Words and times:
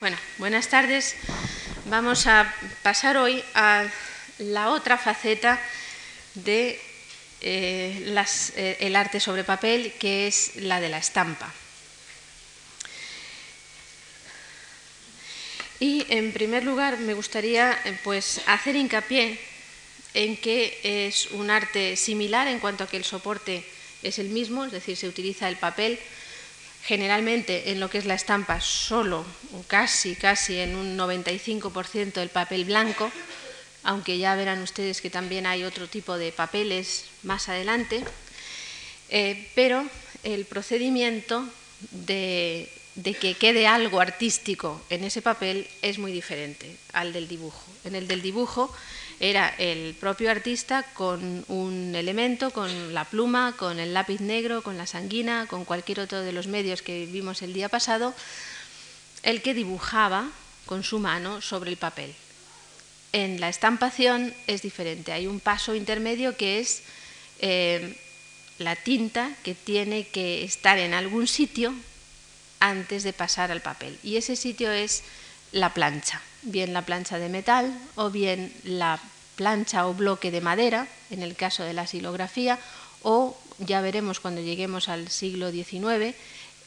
Bueno, 0.00 0.16
buenas 0.38 0.68
tardes. 0.68 1.16
Vamos 1.86 2.28
a 2.28 2.54
pasar 2.84 3.16
hoy 3.16 3.42
a 3.54 3.84
la 4.38 4.70
otra 4.70 4.96
faceta 4.96 5.60
de 6.36 6.80
eh, 7.40 8.14
eh, 8.54 8.76
el 8.78 8.94
arte 8.94 9.18
sobre 9.18 9.42
papel, 9.42 9.92
que 9.98 10.28
es 10.28 10.54
la 10.54 10.78
de 10.78 10.88
la 10.88 10.98
estampa. 10.98 11.52
Y 15.80 16.06
en 16.10 16.32
primer 16.32 16.62
lugar 16.62 16.98
me 16.98 17.14
gustaría 17.14 17.72
eh, 17.84 17.98
pues, 18.04 18.40
hacer 18.46 18.76
hincapié 18.76 19.40
en 20.14 20.36
que 20.36 20.78
es 21.08 21.26
un 21.32 21.50
arte 21.50 21.96
similar 21.96 22.46
en 22.46 22.60
cuanto 22.60 22.84
a 22.84 22.88
que 22.88 22.98
el 22.98 23.04
soporte 23.04 23.64
es 24.04 24.20
el 24.20 24.28
mismo, 24.28 24.64
es 24.64 24.70
decir, 24.70 24.96
se 24.96 25.08
utiliza 25.08 25.48
el 25.48 25.56
papel 25.56 25.98
generalmente 26.88 27.70
en 27.70 27.80
lo 27.80 27.90
que 27.90 27.98
es 27.98 28.06
la 28.06 28.14
estampa 28.14 28.62
solo 28.62 29.22
o 29.52 29.62
casi, 29.66 30.16
casi 30.16 30.56
en 30.56 30.74
un 30.74 30.96
95% 30.96 32.16
el 32.16 32.30
papel 32.30 32.64
blanco, 32.64 33.12
aunque 33.82 34.16
ya 34.16 34.34
verán 34.34 34.62
ustedes 34.62 35.02
que 35.02 35.10
también 35.10 35.44
hay 35.44 35.64
otro 35.64 35.86
tipo 35.86 36.16
de 36.16 36.32
papeles 36.32 37.04
más 37.24 37.50
adelante, 37.50 38.02
eh, 39.10 39.50
pero 39.54 39.84
el 40.22 40.46
procedimiento 40.46 41.44
de, 41.90 42.72
de 42.94 43.12
que 43.12 43.34
quede 43.34 43.66
algo 43.66 44.00
artístico 44.00 44.80
en 44.88 45.04
ese 45.04 45.20
papel 45.20 45.68
es 45.82 45.98
muy 45.98 46.10
diferente 46.10 46.74
al 46.94 47.12
del 47.12 47.28
dibujo. 47.28 47.66
En 47.84 47.96
el 47.96 48.08
del 48.08 48.22
dibujo 48.22 48.74
era 49.20 49.48
el 49.58 49.94
propio 49.94 50.30
artista 50.30 50.84
con 50.94 51.44
un 51.48 51.94
elemento, 51.94 52.50
con 52.50 52.94
la 52.94 53.04
pluma, 53.04 53.54
con 53.56 53.80
el 53.80 53.92
lápiz 53.92 54.20
negro, 54.20 54.62
con 54.62 54.78
la 54.78 54.86
sanguina, 54.86 55.46
con 55.46 55.64
cualquier 55.64 56.00
otro 56.00 56.20
de 56.20 56.32
los 56.32 56.46
medios 56.46 56.82
que 56.82 57.06
vimos 57.06 57.42
el 57.42 57.52
día 57.52 57.68
pasado, 57.68 58.14
el 59.22 59.42
que 59.42 59.54
dibujaba 59.54 60.30
con 60.66 60.84
su 60.84 60.98
mano 61.00 61.40
sobre 61.40 61.70
el 61.70 61.76
papel. 61.76 62.14
En 63.12 63.40
la 63.40 63.48
estampación 63.48 64.34
es 64.46 64.62
diferente, 64.62 65.12
hay 65.12 65.26
un 65.26 65.40
paso 65.40 65.74
intermedio 65.74 66.36
que 66.36 66.60
es 66.60 66.82
eh, 67.40 67.98
la 68.58 68.76
tinta 68.76 69.30
que 69.42 69.54
tiene 69.54 70.06
que 70.06 70.44
estar 70.44 70.78
en 70.78 70.94
algún 70.94 71.26
sitio 71.26 71.74
antes 72.60 73.02
de 73.02 73.12
pasar 73.12 73.50
al 73.50 73.62
papel. 73.62 73.98
Y 74.02 74.16
ese 74.16 74.36
sitio 74.36 74.70
es 74.70 75.02
la 75.52 75.72
plancha, 75.74 76.20
bien 76.50 76.72
la 76.72 76.82
plancha 76.82 77.18
de 77.18 77.28
metal 77.28 77.72
o 77.94 78.10
bien 78.10 78.52
la 78.64 79.00
plancha 79.36 79.86
o 79.86 79.94
bloque 79.94 80.30
de 80.30 80.40
madera, 80.40 80.88
en 81.10 81.22
el 81.22 81.36
caso 81.36 81.62
de 81.62 81.72
la 81.72 81.86
silografía, 81.86 82.58
o 83.02 83.38
ya 83.58 83.80
veremos 83.80 84.20
cuando 84.20 84.40
lleguemos 84.40 84.88
al 84.88 85.08
siglo 85.08 85.50
XIX, 85.50 86.14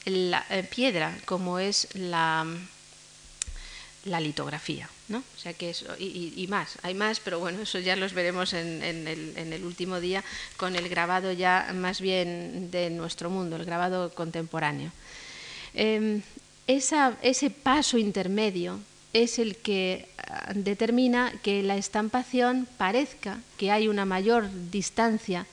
la 0.06 0.46
eh, 0.50 0.64
piedra, 0.64 1.18
como 1.26 1.60
es 1.60 1.88
la, 1.94 2.46
la 4.06 4.20
litografía. 4.20 4.90
¿no? 5.10 5.20
O 5.20 5.40
sea 5.40 5.54
que 5.54 5.76
y, 6.00 6.48
más, 6.48 6.78
hay 6.82 6.94
más, 6.94 7.20
pero 7.20 7.40
bueno, 7.40 7.62
eso 7.62 7.80
ya 7.80 7.96
los 7.96 8.14
veremos 8.14 8.54
en, 8.54 8.82
el, 8.82 9.66
último 9.66 10.00
día 10.00 10.24
con 10.56 10.76
el 10.76 10.88
grabado 10.88 11.34
ya 11.34 11.72
más 11.76 12.00
bien 12.00 12.72
de 12.72 12.90
nuestro 12.90 13.30
mundo, 13.30 13.58
el 13.58 13.66
grabado 13.66 14.14
contemporáneo. 14.14 14.92
Em, 15.74 16.22
ese 16.68 17.50
paso 17.50 17.98
intermedio 17.98 18.80
es 19.14 19.40
el 19.40 19.58
que 19.58 20.08
ah, 20.18 20.54
determina 20.56 21.34
que 21.44 21.64
la 21.64 21.78
estampación 21.78 22.68
parezca 22.78 23.40
que 23.58 23.72
hay 23.72 23.88
una 23.88 24.06
mayor 24.06 24.50
distancia 24.72 25.46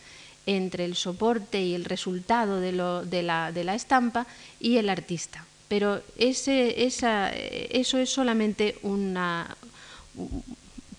entre 0.47 0.85
el 0.85 0.97
soporte 0.97 1.61
y 1.61 1.75
el 1.75 1.85
resultado 1.85 2.61
de, 2.61 2.73
la, 2.73 3.75
estampa 3.75 4.27
y 4.61 4.79
el 4.79 4.89
artista. 4.89 5.45
Pero 5.69 6.03
ese, 6.17 6.87
eso 6.87 7.99
es 7.99 8.09
solamente 8.09 8.79
una, 8.83 9.55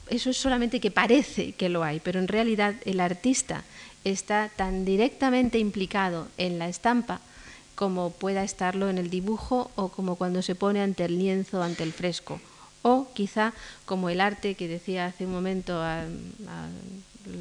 eso 0.10 0.30
es 0.30 0.38
solamente 0.38 0.80
que 0.80 0.92
parece 0.92 1.54
que 1.54 1.70
lo 1.70 1.84
hay, 1.84 2.00
pero 2.00 2.20
en 2.20 2.28
realidad 2.28 2.76
el 2.86 3.00
artista 3.00 3.64
está 4.04 4.52
tan 4.56 4.86
directamente 4.86 5.58
implicado 5.58 6.28
en 6.38 6.60
la 6.60 6.70
estampa 6.70 7.20
como 7.74 8.12
pueda 8.12 8.44
estarlo 8.44 8.90
en 8.90 8.98
el 8.98 9.10
dibujo 9.10 9.72
o 9.76 9.88
como 9.90 10.16
cuando 10.16 10.42
se 10.42 10.54
pone 10.54 10.82
ante 10.82 11.06
el 11.06 11.18
lienzo, 11.18 11.64
ante 11.64 11.84
el 11.84 11.94
fresco. 11.94 12.42
O 12.82 13.08
quizá 13.14 13.54
como 13.86 14.10
el 14.10 14.22
arte 14.22 14.56
que 14.56 14.68
decía 14.68 15.08
hace 15.08 15.26
un 15.26 15.34
momento 15.34 15.82
a, 15.82 16.06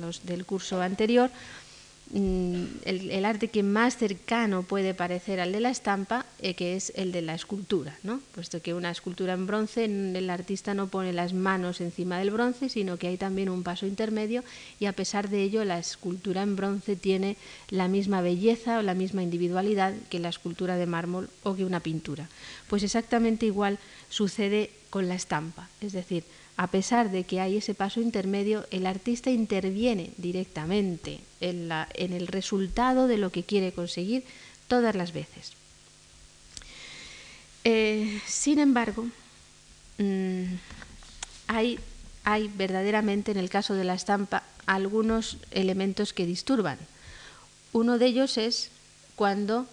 los 0.00 0.26
del 0.26 0.44
curso 0.44 0.82
anterior, 0.82 1.30
mm, 2.10 2.64
el, 2.84 3.24
arte 3.24 3.48
que 3.48 3.62
más 3.62 3.96
cercano 3.96 4.64
puede 4.64 4.94
parecer 4.94 5.40
al 5.40 5.52
de 5.52 5.60
la 5.60 5.70
estampa, 5.70 6.26
eh, 6.40 6.54
que 6.54 6.74
es 6.74 6.92
el 6.96 7.12
de 7.12 7.22
la 7.22 7.34
escultura, 7.34 7.96
¿no? 8.02 8.20
puesto 8.34 8.60
que 8.60 8.74
una 8.74 8.90
escultura 8.90 9.34
en 9.34 9.46
bronce, 9.46 9.84
el 9.84 10.28
artista 10.28 10.74
no 10.74 10.88
pone 10.88 11.12
las 11.12 11.32
manos 11.32 11.80
encima 11.80 12.18
del 12.18 12.32
bronce, 12.32 12.68
sino 12.68 12.96
que 12.96 13.08
hay 13.08 13.16
también 13.16 13.48
un 13.48 13.62
paso 13.62 13.86
intermedio 13.86 14.42
y 14.80 14.86
a 14.86 14.92
pesar 14.92 15.28
de 15.28 15.42
ello 15.42 15.64
la 15.64 15.78
escultura 15.78 16.42
en 16.42 16.56
bronce 16.56 16.96
tiene 16.96 17.36
la 17.70 17.88
misma 17.88 18.20
belleza 18.20 18.78
o 18.78 18.82
la 18.82 18.94
misma 18.94 19.22
individualidad 19.22 19.94
que 20.10 20.18
la 20.18 20.30
escultura 20.30 20.76
de 20.76 20.86
mármol 20.86 21.30
o 21.44 21.54
que 21.54 21.64
una 21.64 21.80
pintura. 21.80 22.28
Pues 22.68 22.82
exactamente 22.82 23.46
igual 23.46 23.78
sucede 24.08 24.70
con 24.90 25.08
la 25.08 25.14
estampa. 25.14 25.68
Es 25.80 25.92
decir, 25.92 26.24
a 26.56 26.66
pesar 26.66 27.10
de 27.10 27.24
que 27.24 27.40
hay 27.40 27.56
ese 27.56 27.74
paso 27.74 28.00
intermedio, 28.00 28.66
el 28.72 28.86
artista 28.86 29.30
interviene 29.30 30.10
directamente 30.16 31.20
en, 31.40 31.70
el 31.94 32.26
resultado 32.26 33.06
de 33.06 33.16
lo 33.16 33.30
que 33.30 33.44
quiere 33.44 33.72
conseguir 33.72 34.24
todas 34.66 34.96
las 34.96 35.12
veces. 35.12 35.52
Eh, 37.62 38.20
sin 38.26 38.58
embargo, 38.58 39.06
mm, 39.98 40.54
hay, 41.46 41.78
hay 42.24 42.48
verdaderamente 42.48 43.30
en 43.30 43.38
el 43.38 43.50
caso 43.50 43.74
de 43.74 43.84
la 43.84 43.94
estampa 43.94 44.42
algunos 44.66 45.36
elementos 45.52 46.12
que 46.12 46.26
disturban. 46.26 46.78
Uno 47.72 47.98
de 47.98 48.06
ellos 48.06 48.36
es 48.36 48.70
cuando 49.14 49.66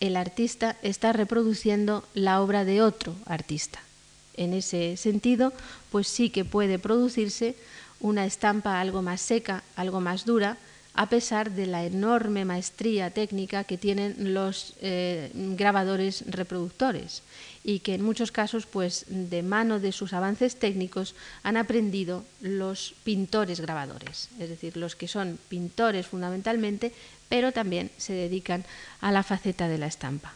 el 0.00 0.16
artista 0.16 0.76
está 0.82 1.12
reproduciendo 1.12 2.02
la 2.14 2.40
obra 2.40 2.64
de 2.64 2.82
otro 2.82 3.14
artista. 3.26 3.80
En 4.34 4.52
ese 4.52 4.96
sentido, 4.96 5.52
pues 5.90 6.08
sí 6.08 6.30
que 6.30 6.44
puede 6.44 6.78
producirse 6.78 7.54
una 8.00 8.26
estampa 8.26 8.80
algo 8.80 9.02
más 9.02 9.20
seca, 9.20 9.62
algo 9.76 10.00
más 10.00 10.24
dura, 10.24 10.56
a 10.94 11.08
pesar 11.08 11.52
de 11.52 11.66
la 11.66 11.84
enorme 11.84 12.44
maestría 12.44 13.10
técnica 13.10 13.64
que 13.64 13.78
tienen 13.78 14.34
los 14.34 14.74
eh, 14.82 15.30
grabadores 15.56 16.24
reproductores 16.26 17.22
y 17.64 17.78
que 17.78 17.94
en 17.94 18.02
muchos 18.02 18.30
casos, 18.30 18.66
pues 18.66 19.06
de 19.08 19.42
mano 19.42 19.80
de 19.80 19.92
sus 19.92 20.12
avances 20.12 20.56
técnicos, 20.56 21.14
han 21.42 21.56
aprendido 21.56 22.24
los 22.40 22.94
pintores 23.04 23.60
grabadores, 23.60 24.28
es 24.38 24.50
decir, 24.50 24.76
los 24.76 24.96
que 24.96 25.08
son 25.08 25.38
pintores 25.48 26.06
fundamentalmente, 26.06 26.92
pero 27.28 27.52
también 27.52 27.90
se 27.96 28.12
dedican 28.12 28.64
a 29.00 29.12
la 29.12 29.22
faceta 29.22 29.68
de 29.68 29.78
la 29.78 29.86
estampa. 29.86 30.34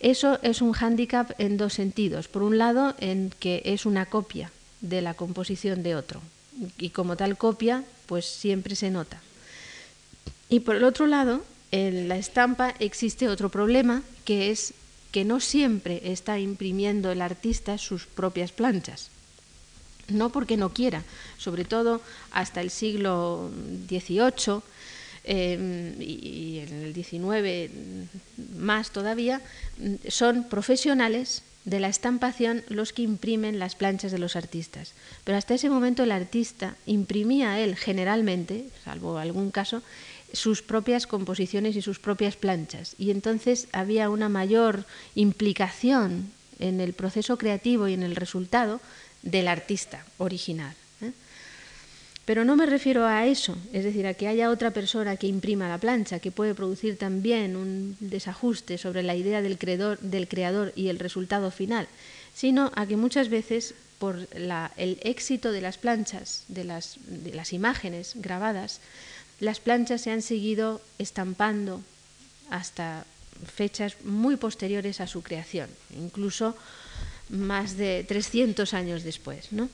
Eso 0.00 0.38
es 0.42 0.62
un 0.62 0.72
hándicap 0.72 1.38
en 1.38 1.58
dos 1.58 1.74
sentidos. 1.74 2.26
Por 2.26 2.42
un 2.42 2.56
lado, 2.56 2.94
en 2.98 3.32
que 3.38 3.62
es 3.66 3.84
una 3.84 4.06
copia 4.06 4.50
de 4.80 5.02
la 5.02 5.12
composición 5.12 5.82
de 5.82 5.94
otro 5.94 6.22
y 6.78 6.90
como 6.90 7.16
tal 7.16 7.36
copia, 7.36 7.84
pues 8.06 8.24
siempre 8.24 8.74
se 8.74 8.90
nota. 8.90 9.20
Y 10.48 10.60
por 10.60 10.76
el 10.76 10.84
otro 10.84 11.06
lado, 11.06 11.42
en 11.70 12.08
la 12.08 12.16
estampa 12.16 12.74
existe 12.80 13.28
otro 13.28 13.50
problema 13.50 14.02
que 14.24 14.50
es 14.50 14.74
que 15.12 15.24
no 15.24 15.38
siempre 15.38 16.00
está 16.04 16.38
imprimiendo 16.38 17.10
el 17.10 17.20
artista 17.20 17.78
sus 17.78 18.06
propias 18.06 18.52
planchas. 18.52 19.10
No 20.08 20.30
porque 20.30 20.56
no 20.56 20.70
quiera, 20.70 21.04
sobre 21.38 21.64
todo 21.64 22.00
hasta 22.32 22.60
el 22.60 22.70
siglo 22.70 23.50
XVIII 23.88 24.62
Em, 25.32 25.94
y, 26.02 26.58
en 26.58 26.82
el 26.82 26.92
19 26.92 27.70
más 28.58 28.90
todavía, 28.90 29.40
son 30.08 30.48
profesionales 30.48 31.44
de 31.64 31.78
la 31.78 31.86
estampación 31.86 32.64
los 32.68 32.92
que 32.92 33.02
imprimen 33.02 33.60
las 33.60 33.76
planchas 33.76 34.10
de 34.10 34.18
los 34.18 34.34
artistas. 34.34 34.92
Pero 35.22 35.38
hasta 35.38 35.54
ese 35.54 35.70
momento 35.70 36.02
el 36.02 36.10
artista 36.10 36.74
imprimía 36.84 37.60
él 37.60 37.76
generalmente, 37.76 38.70
salvo 38.84 39.18
algún 39.18 39.52
caso, 39.52 39.84
sus 40.32 40.62
propias 40.62 41.06
composiciones 41.06 41.76
y 41.76 41.82
sus 41.82 42.00
propias 42.00 42.34
planchas. 42.34 42.96
Y 42.98 43.12
entonces 43.12 43.68
había 43.70 44.10
una 44.10 44.28
mayor 44.28 44.84
implicación 45.14 46.32
en 46.58 46.80
el 46.80 46.92
proceso 46.92 47.38
creativo 47.38 47.86
y 47.86 47.94
en 47.94 48.02
el 48.02 48.16
resultado 48.16 48.80
del 49.22 49.46
artista 49.46 50.04
original. 50.18 50.74
Pero 52.30 52.44
no 52.44 52.54
me 52.54 52.64
refiero 52.64 53.06
a 53.06 53.26
eso, 53.26 53.58
es 53.72 53.82
decir, 53.82 54.06
a 54.06 54.14
que 54.14 54.28
haya 54.28 54.50
otra 54.50 54.70
persona 54.70 55.16
que 55.16 55.26
imprima 55.26 55.68
la 55.68 55.78
plancha, 55.78 56.20
que 56.20 56.30
puede 56.30 56.54
producir 56.54 56.96
también 56.96 57.56
un 57.56 57.96
desajuste 57.98 58.78
sobre 58.78 59.02
la 59.02 59.16
idea 59.16 59.42
del 59.42 59.58
creador, 59.58 59.98
del 59.98 60.28
creador 60.28 60.72
y 60.76 60.90
el 60.90 61.00
resultado 61.00 61.50
final, 61.50 61.88
sino 62.32 62.70
a 62.76 62.86
que 62.86 62.96
muchas 62.96 63.30
veces 63.30 63.74
por 63.98 64.28
el 64.76 64.98
éxito 65.02 65.50
de 65.50 65.60
las 65.60 65.76
planchas, 65.76 66.44
de 66.46 66.62
las, 66.62 66.98
de 67.08 67.34
las 67.34 67.52
imágenes 67.52 68.12
grabadas, 68.14 68.78
las 69.40 69.58
planchas 69.58 70.02
se 70.02 70.12
han 70.12 70.22
seguido 70.22 70.80
estampando 71.00 71.80
hasta 72.48 73.06
fechas 73.44 73.96
muy 74.04 74.36
posteriores 74.36 75.00
a 75.00 75.08
su 75.08 75.24
creación. 75.24 75.68
Incluso 75.98 76.56
más 77.28 77.76
de 77.76 78.04
300 78.06 78.72
años 78.72 79.02
después. 79.02 79.50
¿no? 79.50 79.68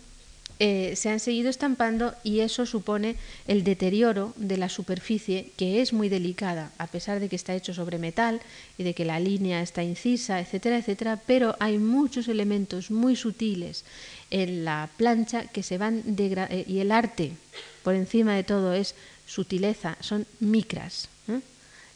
Eh, 0.59 0.95
se 0.97 1.11
han 1.11 1.21
seguido 1.21 1.51
estampando 1.51 2.15
y 2.25 2.41
eso 2.41 2.65
supone 2.65 3.17
el 3.47 3.63
deterioro 3.63 4.33
de 4.37 4.57
la 4.57 4.71
superficie, 4.71 5.51
que 5.59 5.83
es 5.83 5.93
muy 5.93 6.09
delicada, 6.09 6.73
a 6.79 6.87
pesar 6.87 7.21
de 7.21 7.29
que 7.29 7.37
está 7.37 7.55
hecho 7.55 7.75
sobre 7.75 7.99
metal 7.99 8.41
y 8.79 8.83
de 8.83 8.95
que 8.95 9.05
la 9.05 9.21
línea 9.21 9.61
está 9.61 9.83
incisa, 9.83 10.41
etcétera, 10.41 10.79
etcétera, 10.79 11.21
pero 11.27 11.57
hay 11.61 11.77
muchos 11.77 12.29
elementos 12.29 12.91
muy 12.91 13.17
sutiles 13.17 13.85
en 14.31 14.65
la 14.65 14.89
plancha 14.97 15.47
que 15.47 15.63
se 15.63 15.77
van 15.77 16.03
eh, 16.07 16.65
y 16.67 16.79
el 16.79 16.91
arte, 16.91 17.33
por 17.83 17.95
encima 17.95 18.35
de 18.35 18.45
todo, 18.45 18.73
es 18.73 18.95
sutileza, 19.27 19.99
son 20.01 20.27
micras. 20.41 21.11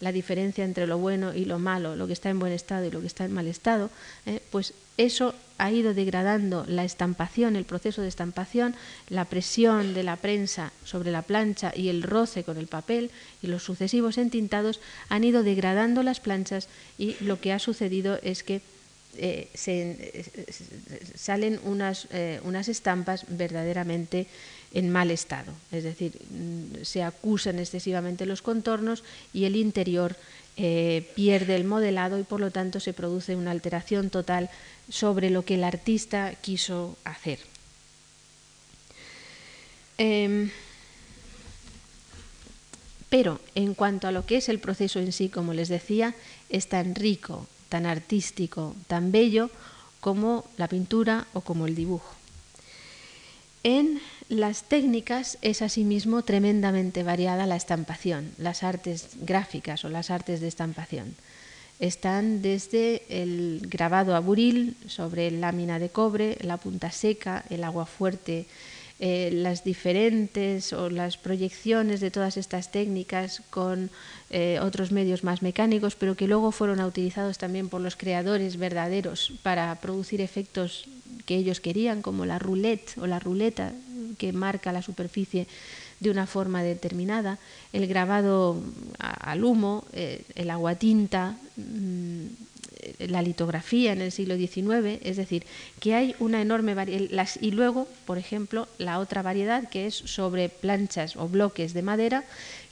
La 0.00 0.12
diferencia 0.12 0.64
entre 0.64 0.86
lo 0.86 0.96
bueno 0.96 1.34
y 1.34 1.44
lo 1.44 1.58
malo, 1.58 1.94
lo 1.94 2.06
que 2.06 2.14
está 2.14 2.30
en 2.30 2.38
buen 2.38 2.54
estado 2.54 2.86
y 2.86 2.90
lo 2.90 3.02
que 3.02 3.06
está 3.06 3.26
en 3.26 3.34
mal 3.34 3.46
estado, 3.46 3.90
¿eh? 4.24 4.40
pues 4.50 4.72
eso 5.00 5.34
ha 5.56 5.70
ido 5.70 5.94
degradando 5.94 6.64
la 6.68 6.84
estampación, 6.84 7.56
el 7.56 7.64
proceso 7.64 8.02
de 8.02 8.08
estampación, 8.08 8.74
la 9.08 9.24
presión 9.24 9.94
de 9.94 10.02
la 10.02 10.16
prensa 10.16 10.72
sobre 10.84 11.10
la 11.10 11.22
plancha 11.22 11.72
y 11.74 11.88
el 11.88 12.02
roce 12.02 12.44
con 12.44 12.56
el 12.56 12.66
papel 12.66 13.10
y 13.42 13.46
los 13.46 13.62
sucesivos 13.62 14.18
entintados 14.18 14.80
han 15.08 15.24
ido 15.24 15.42
degradando 15.42 16.02
las 16.02 16.20
planchas 16.20 16.68
y 16.98 17.16
lo 17.20 17.40
que 17.40 17.52
ha 17.52 17.58
sucedido 17.58 18.18
es 18.22 18.42
que 18.42 18.62
eh, 19.16 19.48
se, 19.54 20.24
salen 21.16 21.58
unas, 21.64 22.06
eh, 22.12 22.40
unas 22.44 22.68
estampas 22.68 23.24
verdaderamente 23.28 24.28
en 24.72 24.90
mal 24.90 25.10
estado, 25.10 25.52
es 25.72 25.82
decir, 25.82 26.12
mm, 26.30 26.84
se 26.84 27.02
acusan 27.02 27.58
excesivamente 27.58 28.24
los 28.24 28.40
contornos 28.40 29.02
y 29.34 29.44
el 29.44 29.56
interior 29.56 30.14
eh, 30.62 31.10
pierde 31.14 31.56
el 31.56 31.64
modelado 31.64 32.18
y 32.18 32.22
por 32.22 32.38
lo 32.38 32.50
tanto 32.50 32.80
se 32.80 32.92
produce 32.92 33.34
una 33.34 33.50
alteración 33.50 34.10
total 34.10 34.50
sobre 34.90 35.30
lo 35.30 35.42
que 35.42 35.54
el 35.54 35.64
artista 35.64 36.34
quiso 36.34 36.98
hacer. 37.02 37.38
Em, 39.96 40.50
pero 43.08 43.40
en 43.54 43.72
cuanto 43.72 44.06
a 44.06 44.12
lo 44.12 44.26
que 44.26 44.36
es 44.36 44.50
el 44.50 44.58
proceso 44.58 44.98
en 44.98 45.12
sí, 45.12 45.30
como 45.30 45.54
les 45.54 45.70
decía, 45.70 46.14
es 46.50 46.68
tan 46.68 46.94
rico, 46.94 47.46
tan 47.70 47.86
artístico, 47.86 48.76
tan 48.86 49.12
bello 49.12 49.48
como 50.00 50.44
la 50.58 50.68
pintura 50.68 51.26
o 51.32 51.40
como 51.40 51.66
el 51.66 51.74
dibujo. 51.74 52.14
En 53.62 54.00
las 54.30 54.62
técnicas 54.62 55.36
es 55.42 55.60
asimismo 55.60 56.22
tremendamente 56.22 57.02
variada 57.02 57.46
la 57.46 57.56
estampación, 57.56 58.32
las 58.38 58.62
artes 58.62 59.10
gráficas 59.20 59.84
o 59.84 59.90
las 59.90 60.10
artes 60.10 60.40
de 60.40 60.48
estampación. 60.48 61.14
Están 61.78 62.40
desde 62.40 63.02
el 63.08 63.66
grabado 63.68 64.16
a 64.16 64.20
buril 64.20 64.76
sobre 64.86 65.30
lámina 65.30 65.78
de 65.78 65.90
cobre, 65.90 66.38
la 66.40 66.56
punta 66.56 66.90
seca, 66.90 67.44
el 67.50 67.64
agua 67.64 67.84
fuerte, 67.84 68.46
eh, 69.02 69.30
las 69.32 69.64
diferentes 69.64 70.74
o 70.74 70.90
las 70.90 71.16
proyecciones 71.16 72.00
de 72.00 72.10
todas 72.10 72.36
estas 72.36 72.70
técnicas 72.70 73.42
con 73.48 73.88
eh, 74.28 74.58
otros 74.60 74.92
medios 74.92 75.24
más 75.24 75.40
mecánicos, 75.40 75.96
pero 75.96 76.16
que 76.16 76.28
luego 76.28 76.52
fueron 76.52 76.80
utilizados 76.80 77.38
también 77.38 77.70
por 77.70 77.80
los 77.80 77.96
creadores 77.96 78.58
verdaderos 78.58 79.32
para 79.42 79.74
producir 79.76 80.20
efectos 80.20 80.84
que 81.24 81.36
ellos 81.36 81.60
querían, 81.60 82.02
como 82.02 82.26
la 82.26 82.38
roulette 82.38 82.98
o 82.98 83.06
la 83.06 83.18
ruleta 83.18 83.72
que 84.18 84.32
marca 84.32 84.70
la 84.70 84.82
superficie 84.82 85.46
de 86.00 86.10
una 86.10 86.26
forma 86.26 86.62
determinada, 86.62 87.38
el 87.72 87.86
grabado 87.86 88.60
al 88.98 89.44
humo, 89.44 89.84
eh, 89.92 90.24
el 90.34 90.50
aguatinta, 90.50 91.36
mm, 91.56 92.26
la 92.98 93.22
litografía 93.22 93.92
en 93.92 94.00
el 94.00 94.12
siglo 94.12 94.36
XIX, 94.36 95.00
es 95.02 95.16
decir, 95.16 95.44
que 95.80 95.94
hay 95.94 96.14
una 96.18 96.40
enorme 96.40 96.74
variedad. 96.74 97.28
Y 97.40 97.50
luego, 97.50 97.88
por 98.06 98.18
ejemplo, 98.18 98.68
la 98.78 98.98
otra 98.98 99.22
variedad 99.22 99.68
que 99.68 99.86
es 99.86 99.94
sobre 99.94 100.48
planchas 100.48 101.16
o 101.16 101.28
bloques 101.28 101.74
de 101.74 101.82
madera 101.82 102.24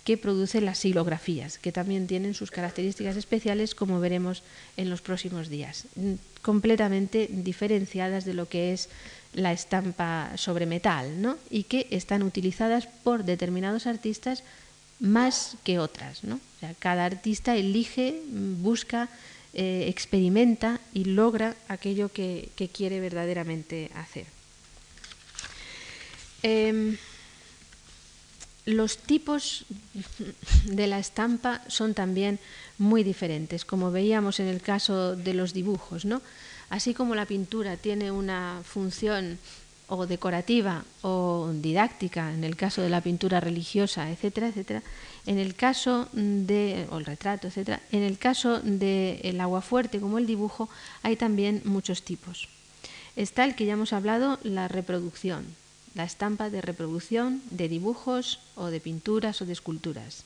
que 0.05 0.17
producen 0.17 0.65
las 0.65 0.79
silografías, 0.79 1.59
que 1.59 1.71
también 1.71 2.07
tienen 2.07 2.33
sus 2.33 2.51
características 2.51 3.17
especiales, 3.17 3.75
como 3.75 4.01
veremos 4.01 4.43
en 4.79 4.89
los 4.89 5.03
próximos 5.03 5.51
días, 5.51 5.85
mm, 5.97 6.15
completamente 6.41 7.29
diferenciadas 7.31 8.25
de 8.25 8.33
lo 8.33 8.49
que 8.49 8.73
es 8.73 8.89
la 9.35 9.53
estampa 9.53 10.33
sobre 10.37 10.65
metal, 10.65 11.21
¿no? 11.21 11.37
y 11.51 11.65
que 11.65 11.87
están 11.91 12.23
utilizadas 12.23 12.89
por 13.05 13.25
determinados 13.25 13.87
artistas 13.87 14.45
más 14.99 15.57
que 15.63 15.79
otras. 15.79 16.25
¿no? 16.25 16.41
cada 16.79 17.05
artista 17.05 17.55
elige, 17.55 18.23
busca, 18.63 19.09
eh, 19.55 19.87
experimenta 19.89 20.81
y 20.93 21.05
logra 21.05 21.57
aquello 21.69 22.11
que, 22.11 22.51
quiere 22.73 23.01
verdaderamente 23.01 23.91
hacer. 23.95 24.27
Em, 26.43 26.97
los 28.67 28.99
tipos 28.99 29.65
de 30.65 30.87
la 30.87 30.99
estampa 30.99 31.63
son 31.69 31.95
también 31.95 32.39
muy 32.77 33.03
diferentes, 33.03 33.65
como 33.65 33.91
veíamos 33.91 34.41
en 34.41 34.47
el 34.47 34.61
caso 34.61 35.17
de 35.17 35.33
los 35.33 35.55
dibujos, 35.55 36.05
¿no? 36.05 36.21
Así 36.69 36.93
como 36.93 37.15
la 37.15 37.25
pintura 37.25 37.79
tiene 37.79 38.11
una 38.11 38.61
función 38.65 39.39
o 39.89 40.07
decorativa 40.07 40.85
o 41.01 41.51
didáctica, 41.55 42.33
en 42.35 42.45
el 42.45 42.57
caso 42.57 42.83
de 42.83 42.91
la 42.91 43.01
pintura 43.01 43.41
religiosa, 43.41 44.11
etcétera, 44.11 44.49
etcétera, 44.49 44.83
en 45.29 45.37
el 45.37 45.55
caso 45.55 46.09
de, 46.13 46.89
el 46.91 47.05
retrato, 47.05 47.49
etcétera, 47.49 47.83
en 47.93 48.03
el 48.03 48.17
caso 48.17 48.61
del 48.61 49.39
agua 49.43 49.61
fuerte 49.61 50.01
como 50.01 50.17
el 50.17 50.27
dibujo, 50.27 50.71
hay 51.03 51.17
también 51.17 51.61
muchos 51.67 52.03
tipos. 52.03 52.49
Está 53.15 53.45
el 53.45 53.55
que 53.55 53.67
ya 53.67 53.75
hemos 53.75 53.93
hablado, 53.93 54.39
la 54.43 54.69
reproducción, 54.69 55.45
la 55.95 56.05
estampa 56.05 56.49
de 56.49 56.63
reproducción 56.63 57.43
de 57.51 57.69
dibujos 57.69 58.41
o 58.57 58.69
de 58.69 58.81
pinturas 58.81 59.43
o 59.43 59.45
de 59.45 59.53
esculturas. 59.53 60.25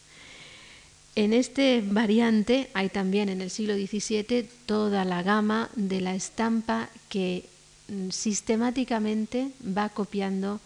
En 1.17 1.33
este 1.33 1.83
variante 1.85 2.71
hay 2.73 2.89
también 2.89 3.29
en 3.29 3.41
el 3.41 3.51
siglo 3.51 3.75
XVII 3.75 4.49
toda 4.67 5.05
la 5.05 5.25
gama 5.25 5.69
de 5.75 6.01
la 6.01 6.15
estampa 6.15 6.89
que 7.09 7.49
mm, 7.89 8.11
sistemáticamente 8.11 9.51
va 9.67 9.89
copiando 9.89 10.61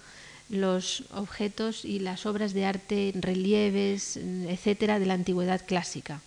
los 0.49 1.05
objetos 1.13 1.85
y 1.85 1.99
las 1.99 2.27
obras 2.27 2.55
de 2.55 2.65
arte, 2.65 3.13
relieves, 3.17 4.17
etcétera, 4.17 4.99
de 4.99 5.07
la 5.07 5.15
antigüedad 5.15 5.65
clásica, 5.67 6.21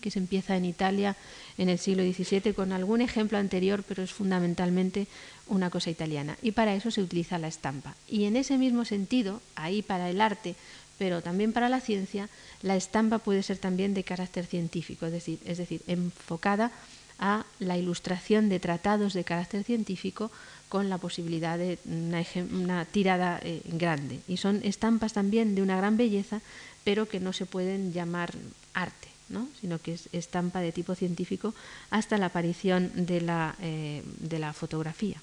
que 0.00 0.10
se 0.10 0.18
empieza 0.18 0.56
en 0.56 0.64
Italia 0.64 1.16
en 1.58 1.68
el 1.68 1.78
siglo 1.78 2.02
XVII 2.02 2.54
con 2.54 2.72
algún 2.72 3.00
ejemplo 3.00 3.36
anterior, 3.38 3.84
pero 3.86 4.02
es 4.02 4.12
fundamentalmente 4.12 5.06
una 5.46 5.70
cosa 5.70 5.90
italiana. 5.90 6.38
Y 6.40 6.52
para 6.52 6.74
eso 6.74 6.90
se 6.90 7.02
utiliza 7.02 7.38
la 7.38 7.48
estampa. 7.48 7.94
Y 8.08 8.24
en 8.24 8.36
ese 8.36 8.56
mismo 8.56 8.84
sentido, 8.84 9.42
ahí 9.56 9.82
para 9.82 10.08
el 10.08 10.20
arte 10.20 10.54
pero 10.98 11.22
también 11.22 11.52
para 11.52 11.68
la 11.68 11.80
ciencia, 11.80 12.28
la 12.62 12.76
estampa 12.76 13.18
puede 13.18 13.42
ser 13.42 13.58
también 13.58 13.94
de 13.94 14.04
carácter 14.04 14.46
científico, 14.46 15.06
es 15.06 15.12
decir, 15.12 15.38
es 15.44 15.58
decir, 15.58 15.82
enfocada 15.86 16.70
a 17.18 17.44
la 17.58 17.76
ilustración 17.76 18.48
de 18.48 18.60
tratados 18.60 19.12
de 19.12 19.24
carácter 19.24 19.64
científico 19.64 20.30
con 20.74 20.90
la 20.90 20.98
posibilidad 20.98 21.56
de 21.56 21.78
una, 21.86 22.84
tirada 22.84 23.38
eh, 23.44 23.62
grande. 23.64 24.18
Y 24.26 24.38
son 24.38 24.60
estampas 24.64 25.12
también 25.12 25.54
de 25.54 25.62
una 25.62 25.76
gran 25.76 25.96
belleza, 25.96 26.40
pero 26.82 27.06
que 27.06 27.20
no 27.20 27.32
se 27.32 27.46
pueden 27.46 27.92
llamar 27.92 28.34
arte, 28.72 29.06
¿no? 29.28 29.46
sino 29.60 29.78
que 29.78 29.92
es 29.92 30.08
estampa 30.10 30.58
de 30.58 30.72
tipo 30.72 30.96
científico 30.96 31.54
hasta 31.90 32.18
la 32.18 32.26
aparición 32.26 32.90
de 33.06 33.20
la, 33.20 33.54
eh, 33.62 34.02
de 34.18 34.40
la 34.40 34.52
fotografía. 34.52 35.22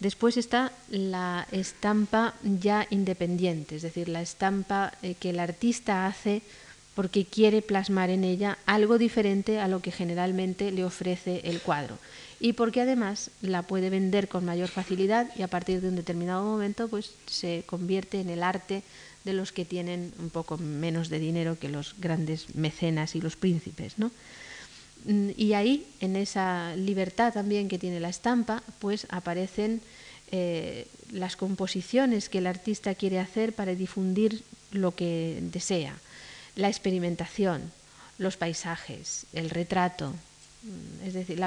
Después 0.00 0.36
está 0.36 0.72
la 0.90 1.46
estampa 1.52 2.34
ya 2.42 2.84
independiente, 2.90 3.76
es 3.76 3.82
decir, 3.82 4.08
la 4.08 4.22
estampa 4.22 4.92
eh, 5.02 5.14
que 5.14 5.30
el 5.30 5.38
artista 5.38 6.08
hace 6.08 6.42
porque 6.98 7.24
quiere 7.24 7.62
plasmar 7.62 8.10
en 8.10 8.24
ella 8.24 8.58
algo 8.66 8.98
diferente 8.98 9.60
a 9.60 9.68
lo 9.68 9.80
que 9.80 9.92
generalmente 9.92 10.72
le 10.72 10.84
ofrece 10.84 11.42
el 11.44 11.60
cuadro 11.60 11.96
y 12.40 12.54
porque 12.54 12.80
además 12.80 13.30
la 13.40 13.62
puede 13.62 13.88
vender 13.88 14.26
con 14.26 14.44
mayor 14.44 14.66
facilidad 14.66 15.30
y 15.36 15.42
a 15.42 15.46
partir 15.46 15.80
de 15.80 15.90
un 15.90 15.94
determinado 15.94 16.42
momento 16.42 16.88
pues 16.88 17.12
se 17.26 17.62
convierte 17.66 18.20
en 18.20 18.30
el 18.30 18.42
arte 18.42 18.82
de 19.24 19.32
los 19.32 19.52
que 19.52 19.64
tienen 19.64 20.12
un 20.18 20.30
poco 20.30 20.58
menos 20.58 21.08
de 21.08 21.20
dinero 21.20 21.56
que 21.56 21.68
los 21.68 21.94
grandes 22.00 22.52
mecenas 22.56 23.14
y 23.14 23.20
los 23.20 23.36
príncipes, 23.36 23.96
¿no? 23.96 24.10
Mm, 25.04 25.28
y 25.36 25.52
ahí, 25.52 25.86
en 26.00 26.16
esa 26.16 26.74
libertad 26.74 27.32
también 27.32 27.68
que 27.68 27.78
tiene 27.78 28.00
la 28.00 28.08
estampa, 28.08 28.60
pues 28.80 29.06
aparecen 29.10 29.82
eh, 30.32 30.88
las 31.12 31.36
composiciones 31.36 32.28
que 32.28 32.38
el 32.38 32.48
artista 32.48 32.96
quiere 32.96 33.20
hacer 33.20 33.52
para 33.52 33.76
difundir 33.76 34.42
lo 34.72 34.96
que 34.96 35.38
desea, 35.52 35.94
la 36.58 36.68
experimentación, 36.68 37.70
los 38.18 38.36
paisajes, 38.36 39.24
el 39.32 39.48
retrato, 39.48 40.10
mm, 40.10 41.06
es 41.06 41.14
decir, 41.14 41.40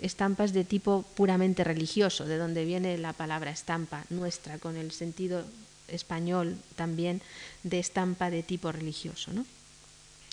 estampas 0.00 0.52
de 0.52 0.64
tipo 0.64 1.04
puramente 1.14 1.62
religioso, 1.62 2.24
de 2.24 2.38
donde 2.38 2.64
viene 2.64 2.96
la 2.96 3.12
palabra 3.12 3.52
estampa 3.52 4.04
nuestra, 4.08 4.58
con 4.58 4.76
el 4.76 4.92
sentido 4.92 5.44
español 5.88 6.56
también 6.74 7.20
de 7.62 7.78
estampa 7.78 8.30
de 8.30 8.42
tipo 8.42 8.72
religioso. 8.72 9.32
¿no? 9.32 9.44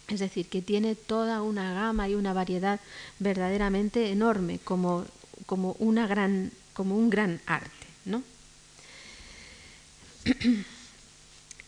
Es 0.07 0.21
decir, 0.21 0.47
que 0.47 0.61
tiene 0.61 0.95
toda 0.95 1.41
una 1.41 1.73
gama 1.73 2.07
y 2.07 2.15
una 2.15 2.31
variedad 2.31 2.79
verdaderamente 3.19 4.11
enorme, 4.11 4.59
como 4.63 5.05
como, 5.45 5.75
una 5.79 6.07
gran, 6.07 6.51
como 6.73 6.97
un 6.97 7.09
gran 7.09 7.41
arte. 7.45 7.87
¿no? 8.05 8.23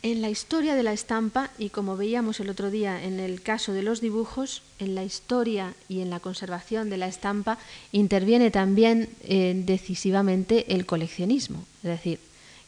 En 0.01 0.21
la 0.21 0.29
historia 0.29 0.75
de 0.75 0.83
la 0.83 0.93
estampa, 0.93 1.49
y 1.57 1.71
como 1.71 1.97
veíamos 1.97 2.39
el 2.39 2.49
otro 2.49 2.71
día 2.71 3.03
en 3.03 3.19
el 3.19 3.41
caso 3.41 3.73
de 3.73 3.83
los 3.83 3.99
dibujos, 3.99 4.61
en 4.79 4.95
la 4.95 5.03
historia 5.03 5.73
y 5.89 5.99
en 5.99 6.09
la 6.09 6.21
conservación 6.21 6.89
de 6.89 6.95
la 6.95 7.07
estampa 7.07 7.57
interviene 7.91 8.49
también 8.49 9.09
eh, 9.23 9.61
decisivamente 9.65 10.73
el 10.73 10.85
coleccionismo. 10.85 11.65
Es 11.83 11.89
decir, 11.89 12.19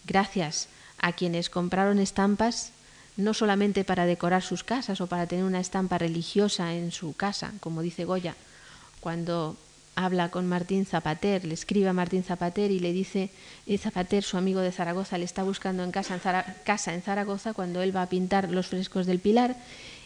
gracias 0.05 0.67
a 0.97 1.13
quienes 1.13 1.49
compraron 1.49 1.99
estampas, 1.99 2.73
no 3.15 3.33
solamente 3.33 3.85
para 3.85 4.05
decorar 4.05 4.43
sus 4.43 4.65
casas 4.65 4.99
o 4.99 5.07
para 5.07 5.25
tener 5.25 5.45
una 5.45 5.61
estampa 5.61 5.97
religiosa 5.97 6.75
en 6.75 6.91
su 6.91 7.13
casa, 7.13 7.53
como 7.61 7.81
dice 7.81 8.03
Goya, 8.03 8.35
cuando 8.99 9.55
habla 9.95 10.29
con 10.29 10.47
Martín 10.47 10.85
Zapater, 10.85 11.45
le 11.45 11.53
escribe 11.53 11.89
a 11.89 11.93
Martín 11.93 12.23
Zapater 12.23 12.71
y 12.71 12.79
le 12.79 12.93
dice, 12.93 13.29
y 13.65 13.77
Zapater, 13.77 14.23
su 14.23 14.37
amigo 14.37 14.61
de 14.61 14.71
Zaragoza, 14.71 15.17
le 15.17 15.25
está 15.25 15.43
buscando 15.43 15.83
en 15.83 15.91
casa, 15.91 16.15
en 16.15 16.43
casa 16.63 16.93
en 16.93 17.01
Zaragoza 17.01 17.53
cuando 17.53 17.81
él 17.81 17.95
va 17.95 18.03
a 18.03 18.09
pintar 18.09 18.49
los 18.49 18.67
frescos 18.67 19.05
del 19.05 19.19
Pilar 19.19 19.55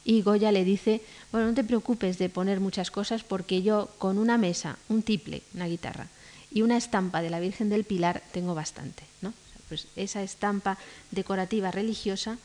y 0.03 0.21
Goya 0.21 0.51
le 0.51 0.63
dice, 0.63 1.01
bueno, 1.31 1.47
no 1.47 1.53
te 1.53 1.63
preocupes 1.63 2.17
de 2.17 2.29
poner 2.29 2.59
muchas 2.59 2.91
cosas 2.91 3.23
porque 3.23 3.63
yo 3.63 3.89
con 3.97 4.17
una 4.17 4.37
mesa, 4.37 4.77
un 4.87 5.01
tiple, 5.01 5.41
una 5.53 5.67
guitarra 5.67 6.07
y 6.51 6.61
una 6.61 6.77
estampa 6.77 7.21
de 7.21 7.31
la 7.31 7.39
Virgen 7.39 7.69
del 7.69 7.83
Pilar 7.83 8.21
tengo 8.31 8.53
bastante. 8.53 9.03
¿no? 9.21 9.33
Pues 9.67 9.87
esa 9.95 10.21
estampa 10.21 10.77
decorativa 11.11 11.71
religiosa 11.71 12.37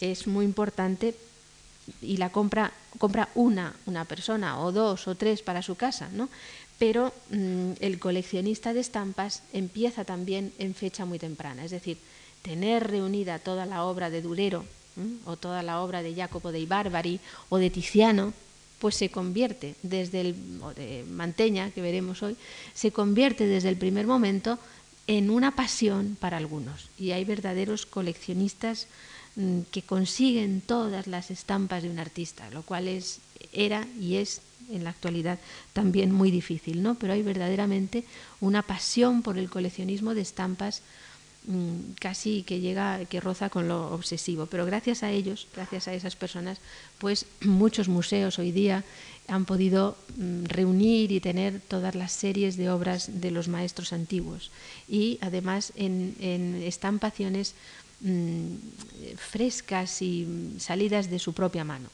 es 0.00 0.26
muy 0.26 0.44
importante 0.44 1.16
y 2.02 2.18
la 2.18 2.30
compra, 2.30 2.72
compra 2.98 3.28
una, 3.34 3.74
una 3.86 4.04
persona 4.04 4.60
o 4.60 4.72
dos 4.72 5.08
o 5.08 5.14
tres 5.14 5.42
para 5.42 5.62
su 5.62 5.74
casa, 5.74 6.08
¿no? 6.12 6.28
Pero 6.78 7.12
mm, 7.30 7.72
el 7.80 7.98
coleccionista 7.98 8.72
de 8.72 8.80
estampas 8.80 9.42
empieza 9.52 10.04
también 10.04 10.52
en 10.58 10.74
fecha 10.74 11.04
muy 11.04 11.18
temprana, 11.18 11.64
es 11.64 11.70
decir, 11.70 11.98
tener 12.42 12.86
reunida 12.86 13.38
toda 13.38 13.66
la 13.66 13.84
obra 13.84 14.10
de 14.10 14.22
Durero 14.22 14.64
o 15.26 15.36
toda 15.36 15.62
la 15.62 15.80
obra 15.82 16.02
de 16.02 16.14
Jacopo 16.14 16.50
dei 16.50 16.66
Barbari 16.66 17.20
o 17.50 17.58
de 17.58 17.70
Tiziano, 17.70 18.34
pues 18.78 18.94
se 18.94 19.10
convierte 19.10 19.74
desde 19.82 20.22
el 20.22 20.34
Manteña, 21.10 21.70
que 21.70 21.82
veremos 21.82 22.22
hoy, 22.22 22.36
se 22.74 22.90
convierte 22.90 23.46
desde 23.46 23.68
el 23.68 23.76
primer 23.76 24.06
momento 24.06 24.58
en 25.06 25.30
una 25.30 25.54
pasión 25.54 26.16
para 26.20 26.36
algunos. 26.36 26.90
Y 26.98 27.10
hay 27.10 27.24
verdaderos 27.24 27.86
coleccionistas 27.86 28.86
que 29.70 29.82
consiguen 29.82 30.60
todas 30.60 31.06
las 31.06 31.30
estampas 31.30 31.82
de 31.82 31.90
un 31.90 31.98
artista, 31.98 32.50
lo 32.50 32.62
cual 32.62 32.88
es 32.88 33.20
era 33.52 33.86
y 34.00 34.16
es 34.16 34.40
en 34.70 34.84
la 34.84 34.90
actualidad 34.90 35.38
también 35.72 36.12
muy 36.12 36.30
difícil, 36.30 36.82
¿no? 36.82 36.96
Pero 36.96 37.12
hay 37.12 37.22
verdaderamente 37.22 38.04
una 38.40 38.62
pasión 38.62 39.22
por 39.22 39.38
el 39.38 39.48
coleccionismo 39.48 40.14
de 40.14 40.20
estampas 40.20 40.82
mm, 41.46 41.92
casi 42.00 42.42
que 42.42 42.60
llega, 42.60 43.04
que 43.06 43.20
roza 43.20 43.48
con 43.48 43.68
lo 43.68 43.92
obsesivo. 43.94 44.46
Pero 44.46 44.66
gracias 44.66 45.02
a 45.02 45.10
ellos, 45.10 45.46
gracias 45.54 45.88
a 45.88 45.94
esas 45.94 46.16
personas, 46.16 46.58
pues 46.98 47.26
muchos 47.40 47.88
museos 47.88 48.38
hoy 48.38 48.52
día 48.52 48.84
han 49.28 49.44
podido 49.44 49.96
mm, 50.16 50.44
reunir 50.46 51.12
y 51.12 51.20
tener 51.20 51.60
todas 51.60 51.94
las 51.94 52.12
series 52.12 52.56
de 52.56 52.70
obras 52.70 53.20
de 53.20 53.30
los 53.30 53.48
maestros 53.48 53.92
antiguos 53.92 54.50
y 54.88 55.18
además 55.20 55.72
en, 55.76 56.16
estampaciones 56.64 57.54
mm, 58.00 58.54
frescas 59.16 60.02
y 60.02 60.56
salidas 60.58 61.10
de 61.10 61.18
su 61.18 61.32
propia 61.32 61.64
mano. 61.64 61.88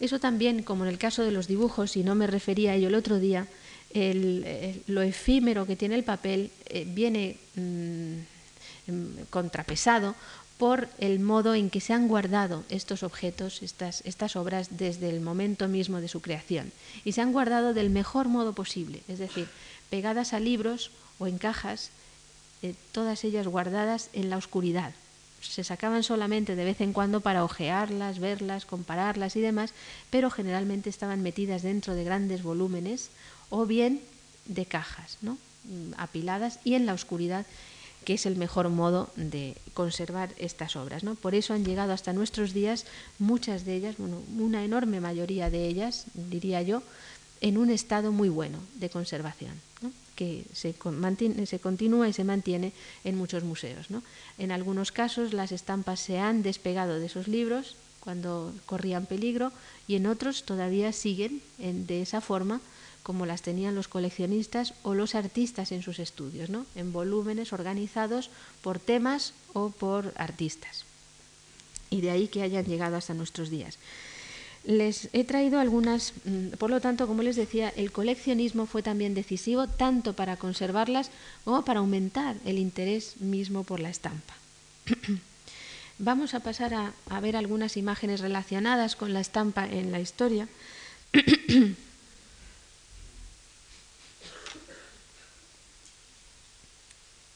Eso 0.00 0.18
también, 0.18 0.62
como 0.62 0.84
en 0.84 0.90
el 0.90 0.98
caso 0.98 1.22
de 1.22 1.30
los 1.30 1.46
dibujos, 1.46 1.96
y 1.96 2.02
no 2.02 2.14
me 2.14 2.26
refería 2.26 2.72
a 2.72 2.74
ello 2.74 2.88
el 2.88 2.96
otro 2.96 3.20
día, 3.20 3.46
lo 4.86 5.02
efímero 5.02 5.66
que 5.66 5.76
tiene 5.76 5.94
el 5.94 6.04
papel 6.04 6.50
eh, 6.66 6.86
viene 6.88 7.36
mm, 7.56 8.14
em, 8.88 9.26
contrapesado 9.28 10.14
por 10.56 10.88
el 10.98 11.18
modo 11.20 11.54
en 11.54 11.70
que 11.70 11.80
se 11.80 11.92
han 11.92 12.08
guardado 12.08 12.64
estos 12.68 13.02
objetos, 13.02 13.62
estas, 13.62 14.00
estas 14.06 14.36
obras, 14.36 14.78
desde 14.78 15.10
el 15.10 15.20
momento 15.20 15.68
mismo 15.68 16.00
de 16.00 16.08
su 16.08 16.22
creación. 16.22 16.72
Y 17.04 17.12
se 17.12 17.20
han 17.20 17.32
guardado 17.32 17.74
del 17.74 17.90
mejor 17.90 18.28
modo 18.28 18.52
posible, 18.52 19.02
es 19.08 19.18
decir, 19.18 19.48
pegadas 19.90 20.32
a 20.32 20.40
libros 20.40 20.90
o 21.18 21.26
en 21.26 21.38
cajas, 21.38 21.90
eh, 22.62 22.74
todas 22.92 23.24
ellas 23.24 23.46
guardadas 23.48 24.08
en 24.12 24.30
la 24.30 24.36
oscuridad, 24.36 24.94
se 25.42 25.64
sacaban 25.64 26.02
solamente 26.02 26.56
de 26.56 26.64
vez 26.64 26.80
en 26.80 26.92
cuando 26.92 27.20
para 27.20 27.44
ojearlas, 27.44 28.18
verlas, 28.18 28.64
compararlas 28.64 29.36
y 29.36 29.40
demás, 29.40 29.72
pero 30.10 30.30
generalmente 30.30 30.88
estaban 30.88 31.22
metidas 31.22 31.62
dentro 31.62 31.94
de 31.94 32.04
grandes 32.04 32.42
volúmenes 32.42 33.10
o 33.50 33.66
bien 33.66 34.00
de 34.46 34.66
cajas, 34.66 35.18
¿no? 35.20 35.38
Mm, 35.64 35.92
apiladas 35.98 36.58
y 36.64 36.74
en 36.74 36.86
la 36.86 36.94
oscuridad 36.94 37.46
que 38.04 38.14
es 38.14 38.26
el 38.26 38.36
mejor 38.36 38.68
modo 38.68 39.10
de 39.14 39.56
conservar 39.74 40.30
estas 40.36 40.74
obras. 40.74 41.04
¿no? 41.04 41.14
Por 41.14 41.36
eso 41.36 41.54
han 41.54 41.64
llegado 41.64 41.92
hasta 41.92 42.12
nuestros 42.12 42.52
días 42.52 42.84
muchas 43.20 43.64
de 43.64 43.76
ellas, 43.76 43.96
bueno, 43.96 44.20
una 44.38 44.64
enorme 44.64 45.00
mayoría 45.00 45.50
de 45.50 45.68
ellas, 45.68 46.06
diría 46.14 46.62
yo, 46.62 46.82
en 47.40 47.58
un 47.58 47.70
estado 47.70 48.10
muy 48.10 48.28
bueno 48.28 48.58
de 48.74 48.90
conservación 48.90 49.71
que 50.14 50.44
se, 50.52 50.74
se, 51.46 51.58
continúa 51.58 52.08
y 52.08 52.12
se 52.12 52.24
mantiene 52.24 52.72
en 53.04 53.16
muchos 53.16 53.44
museos. 53.44 53.90
¿no? 53.90 54.02
En 54.38 54.52
algunos 54.52 54.92
casos 54.92 55.32
las 55.32 55.52
estampas 55.52 56.00
se 56.00 56.18
han 56.18 56.42
despegado 56.42 56.98
de 56.98 57.06
esos 57.06 57.28
libros 57.28 57.76
cuando 58.00 58.52
corrían 58.66 59.06
peligro 59.06 59.52
y 59.86 59.94
en 59.96 60.06
otros 60.06 60.44
todavía 60.44 60.92
siguen 60.92 61.40
de 61.58 62.02
esa 62.02 62.20
forma 62.20 62.60
como 63.02 63.26
las 63.26 63.42
tenían 63.42 63.74
los 63.74 63.88
coleccionistas 63.88 64.74
o 64.82 64.94
los 64.94 65.14
artistas 65.14 65.72
en 65.72 65.82
sus 65.82 65.98
estudios, 65.98 66.50
¿no? 66.50 66.66
en 66.74 66.92
volúmenes 66.92 67.52
organizados 67.52 68.30
por 68.62 68.78
temas 68.78 69.34
o 69.52 69.70
por 69.70 70.12
artistas. 70.16 70.84
Y 71.90 72.00
de 72.00 72.10
ahí 72.10 72.28
que 72.28 72.42
hayan 72.42 72.64
llegado 72.64 72.96
hasta 72.96 73.14
nuestros 73.14 73.50
días. 73.50 73.78
Les 74.64 75.08
he 75.12 75.24
traído 75.24 75.58
algunas, 75.58 76.12
mm, 76.24 76.50
por 76.58 76.70
lo 76.70 76.80
tanto, 76.80 77.08
como 77.08 77.22
les 77.22 77.34
decía, 77.34 77.72
el 77.74 77.90
coleccionismo 77.90 78.66
fue 78.66 78.82
también 78.82 79.12
decisivo 79.14 79.66
tanto 79.66 80.12
para 80.12 80.36
conservarlas 80.36 81.10
como 81.44 81.64
para 81.64 81.80
aumentar 81.80 82.36
el 82.44 82.58
interés 82.58 83.20
mismo 83.20 83.64
por 83.64 83.80
la 83.80 83.90
estampa. 83.90 84.34
Vamos 85.98 86.34
a 86.34 86.40
pasar 86.40 86.74
a, 86.74 86.92
a 87.10 87.20
ver 87.20 87.36
algunas 87.36 87.76
imágenes 87.76 88.20
relacionadas 88.20 88.94
con 88.94 89.12
la 89.12 89.20
estampa 89.20 89.66
en 89.66 89.90
la 89.90 89.98
historia. 89.98 90.48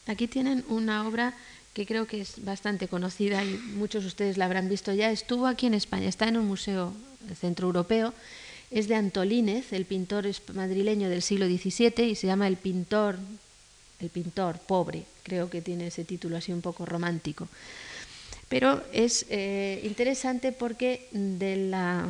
Aquí 0.07 0.27
tienen 0.27 0.63
una 0.69 1.05
obra 1.05 1.33
que 1.73 1.85
creo 1.85 2.07
que 2.07 2.21
es 2.21 2.43
bastante 2.45 2.87
conocida 2.87 3.43
y 3.43 3.49
muchos 3.75 4.03
de 4.03 4.07
ustedes 4.07 4.37
la 4.37 4.45
habrán 4.45 4.69
visto 4.69 4.93
ya. 4.93 5.11
Estuvo 5.11 5.45
aquí 5.45 5.67
en 5.67 5.73
España, 5.73 6.07
está 6.07 6.27
en 6.27 6.37
un 6.37 6.47
museo 6.47 6.93
centroeuropeo. 7.39 8.13
Es 8.69 8.87
de 8.87 8.95
Antolínez, 8.95 9.71
el 9.73 9.85
pintor 9.85 10.27
madrileño 10.53 11.09
del 11.09 11.21
siglo 11.21 11.45
XVII, 11.45 12.03
y 12.05 12.15
se 12.15 12.27
llama 12.27 12.47
El 12.47 12.57
pintor, 12.57 13.17
el 13.99 14.09
pintor 14.09 14.59
pobre. 14.59 15.05
Creo 15.23 15.49
que 15.49 15.61
tiene 15.61 15.87
ese 15.87 16.03
título 16.03 16.37
así 16.37 16.51
un 16.51 16.61
poco 16.61 16.85
romántico. 16.85 17.47
Pero 18.49 18.83
es 18.93 19.25
eh, 19.29 19.81
interesante 19.83 20.51
porque 20.51 21.07
de 21.11 21.57
la 21.67 22.09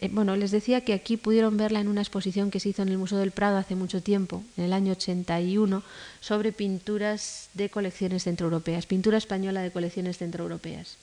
eh, 0.00 0.08
bueno, 0.12 0.36
les 0.36 0.50
decía 0.50 0.82
que 0.82 0.92
aquí 0.92 1.16
pudieron 1.16 1.56
verla 1.56 1.80
en 1.80 1.88
una 1.88 2.00
exposición 2.00 2.50
que 2.50 2.60
se 2.60 2.68
hizo 2.68 2.82
en 2.82 2.88
el 2.88 2.98
Museo 2.98 3.18
del 3.18 3.32
Prado 3.32 3.58
hace 3.58 3.74
mucho 3.74 4.02
tiempo, 4.02 4.42
en 4.56 4.64
el 4.64 4.72
año 4.72 4.92
81, 4.92 5.82
sobre 6.20 6.52
pinturas 6.52 7.50
de 7.54 7.68
colecciones 7.68 8.24
centroeuropeas, 8.24 8.86
pintura 8.86 9.18
española 9.18 9.62
de 9.62 9.70
colecciones 9.70 10.18
centroeuropeas. 10.18 10.96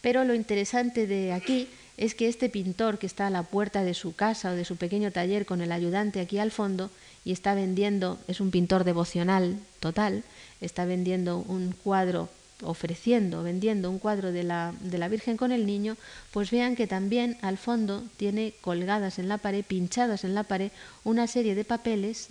Pero 0.00 0.24
lo 0.24 0.34
interesante 0.34 1.06
de 1.06 1.32
aquí 1.32 1.68
es 2.02 2.16
que 2.16 2.26
este 2.26 2.48
pintor 2.48 2.98
que 2.98 3.06
está 3.06 3.28
a 3.28 3.30
la 3.30 3.44
puerta 3.44 3.84
de 3.84 3.94
su 3.94 4.12
casa 4.12 4.50
o 4.50 4.56
de 4.56 4.64
su 4.64 4.74
pequeño 4.74 5.12
taller 5.12 5.46
con 5.46 5.60
el 5.60 5.70
ayudante 5.70 6.18
aquí 6.18 6.38
al 6.38 6.50
fondo 6.50 6.90
y 7.24 7.30
está 7.30 7.54
vendiendo, 7.54 8.18
es 8.26 8.40
un 8.40 8.50
pintor 8.50 8.82
devocional 8.82 9.56
total, 9.78 10.24
está 10.60 10.84
vendiendo 10.84 11.38
un 11.38 11.70
cuadro 11.70 12.28
ofreciendo, 12.62 13.44
vendiendo 13.44 13.88
un 13.88 14.00
cuadro 14.00 14.32
de 14.32 14.42
la, 14.42 14.74
de 14.80 14.98
la 14.98 15.06
Virgen 15.06 15.36
con 15.36 15.52
el 15.52 15.64
niño, 15.64 15.96
pues 16.32 16.50
vean 16.50 16.74
que 16.74 16.88
también 16.88 17.38
al 17.40 17.56
fondo 17.56 18.02
tiene 18.16 18.54
colgadas 18.60 19.20
en 19.20 19.28
la 19.28 19.38
pared, 19.38 19.64
pinchadas 19.64 20.24
en 20.24 20.34
la 20.34 20.42
pared, 20.42 20.72
una 21.04 21.28
serie 21.28 21.54
de 21.54 21.64
papeles 21.64 22.30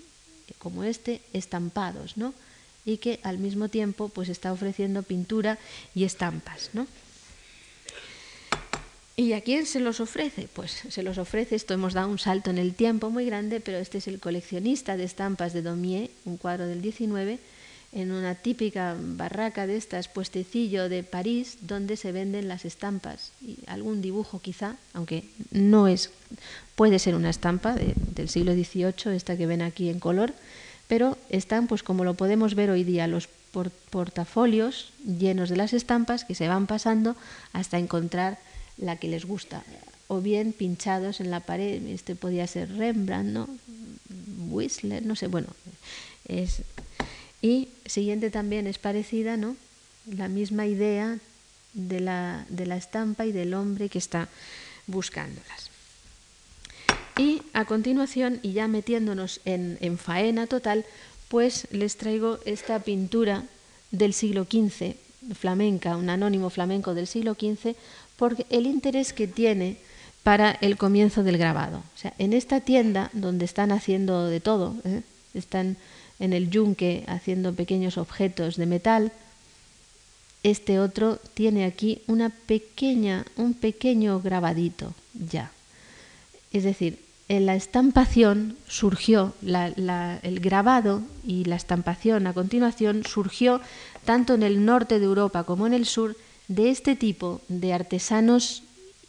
como 0.57 0.83
este 0.83 1.21
estampados, 1.31 2.17
¿no? 2.17 2.33
Y 2.83 2.97
que 2.97 3.21
al 3.23 3.37
mismo 3.37 3.69
tiempo 3.69 4.09
pues 4.09 4.27
está 4.27 4.51
ofreciendo 4.51 5.01
pintura 5.01 5.57
y 5.95 6.03
estampas, 6.03 6.71
¿no? 6.73 6.87
¿Y 9.21 9.33
a 9.33 9.41
quién 9.41 9.67
se 9.67 9.79
los 9.79 9.99
ofrece? 9.99 10.47
Pues 10.51 10.81
se 10.89 11.03
los 11.03 11.19
ofrece, 11.19 11.55
esto 11.55 11.75
hemos 11.75 11.93
dado 11.93 12.09
un 12.09 12.17
salto 12.17 12.49
en 12.49 12.57
el 12.57 12.73
tiempo 12.73 13.11
muy 13.11 13.23
grande, 13.23 13.59
pero 13.59 13.77
este 13.77 13.99
es 13.99 14.07
el 14.07 14.19
coleccionista 14.19 14.97
de 14.97 15.03
estampas 15.03 15.53
de 15.53 15.61
Daumier, 15.61 16.09
un 16.25 16.37
cuadro 16.37 16.65
del 16.65 16.81
19, 16.81 17.37
en 17.91 18.11
una 18.11 18.33
típica 18.33 18.95
barraca 18.99 19.67
de 19.67 19.77
estas, 19.77 20.07
puestecillo 20.07 20.89
de 20.89 21.03
París, 21.03 21.59
donde 21.61 21.97
se 21.97 22.11
venden 22.11 22.47
las 22.47 22.65
estampas 22.65 23.31
y 23.43 23.59
algún 23.67 24.01
dibujo 24.01 24.41
quizá, 24.41 24.75
aunque 24.95 25.25
no 25.51 25.87
es, 25.87 26.09
puede 26.73 26.97
ser 26.97 27.13
una 27.13 27.29
estampa 27.29 27.75
del 27.75 28.27
siglo 28.27 28.53
XVIII, 28.53 29.15
esta 29.15 29.37
que 29.37 29.45
ven 29.45 29.61
aquí 29.61 29.89
en 29.89 29.99
color, 29.99 30.33
pero 30.87 31.15
están, 31.29 31.67
pues 31.67 31.83
como 31.83 32.03
lo 32.05 32.15
podemos 32.15 32.55
ver 32.55 32.71
hoy 32.71 32.83
día, 32.83 33.05
los 33.05 33.29
portafolios 33.91 34.93
llenos 35.05 35.49
de 35.49 35.57
las 35.57 35.73
estampas 35.73 36.25
que 36.25 36.33
se 36.33 36.47
van 36.47 36.65
pasando 36.65 37.15
hasta 37.53 37.77
encontrar 37.77 38.39
la 38.81 38.97
que 38.97 39.07
les 39.07 39.25
gusta, 39.25 39.63
o 40.07 40.19
bien 40.19 40.51
pinchados 40.51 41.21
en 41.21 41.31
la 41.31 41.39
pared, 41.39 41.81
este 41.87 42.15
podía 42.15 42.45
ser 42.47 42.75
Rembrandt, 42.75 43.31
¿no? 43.31 43.47
Whistler, 44.49 45.05
no 45.05 45.15
sé, 45.15 45.27
bueno, 45.27 45.47
es... 46.27 46.63
Y 47.41 47.69
siguiente 47.85 48.29
también 48.29 48.67
es 48.67 48.77
parecida, 48.77 49.37
¿no? 49.37 49.55
La 50.05 50.27
misma 50.27 50.67
idea 50.67 51.17
de 51.73 51.99
la, 51.99 52.45
de 52.49 52.65
la 52.65 52.75
estampa 52.75 53.25
y 53.25 53.31
del 53.31 53.53
hombre 53.53 53.89
que 53.89 53.97
está 53.97 54.27
buscándolas. 54.85 55.69
Y 57.17 57.41
a 57.53 57.65
continuación, 57.65 58.39
y 58.41 58.53
ya 58.53 58.67
metiéndonos 58.67 59.41
en, 59.45 59.77
en 59.81 59.97
faena 59.97 60.45
total, 60.47 60.85
pues 61.29 61.67
les 61.71 61.97
traigo 61.97 62.39
esta 62.45 62.79
pintura 62.79 63.45
del 63.91 64.13
siglo 64.13 64.45
XV, 64.45 64.95
flamenca, 65.35 65.97
un 65.97 66.09
anónimo 66.09 66.49
flamenco 66.49 66.93
del 66.93 67.07
siglo 67.07 67.35
XV, 67.35 67.75
por 68.21 68.37
el 68.51 68.67
interés 68.67 69.13
que 69.13 69.25
tiene 69.25 69.77
para 70.21 70.51
el 70.61 70.77
comienzo 70.77 71.23
del 71.23 71.39
grabado. 71.39 71.79
O 71.79 71.97
sea, 71.97 72.13
en 72.19 72.33
esta 72.33 72.59
tienda 72.59 73.09
donde 73.13 73.45
están 73.45 73.71
haciendo 73.71 74.27
de 74.27 74.39
todo, 74.39 74.75
¿eh? 74.85 75.01
están 75.33 75.75
en 76.19 76.31
el 76.33 76.51
yunque 76.51 77.03
haciendo 77.07 77.51
pequeños 77.55 77.97
objetos 77.97 78.57
de 78.57 78.67
metal, 78.67 79.11
este 80.43 80.79
otro 80.79 81.17
tiene 81.33 81.65
aquí 81.65 82.03
una 82.05 82.29
pequeña, 82.29 83.25
un 83.37 83.55
pequeño 83.55 84.21
grabadito 84.21 84.93
ya. 85.15 85.49
Es 86.53 86.63
decir, 86.63 86.99
en 87.27 87.47
la 87.47 87.55
estampación 87.55 88.55
surgió, 88.67 89.33
el 89.41 90.39
grabado 90.41 91.01
y 91.25 91.45
la 91.45 91.55
estampación 91.55 92.27
a 92.27 92.33
continuación 92.33 93.03
surgió 93.03 93.61
tanto 94.05 94.35
en 94.35 94.43
el 94.43 94.63
norte 94.63 94.99
de 94.99 95.05
Europa 95.05 95.43
como 95.43 95.65
en 95.65 95.73
el 95.73 95.87
sur 95.87 96.15
de 96.47 96.69
este 96.69 96.95
tipo 96.95 97.41
de 97.47 97.73
artesanos 97.73 98.63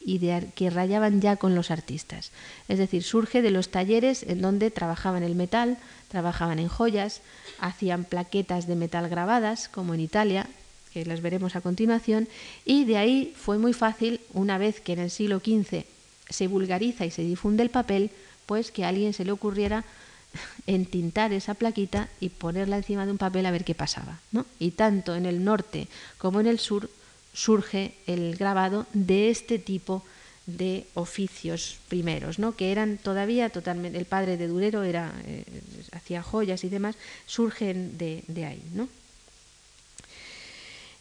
y 0.05 0.19
de, 0.19 0.49
que 0.55 0.71
rayaban 0.71 1.21
ya 1.21 1.37
con 1.37 1.55
los 1.55 1.71
artistas. 1.71 2.31
Es 2.69 2.79
decir, 2.79 3.03
surge 3.03 3.43
de 3.43 3.51
los 3.51 3.71
talleres 3.71 4.23
en 4.25 4.41
donde 4.41 4.71
trabajaban 4.71 5.23
el 5.23 5.35
metal, 5.35 5.79
trabajaban 6.09 6.59
en 6.59 6.69
joyas, 6.69 7.21
hacían 7.59 8.05
plaquetas 8.05 8.67
de 8.67 8.77
metal 8.77 9.09
grabadas, 9.09 9.69
como 9.69 9.95
en 9.95 10.01
Italia, 10.01 10.49
que 10.93 11.07
las 11.07 11.23
veremos 11.23 11.57
a 11.57 11.61
continuación, 11.61 12.29
y 12.65 12.85
de 12.85 12.99
ahí 12.99 13.35
fue 13.37 13.59
muy 13.59 13.73
fácil, 13.73 14.21
una 14.35 14.59
vez 14.59 14.81
que 14.81 14.93
en 14.93 14.99
el 14.99 15.11
siglo 15.11 15.39
XV 15.39 15.85
se 16.29 16.47
vulgariza 16.49 17.07
y 17.07 17.11
se 17.11 17.23
difunde 17.23 17.62
el 17.62 17.71
papel, 17.71 18.11
pues 18.47 18.71
que 18.71 18.85
a 18.85 18.89
alguien 18.89 19.12
se 19.12 19.25
le 19.25 19.33
ocurriera 19.33 19.85
entintar 20.67 21.33
esa 21.33 21.55
plaquita 21.55 22.09
y 22.21 22.29
ponerla 22.29 22.77
encima 22.77 23.07
de 23.07 23.12
un 23.12 23.19
papel 23.19 23.47
a 23.47 23.51
ver 23.51 23.65
qué 23.65 23.75
pasaba. 23.75 24.21
¿no? 24.33 24.47
Y 24.59 24.73
tanto 24.73 25.15
en 25.15 25.27
el 25.27 25.45
norte 25.45 25.89
como 26.19 26.41
en 26.41 26.47
el 26.47 26.59
sur 26.59 26.91
surge 27.33 27.95
el 28.07 28.37
grabado 28.37 28.87
de 28.93 29.31
este 29.31 29.59
tipo 29.59 30.05
de 30.47 30.87
oficios 30.95 31.79
primeros, 31.89 32.39
¿no? 32.39 32.57
que 32.57 32.73
eran 32.73 32.99
todavía 32.99 33.49
totalmente, 33.51 33.99
el 33.99 34.07
padre 34.07 34.37
de 34.37 34.49
Durero 34.49 34.83
era, 34.83 35.12
eh, 35.25 35.45
hacía 35.93 36.23
joyas 36.23 36.65
y 36.65 36.69
demás, 36.69 36.97
surgen 37.27 37.97
de, 37.97 38.45
ahí. 38.45 38.62
¿no? 38.75 38.89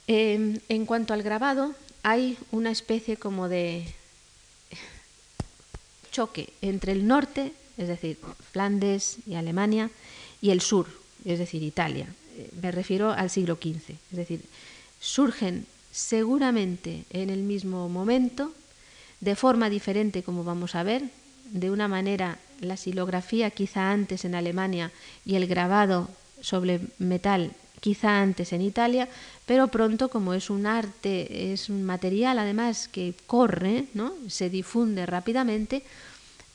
Em, 0.08 0.60
en 0.70 0.86
cuanto 0.86 1.14
al 1.14 1.24
grabado, 1.24 1.74
hay 2.04 2.38
una 2.52 2.72
especie 2.72 3.18
como 3.18 3.50
de 3.50 3.86
choque 6.12 6.54
entre 6.62 6.92
el 6.92 7.08
norte, 7.08 7.54
es 7.78 7.88
decir, 7.88 8.20
Flandes 8.52 9.18
y 9.26 9.36
Alemania, 9.36 9.90
y 10.42 10.52
el 10.52 10.62
sur, 10.62 10.88
es 11.26 11.40
decir, 11.40 11.64
Italia. 11.64 12.08
Eh, 12.38 12.50
me 12.62 12.72
refiero 12.72 13.12
al 13.12 13.30
siglo 13.30 13.56
XV. 13.56 13.96
Es 14.12 14.18
decir, 14.18 14.42
surgen 15.00 15.66
seguramente 15.92 17.06
en 17.10 17.30
el 17.30 17.44
mismo 17.44 17.90
momento, 17.90 18.54
de 19.20 19.36
forma 19.36 19.70
diferente, 19.70 20.24
como 20.24 20.44
vamos 20.44 20.75
a 20.75 20.84
ver, 20.84 21.04
de 21.51 21.70
una 21.70 21.88
manera 21.88 22.40
la 22.60 22.77
silografía 22.77 23.51
quizá 23.51 23.92
antes 23.92 24.25
en 24.25 24.36
Alemania 24.36 24.92
y 25.25 25.36
el 25.36 25.48
grabado 25.48 26.10
sobre 26.42 26.82
metal 26.98 27.51
quizá 27.82 28.22
antes 28.22 28.54
en 28.54 28.62
Italia, 28.62 29.10
pero 29.46 29.68
pronto 29.68 30.10
como 30.10 30.34
es 30.34 30.50
un 30.50 30.68
arte, 30.68 31.51
es 31.51 31.68
un 31.68 31.84
material 31.84 32.38
además 32.40 32.88
que 32.88 33.16
corre, 33.25 33.86
¿no? 33.94 34.14
se 34.27 34.50
difunde 34.50 35.06
rápidamente, 35.06 35.84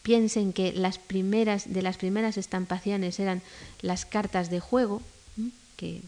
piensen 0.02 0.52
que 0.52 0.72
las 0.72 0.98
primeras 0.98 1.72
de 1.72 1.82
las 1.82 1.96
primeras 1.96 2.38
estampaciones 2.38 3.18
eran 3.18 3.42
las 3.82 4.06
cartas 4.06 4.50
de 4.50 4.60
juego, 4.60 5.02
que 5.76 6.00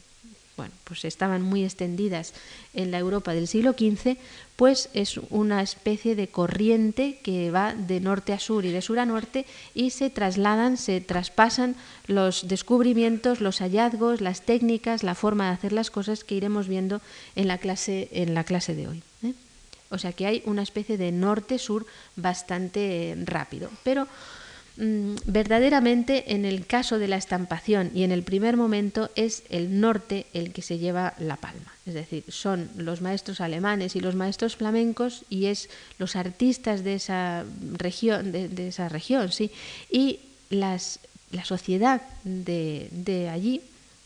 bueno, 0.59 0.75
pues 0.85 1.05
estaban 1.05 1.41
muy 1.41 1.65
extendidas 1.65 2.35
en 2.75 2.91
la 2.91 2.99
Europa 2.99 3.33
del 3.33 3.47
siglo 3.47 3.73
XV, 3.73 4.19
pues 4.57 4.91
es 4.93 5.19
una 5.31 5.63
especie 5.63 6.17
de 6.17 6.27
corriente 6.27 7.21
que 7.23 7.53
va 7.53 7.75
de 7.75 8.01
norte 8.01 8.33
a 8.33 8.41
sur 8.41 8.65
y 8.65 8.73
de 8.73 8.83
sur 8.83 8.99
a 8.99 9.07
norte 9.07 9.47
y 9.73 9.91
se 9.91 10.11
trasladan, 10.11 10.77
se 10.77 11.01
traspasan 11.01 11.77
los 12.09 12.49
descubrimientos, 12.49 13.41
los 13.41 13.61
hallazgos, 13.61 14.21
las 14.21 14.43
técnicas, 14.43 15.05
la 15.05 15.15
forma 15.15 15.47
de 15.47 15.55
hacer 15.55 15.73
las 15.73 15.91
cosas 15.91 16.25
que 16.25 16.35
iremos 16.35 16.67
viendo 16.67 17.01
en 17.37 17.47
la 17.47 17.59
clase, 17.59 18.09
en 18.11 18.35
la 18.35 18.43
clase 18.43 18.75
de 18.75 18.89
hoy. 18.89 19.03
¿eh? 19.23 19.35
O 19.91 19.99
sea 19.99 20.13
que 20.13 20.27
hay 20.27 20.43
una 20.45 20.63
especie 20.63 20.99
de 20.99 21.13
norte-sur 21.13 21.87
bastante 22.17 23.17
rápido. 23.25 23.71
Pero 23.85 24.09
Mm, 24.81 25.17
verdaderamente 25.27 26.35
en 26.35 26.45
el 26.45 26.65
caso 26.65 27.01
de 27.01 27.09
la 27.09 27.17
estampación 27.17 27.91
y 27.95 28.05
en 28.05 28.13
el 28.13 28.23
primer 28.23 28.57
momento 28.57 29.11
es 29.17 29.43
el 29.49 29.81
norte 29.81 30.27
el 30.35 30.53
que 30.53 30.63
se 30.63 30.79
lleva 30.79 31.15
la 31.19 31.35
palma. 31.35 31.75
Es 31.85 31.95
decir, 31.95 32.23
son 32.29 32.71
los 32.77 33.01
maestros 33.01 33.41
alemanes 33.41 33.97
y 33.97 34.01
los 34.01 34.15
maestros 34.15 34.55
flamencos 34.55 35.25
y 35.29 35.47
es 35.47 35.69
los 35.99 36.15
artistas 36.15 36.85
de 36.85 36.95
esa 36.95 37.45
región, 37.73 38.31
de, 38.31 38.69
esa 38.69 38.89
región, 38.89 39.33
sí, 39.33 39.51
y 39.91 40.21
las, 40.49 41.01
la 41.33 41.45
sociedad 41.45 42.01
de, 42.23 42.87
de 42.93 43.31
allí 43.31 43.63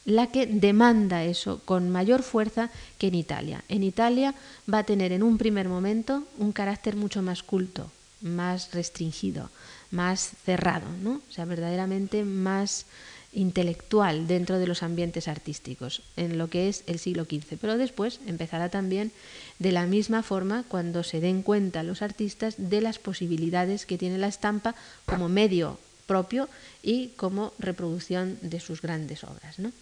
la 0.07 0.29
que 0.29 0.47
demanda 0.47 1.23
eso 1.23 1.61
con 1.67 1.91
mayor 1.91 2.23
fuerza 2.23 2.71
que 2.97 3.09
en 3.09 3.15
Italia. 3.15 3.63
En 3.69 3.83
Italia 3.83 4.35
va 4.73 4.79
a 4.79 4.85
tener 4.85 5.13
en 5.13 5.23
un 5.23 5.37
primer 5.37 5.69
momento 5.69 6.25
un 6.39 6.53
carácter 6.53 6.97
mucho 6.97 7.21
más 7.21 7.43
culto, 7.43 7.93
más 8.23 8.73
restringido, 8.73 9.51
más 9.93 10.33
cerrado, 10.45 10.87
¿no? 11.03 11.21
o 11.29 11.33
sea, 11.33 11.45
verdaderamente 11.45 12.25
más 12.25 12.87
intelectual 13.33 14.27
dentro 14.27 14.59
de 14.59 14.67
los 14.67 14.83
ambientes 14.83 15.27
artísticos, 15.29 16.03
en 16.17 16.37
lo 16.37 16.49
que 16.49 16.69
es 16.69 16.85
el 16.87 16.99
siglo 16.99 17.25
XV. 17.25 17.57
Pero 17.61 17.79
después 17.79 18.21
empezará 18.27 18.69
también 18.69 19.11
de 19.59 19.73
la 19.73 19.87
misma 19.87 20.23
forma 20.23 20.65
cuando 20.69 21.03
se 21.03 21.21
den 21.21 21.43
cuenta 21.43 21.83
los 21.83 22.03
artistas 22.03 22.55
de 22.59 22.81
las 22.81 22.99
posibilidades 22.99 23.87
que 23.87 23.97
tiene 23.97 24.19
la 24.19 24.29
estampa 24.29 24.75
como 25.07 25.29
medio 25.29 25.79
propio 26.07 26.49
y 26.83 27.09
como 27.17 27.55
reproducción 27.59 28.39
de 28.43 28.61
sus 28.61 28.83
grandes 28.83 29.25
obras. 29.25 29.59
¿no? 29.59 29.73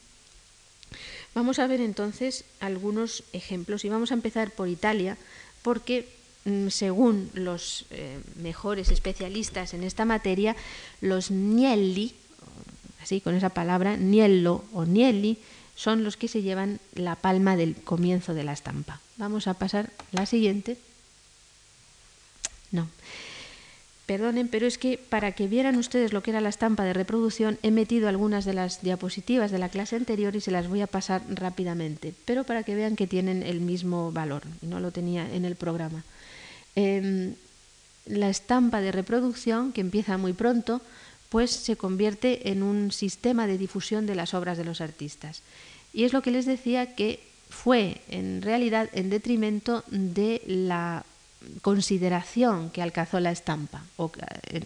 Vamos 1.34 1.58
a 1.58 1.66
ver 1.66 1.80
entonces 1.80 2.44
algunos 2.60 3.24
ejemplos 3.32 3.84
y 3.84 3.88
vamos 3.88 4.10
a 4.10 4.14
empezar 4.14 4.50
por 4.52 4.68
Italia 4.68 5.16
porque 5.62 6.08
según 6.68 7.30
los 7.34 7.84
eh, 7.90 8.18
mejores 8.36 8.90
especialistas 8.90 9.74
en 9.74 9.84
esta 9.84 10.04
materia, 10.04 10.56
los 11.00 11.30
nielli, 11.30 12.14
así 13.02 13.20
con 13.20 13.34
esa 13.34 13.50
palabra, 13.50 13.96
niello 13.96 14.64
o 14.72 14.84
nielli, 14.84 15.38
son 15.76 16.04
los 16.04 16.16
que 16.16 16.28
se 16.28 16.42
llevan 16.42 16.80
la 16.94 17.16
palma 17.16 17.56
del 17.56 17.74
comienzo 17.74 18.34
de 18.34 18.44
la 18.44 18.52
estampa. 18.52 19.00
Vamos 19.16 19.46
a 19.46 19.54
pasar 19.54 19.90
la 20.12 20.26
siguiente. 20.26 20.76
No. 22.70 22.88
Perdonen, 24.06 24.48
pero 24.48 24.66
es 24.66 24.76
que 24.76 24.98
para 24.98 25.32
que 25.32 25.46
vieran 25.46 25.76
ustedes 25.76 26.12
lo 26.12 26.22
que 26.22 26.32
era 26.32 26.40
la 26.40 26.48
estampa 26.48 26.84
de 26.84 26.92
reproducción, 26.92 27.58
he 27.62 27.70
metido 27.70 28.08
algunas 28.08 28.44
de 28.44 28.54
las 28.54 28.82
diapositivas 28.82 29.52
de 29.52 29.58
la 29.58 29.68
clase 29.68 29.94
anterior 29.94 30.34
y 30.34 30.40
se 30.40 30.50
las 30.50 30.68
voy 30.68 30.80
a 30.80 30.88
pasar 30.88 31.22
rápidamente, 31.28 32.12
pero 32.24 32.42
para 32.42 32.64
que 32.64 32.74
vean 32.74 32.96
que 32.96 33.06
tienen 33.06 33.44
el 33.44 33.60
mismo 33.60 34.10
valor, 34.10 34.42
no 34.62 34.80
lo 34.80 34.90
tenía 34.90 35.32
en 35.32 35.44
el 35.44 35.54
programa. 35.54 36.02
Em, 36.76 37.34
la 38.06 38.28
estampa 38.28 38.80
de 38.80 38.92
reproducción, 38.92 39.72
que 39.72 39.80
empieza 39.80 40.18
muy 40.18 40.32
pronto, 40.32 40.80
pues 41.28 41.50
se 41.50 41.76
convierte 41.76 42.50
en 42.50 42.62
un 42.62 42.90
sistema 42.90 43.46
de 43.46 43.58
difusión 43.58 44.06
de 44.06 44.16
las 44.16 44.34
obras 44.34 44.58
de 44.58 44.64
los 44.64 44.80
artistas. 44.80 45.42
Y 45.92 46.04
es 46.04 46.12
lo 46.12 46.22
que 46.22 46.30
les 46.30 46.46
decía 46.46 46.94
que 46.94 47.20
fue 47.48 48.00
en 48.08 48.42
realidad 48.42 48.88
en 48.92 49.10
detrimento 49.10 49.84
de 49.88 50.42
la 50.46 51.04
consideración 51.62 52.70
que 52.70 52.82
alcanzó 52.82 53.18
la 53.20 53.30
estampa 53.30 53.82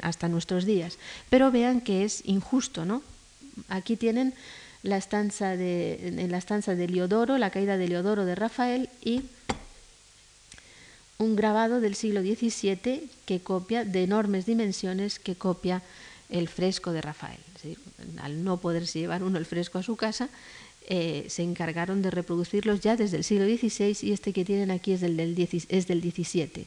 hasta 0.02 0.28
nuestros 0.28 0.64
días. 0.64 0.98
Pero 1.30 1.50
vean 1.50 1.80
que 1.80 2.04
es 2.04 2.22
injusto, 2.24 2.84
¿no? 2.84 3.02
Aquí 3.68 3.96
tienen 3.96 4.34
la 4.82 4.96
estanza 4.96 5.56
de, 5.56 6.08
en 6.08 6.30
la 6.30 6.38
estanza 6.38 6.74
de 6.74 6.88
Leodoro, 6.88 7.38
la 7.38 7.50
caída 7.50 7.76
de 7.76 7.88
Leodoro 7.88 8.24
de 8.24 8.34
Rafael 8.34 8.90
y 9.02 9.22
un 11.18 11.36
grabado 11.36 11.80
del 11.80 11.94
siglo 11.94 12.22
XVII 12.22 13.08
que 13.24 13.40
copia 13.40 13.84
de 13.84 14.02
enormes 14.02 14.46
dimensiones 14.46 15.18
que 15.18 15.36
copia 15.36 15.82
el 16.30 16.48
fresco 16.48 16.92
de 16.92 17.00
Rafael. 17.00 17.38
Al 18.20 18.44
no 18.44 18.58
poderse 18.58 18.98
llevar 18.98 19.22
uno 19.22 19.38
el 19.38 19.46
fresco 19.46 19.78
a 19.78 19.82
su 19.82 19.96
casa, 19.96 20.28
eh, 20.86 21.26
se 21.28 21.42
encargaron 21.42 22.02
de 22.02 22.10
reproducirlos 22.10 22.80
ya 22.80 22.96
desde 22.96 23.16
el 23.16 23.24
siglo 23.24 23.46
XVI 23.46 23.96
y 24.02 24.12
este 24.12 24.32
que 24.32 24.44
tienen 24.44 24.70
aquí 24.70 24.92
es 24.92 25.00
del, 25.00 25.16
del, 25.16 25.48
es 25.68 25.86
del 25.86 26.00
XVII, 26.02 26.66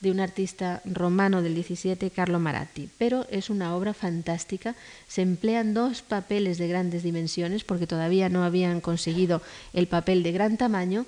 de 0.00 0.10
un 0.10 0.20
artista 0.20 0.80
romano 0.86 1.42
del 1.42 1.62
XVII, 1.62 2.10
Carlo 2.10 2.40
Maratti. 2.40 2.88
Pero 2.96 3.26
es 3.30 3.50
una 3.50 3.76
obra 3.76 3.92
fantástica, 3.92 4.76
se 5.08 5.20
emplean 5.20 5.74
dos 5.74 6.00
papeles 6.00 6.56
de 6.56 6.68
grandes 6.68 7.02
dimensiones 7.02 7.64
porque 7.64 7.86
todavía 7.86 8.30
no 8.30 8.44
habían 8.44 8.80
conseguido 8.80 9.42
el 9.74 9.88
papel 9.88 10.22
de 10.22 10.32
gran 10.32 10.56
tamaño 10.56 11.04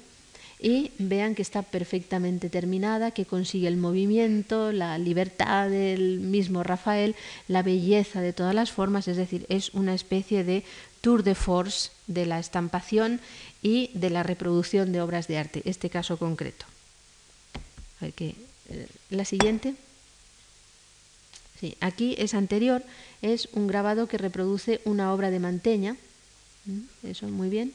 y 0.63 0.93
vean 0.99 1.35
que 1.35 1.43
está 1.43 1.63
perfectamente 1.63 2.49
terminada, 2.49 3.11
que 3.11 3.27
consigue 3.27 3.67
el 3.67 3.77
movimiento, 3.77 4.71
la 4.71 4.97
libertad 4.97 5.69
del 5.69 6.21
mismo 6.21 6.63
Rafael, 6.63 7.17
la 7.49 7.65
belleza 7.65 8.21
de 8.21 8.33
todas 8.33 8.55
las 8.55 8.71
formas, 8.71 9.09
es 9.09 9.17
decir, 9.17 9.45
es 9.49 9.75
una 9.75 9.93
especie 9.93 10.45
de 10.45 10.63
tour 11.01 11.25
de 11.25 11.35
force 11.35 11.91
de 12.07 12.27
la 12.27 12.39
estampación 12.39 13.21
y 13.61 13.91
de 13.95 14.11
la 14.11 14.23
reproducción 14.23 14.93
de 14.93 15.01
obras 15.01 15.27
de 15.27 15.39
arte, 15.39 15.63
este 15.65 15.91
caso 15.91 16.17
concreto. 16.17 16.65
Eh, 18.01 18.87
la 19.11 19.25
siguiente. 19.25 19.75
Sí, 21.59 21.77
aquí 21.81 22.15
es 22.19 22.35
anterior, 22.35 22.85
es 23.21 23.49
un 23.53 23.67
grabado 23.67 24.07
que 24.07 24.19
reproduce 24.19 24.81
una 24.85 25.13
obra 25.13 25.31
de 25.31 25.41
Manteña, 25.41 25.97
eso 27.03 27.27
muy 27.29 27.49
bien, 27.49 27.73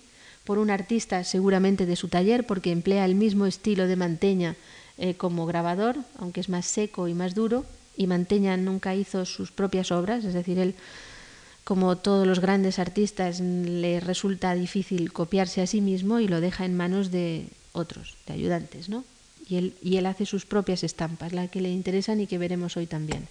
por 0.48 0.60
un 0.60 0.70
artista 0.70 1.26
seguramente 1.26 1.86
de 1.86 1.98
su 1.98 2.08
taller, 2.08 2.46
porque 2.48 2.72
emplea 2.72 3.04
el 3.04 3.16
mismo 3.16 3.46
estilo 3.46 3.86
de 3.86 3.98
Manteña 3.98 4.56
eh, 4.98 5.14
como 5.16 5.46
grabador, 5.46 5.98
aunque 6.18 6.40
es 6.40 6.48
más 6.48 6.66
seco 6.66 7.10
y 7.10 7.14
más 7.14 7.36
duro, 7.36 7.66
y 7.98 8.08
Manteña 8.08 8.56
nunca 8.56 8.96
hizo 8.96 9.26
sus 9.26 9.52
propias 9.52 9.92
obras, 9.92 10.24
es 10.24 10.34
decir, 10.34 10.58
él 10.58 10.74
como 11.66 11.98
todos 11.98 12.26
los 12.26 12.40
grandes 12.40 12.80
artistas, 12.80 13.42
le 13.42 14.00
resulta 14.00 14.56
difícil 14.56 15.12
copiarse 15.12 15.62
a 15.62 15.68
sí 15.68 15.82
mismo 15.82 16.22
y 16.22 16.30
lo 16.30 16.40
deja 16.40 16.64
en 16.64 16.78
manos 16.78 17.12
de 17.12 17.48
otros, 17.74 18.16
de 18.26 18.32
ayudantes, 18.32 18.88
¿no? 18.88 19.04
Y 19.50 19.58
él, 19.58 19.74
y 19.82 19.98
él 19.98 20.06
hace 20.06 20.26
sus 20.26 20.46
propias 20.46 20.86
estampas, 20.86 21.34
las 21.34 21.50
que 21.50 21.60
le 21.60 21.72
interesan 21.72 22.22
y 22.22 22.28
que 22.28 22.38
veremos 22.38 22.78
hoy 22.78 22.88
también. 22.88 23.28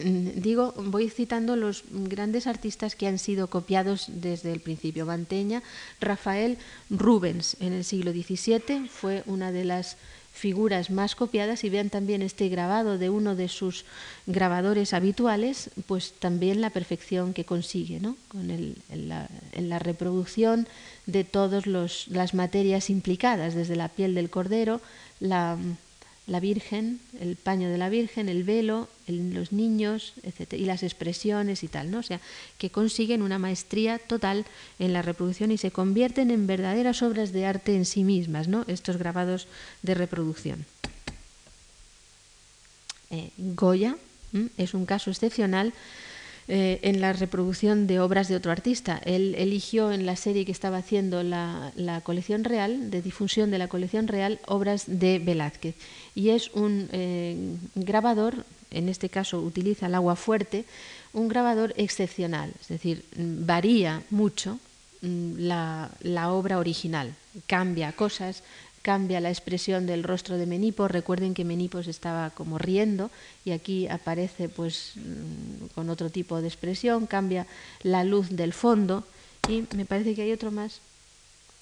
Mm, 0.00 0.40
digo, 0.40 0.74
voy 0.76 1.10
citando 1.10 1.56
los 1.56 1.82
grandes 1.90 2.46
artistas 2.46 2.94
que 2.94 3.08
han 3.08 3.18
sido 3.18 3.48
copiados 3.48 4.06
desde 4.08 4.52
el 4.52 4.60
principio. 4.60 5.06
Manteña, 5.06 5.62
Rafael 6.00 6.56
Rubens 6.88 7.56
en 7.60 7.72
el 7.72 7.84
siglo 7.84 8.12
XVII 8.12 8.88
fue 8.88 9.24
una 9.26 9.50
de 9.50 9.64
las 9.64 9.96
figuras 10.32 10.90
más 10.90 11.16
copiadas 11.16 11.64
y 11.64 11.68
vean 11.68 11.90
también 11.90 12.22
este 12.22 12.48
grabado 12.48 12.96
de 12.96 13.10
uno 13.10 13.34
de 13.34 13.48
sus 13.48 13.84
grabadores 14.26 14.94
habituales, 14.94 15.70
pues 15.86 16.12
también 16.12 16.60
la 16.60 16.70
perfección 16.70 17.34
que 17.34 17.44
consigue, 17.44 17.98
¿no? 17.98 18.16
Con 18.28 18.52
el, 18.52 18.76
en, 18.90 19.08
la, 19.08 19.28
en, 19.52 19.68
la, 19.68 19.80
reproducción 19.80 20.68
de 21.06 21.24
todas 21.24 21.66
las 21.66 22.34
materias 22.34 22.88
implicadas, 22.88 23.56
desde 23.56 23.74
la 23.74 23.88
piel 23.88 24.14
del 24.14 24.30
cordero, 24.30 24.80
la, 25.18 25.58
la 26.28 26.40
Virgen, 26.40 27.00
el 27.20 27.36
paño 27.36 27.70
de 27.70 27.78
la 27.78 27.88
Virgen, 27.88 28.28
el 28.28 28.44
velo, 28.44 28.88
el, 29.06 29.34
los 29.34 29.50
niños, 29.50 30.12
etc. 30.22 30.52
y 30.52 30.66
las 30.66 30.82
expresiones 30.82 31.64
y 31.64 31.68
tal, 31.68 31.90
¿no? 31.90 31.98
O 31.98 32.02
sea, 32.02 32.20
que 32.58 32.70
consiguen 32.70 33.22
una 33.22 33.38
maestría 33.38 33.98
total 33.98 34.44
en 34.78 34.92
la 34.92 35.02
reproducción 35.02 35.50
y 35.50 35.58
se 35.58 35.70
convierten 35.70 36.30
en 36.30 36.46
verdaderas 36.46 37.02
obras 37.02 37.32
de 37.32 37.46
arte 37.46 37.74
en 37.74 37.86
sí 37.86 38.04
mismas, 38.04 38.46
¿no? 38.46 38.64
Estos 38.68 38.98
grabados 38.98 39.48
de 39.82 39.94
reproducción. 39.94 40.66
Eh, 43.10 43.30
Goya 43.38 43.96
es 44.58 44.74
un 44.74 44.84
caso 44.84 45.10
excepcional 45.10 45.72
eh, 46.50 46.80
en 46.80 47.02
la 47.02 47.12
reproducción 47.12 47.86
de 47.86 48.00
obras 48.00 48.26
de 48.28 48.36
otro 48.36 48.50
artista. 48.50 48.98
Él 49.04 49.34
eligió 49.36 49.92
en 49.92 50.06
la 50.06 50.16
serie 50.16 50.46
que 50.46 50.52
estaba 50.52 50.78
haciendo 50.78 51.22
la, 51.22 52.00
colección 52.04 52.42
real, 52.42 52.90
de 52.90 53.02
difusión 53.02 53.50
de 53.50 53.58
la 53.58 53.68
colección 53.68 54.08
real, 54.08 54.40
obras 54.46 54.84
de 54.86 55.18
Velázquez. 55.18 55.74
Y 56.14 56.30
es 56.30 56.50
un 56.54 56.88
eh, 56.92 57.54
grabador, 57.74 58.46
en 58.70 58.88
este 58.88 59.10
caso 59.10 59.42
utiliza 59.42 59.88
el 59.88 59.94
agua 59.94 60.16
fuerte, 60.16 60.64
un 61.12 61.28
grabador 61.28 61.74
excepcional, 61.76 62.50
es 62.60 62.68
decir, 62.68 63.04
varía 63.14 64.02
mucho 64.08 64.58
mm, 65.02 65.38
la 65.40 66.32
obra 66.32 66.58
original, 66.58 67.14
cambia 67.46 67.92
cosas, 67.92 68.42
cambia 68.82 69.20
la 69.20 69.30
expresión 69.30 69.86
del 69.86 70.02
rostro 70.02 70.36
de 70.36 70.46
Menipo. 70.46 70.88
Recuerden 70.88 71.34
que 71.34 71.44
Menipo 71.44 71.78
estaba 71.78 72.30
como 72.30 72.58
riendo 72.58 73.10
y 73.44 73.52
aquí 73.52 73.88
aparece 73.88 74.48
pues 74.48 74.92
mm, 74.96 75.66
con 75.74 75.90
otro 75.90 76.10
tipo 76.10 76.40
de 76.40 76.48
expresión, 76.48 77.06
cambia 77.06 77.46
la 77.82 78.04
luz 78.04 78.30
del 78.30 78.52
fondo 78.52 79.04
y 79.48 79.64
me 79.74 79.84
parece 79.84 80.14
que 80.14 80.22
hay 80.22 80.32
otro 80.32 80.50
más. 80.50 80.80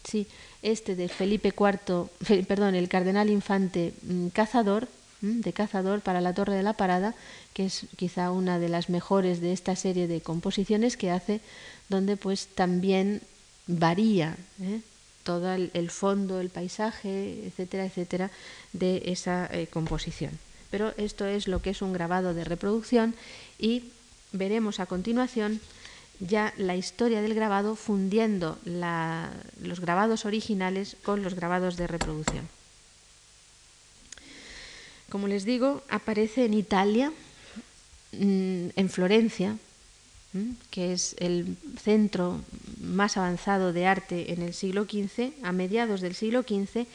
Sí, 0.04 0.26
este 0.62 0.94
de 0.94 1.08
Felipe 1.08 1.48
IV, 1.58 2.08
perdón, 2.46 2.74
el 2.74 2.88
cardenal 2.88 3.30
infante 3.30 3.92
mm, 4.02 4.28
cazador, 4.28 4.88
mm, 5.20 5.40
de 5.40 5.52
cazador 5.52 6.00
para 6.00 6.20
la 6.20 6.34
Torre 6.34 6.54
de 6.54 6.62
la 6.62 6.74
Parada, 6.74 7.14
que 7.54 7.66
es 7.66 7.86
quizá 7.96 8.30
una 8.30 8.58
de 8.58 8.68
las 8.68 8.88
mejores 8.88 9.40
de 9.40 9.52
esta 9.52 9.74
serie 9.74 10.06
de 10.06 10.20
composiciones 10.20 10.96
que 10.96 11.10
hace, 11.10 11.40
donde 11.88 12.16
pues 12.16 12.48
también 12.54 13.22
varía 13.66 14.36
¿eh? 14.60 14.80
Todo 15.26 15.52
el, 15.52 15.90
fondo, 15.90 16.40
el 16.40 16.50
paisaje, 16.50 17.44
etcétera, 17.44 17.84
etcétera, 17.84 18.30
de 18.72 19.02
esa 19.06 19.50
eh, 19.50 19.66
composición. 19.66 20.38
Pero 20.70 20.94
esto 20.96 21.26
es 21.26 21.48
lo 21.48 21.60
que 21.60 21.70
es 21.70 21.82
un 21.82 21.92
grabado 21.92 22.32
de 22.32 22.44
reproducción 22.44 23.14
y 23.58 23.90
veremos 24.30 24.78
a 24.78 24.86
continuación 24.86 25.60
ya 26.20 26.54
la 26.56 26.76
historia 26.76 27.20
del 27.20 27.34
grabado 27.34 27.74
fundiendo 27.74 28.56
los 28.64 29.80
grabados 29.80 30.24
originales 30.24 30.96
con 31.02 31.22
los 31.22 31.34
grabados 31.34 31.76
de 31.76 31.88
reproducción. 31.88 32.48
Como 35.10 35.26
les 35.26 35.44
digo, 35.44 35.82
aparece 35.88 36.44
en 36.44 36.54
Italia, 36.54 37.12
mm, 38.12 38.68
en 38.76 38.88
Florencia, 38.88 39.58
que 40.70 40.92
es 40.92 41.16
el 41.18 41.56
centro 41.82 42.40
más 42.80 43.16
avanzado 43.16 43.72
de 43.72 43.86
arte 43.86 44.32
en 44.32 44.42
el 44.42 44.54
siglo 44.54 44.84
XV, 44.84 45.32
a 45.42 45.52
mediados 45.52 46.00
del 46.00 46.14
siglo 46.14 46.42
XV, 46.42 46.86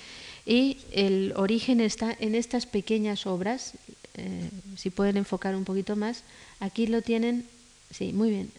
y 0.46 0.78
el 0.92 1.34
origen 1.36 1.82
está 1.82 2.16
en 2.20 2.36
estas 2.36 2.66
pequeñas 2.66 3.26
obras. 3.26 3.74
Eh, 4.16 4.50
si 4.76 4.90
pueden 4.90 5.18
enfocar 5.18 5.56
un 5.56 5.66
poquito 5.66 5.96
más, 5.96 6.24
aquí 6.60 6.88
lo 6.88 7.02
tienen, 7.02 7.46
sí, 7.92 8.14
muy 8.14 8.30
bien, 8.30 8.52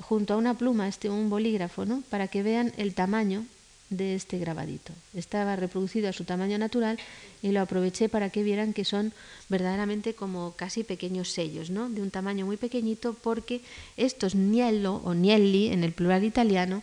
junto 0.00 0.34
a 0.34 0.36
una 0.36 0.54
pluma, 0.54 0.88
este, 0.88 1.10
un 1.10 1.30
bolígrafo, 1.30 1.84
¿no? 1.84 2.02
para 2.10 2.28
que 2.28 2.42
vean 2.42 2.72
el 2.76 2.94
tamaño 2.94 3.44
de 3.90 4.14
este 4.14 4.38
grabadito. 4.38 4.92
Estaba 5.14 5.56
reproducido 5.56 6.08
a 6.08 6.12
su 6.12 6.24
tamaño 6.24 6.58
natural 6.58 6.98
y 7.42 7.52
lo 7.52 7.60
aproveché 7.60 8.08
para 8.08 8.30
que 8.30 8.42
vieran 8.42 8.72
que 8.72 8.84
son 8.84 9.12
verdaderamente 9.48 10.14
como 10.14 10.52
casi 10.52 10.84
pequeños 10.84 11.30
sellos, 11.30 11.70
¿no? 11.70 11.88
de 11.88 12.02
un 12.02 12.10
tamaño 12.10 12.44
muy 12.44 12.56
pequeñito, 12.56 13.14
porque 13.14 13.62
estos 13.96 14.34
niello 14.34 14.96
o 15.04 15.14
nielli 15.14 15.72
en 15.72 15.84
el 15.84 15.92
plural 15.92 16.24
italiano 16.24 16.82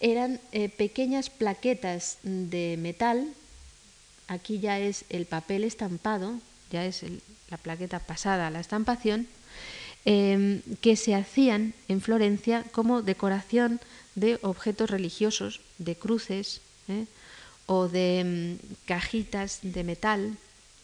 eran 0.00 0.40
eh, 0.52 0.68
pequeñas 0.68 1.30
plaquetas 1.30 2.18
de 2.22 2.76
metal. 2.78 3.28
Aquí 4.28 4.58
ya 4.58 4.78
es 4.78 5.04
el 5.08 5.26
papel 5.26 5.64
estampado, 5.64 6.34
ya 6.70 6.84
es 6.84 7.04
la 7.50 7.56
plaqueta 7.56 8.00
pasada 8.00 8.46
a 8.46 8.50
la 8.50 8.60
estampación, 8.60 9.26
em, 10.04 10.62
que 10.80 10.96
se 10.96 11.14
hacían 11.14 11.74
en 11.88 12.00
Florencia 12.00 12.64
como 12.72 13.02
decoración 13.02 13.80
de 14.16 14.40
objetos 14.42 14.90
religiosos, 14.90 15.60
de 15.78 15.94
cruces 15.94 16.60
¿eh? 16.88 17.06
o 17.66 17.86
de 17.86 18.58
mm, 18.58 18.86
cajitas 18.86 19.60
de 19.62 19.84
metal 19.84 20.36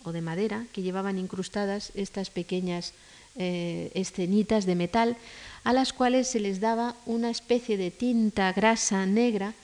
o 0.04 0.12
de 0.12 0.22
madera 0.22 0.66
que 0.72 0.82
llevaban 0.82 1.18
incrustadas 1.18 1.90
estas 1.94 2.30
pequeñas 2.30 2.92
eh, 3.36 3.90
escenitas 3.94 4.66
de 4.66 4.76
metal 4.76 5.16
a 5.64 5.72
las 5.72 5.92
cuales 5.92 6.28
se 6.28 6.40
les 6.40 6.60
daba 6.60 6.94
una 7.06 7.30
especie 7.30 7.76
de 7.76 7.90
tinta 7.90 8.52
grasa 8.52 9.06
negra 9.06 9.54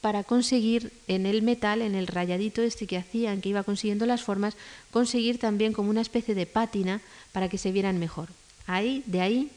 para 0.00 0.22
conseguir 0.22 0.92
en 1.08 1.26
el 1.26 1.42
metal, 1.42 1.82
en 1.82 1.94
el 1.94 2.06
rayadito 2.06 2.62
este 2.62 2.86
que 2.86 2.96
hacían, 2.96 3.40
que 3.40 3.48
iba 3.48 3.64
consiguiendo 3.64 4.06
las 4.06 4.22
formas, 4.22 4.56
conseguir 4.92 5.38
también 5.38 5.72
como 5.72 5.90
una 5.90 6.00
especie 6.00 6.34
de 6.34 6.46
pátina 6.46 7.00
para 7.32 7.48
que 7.48 7.58
se 7.58 7.72
vieran 7.72 7.98
mejor. 7.98 8.28
Ahí, 8.66 9.02
de 9.06 9.20
ahí, 9.20 9.50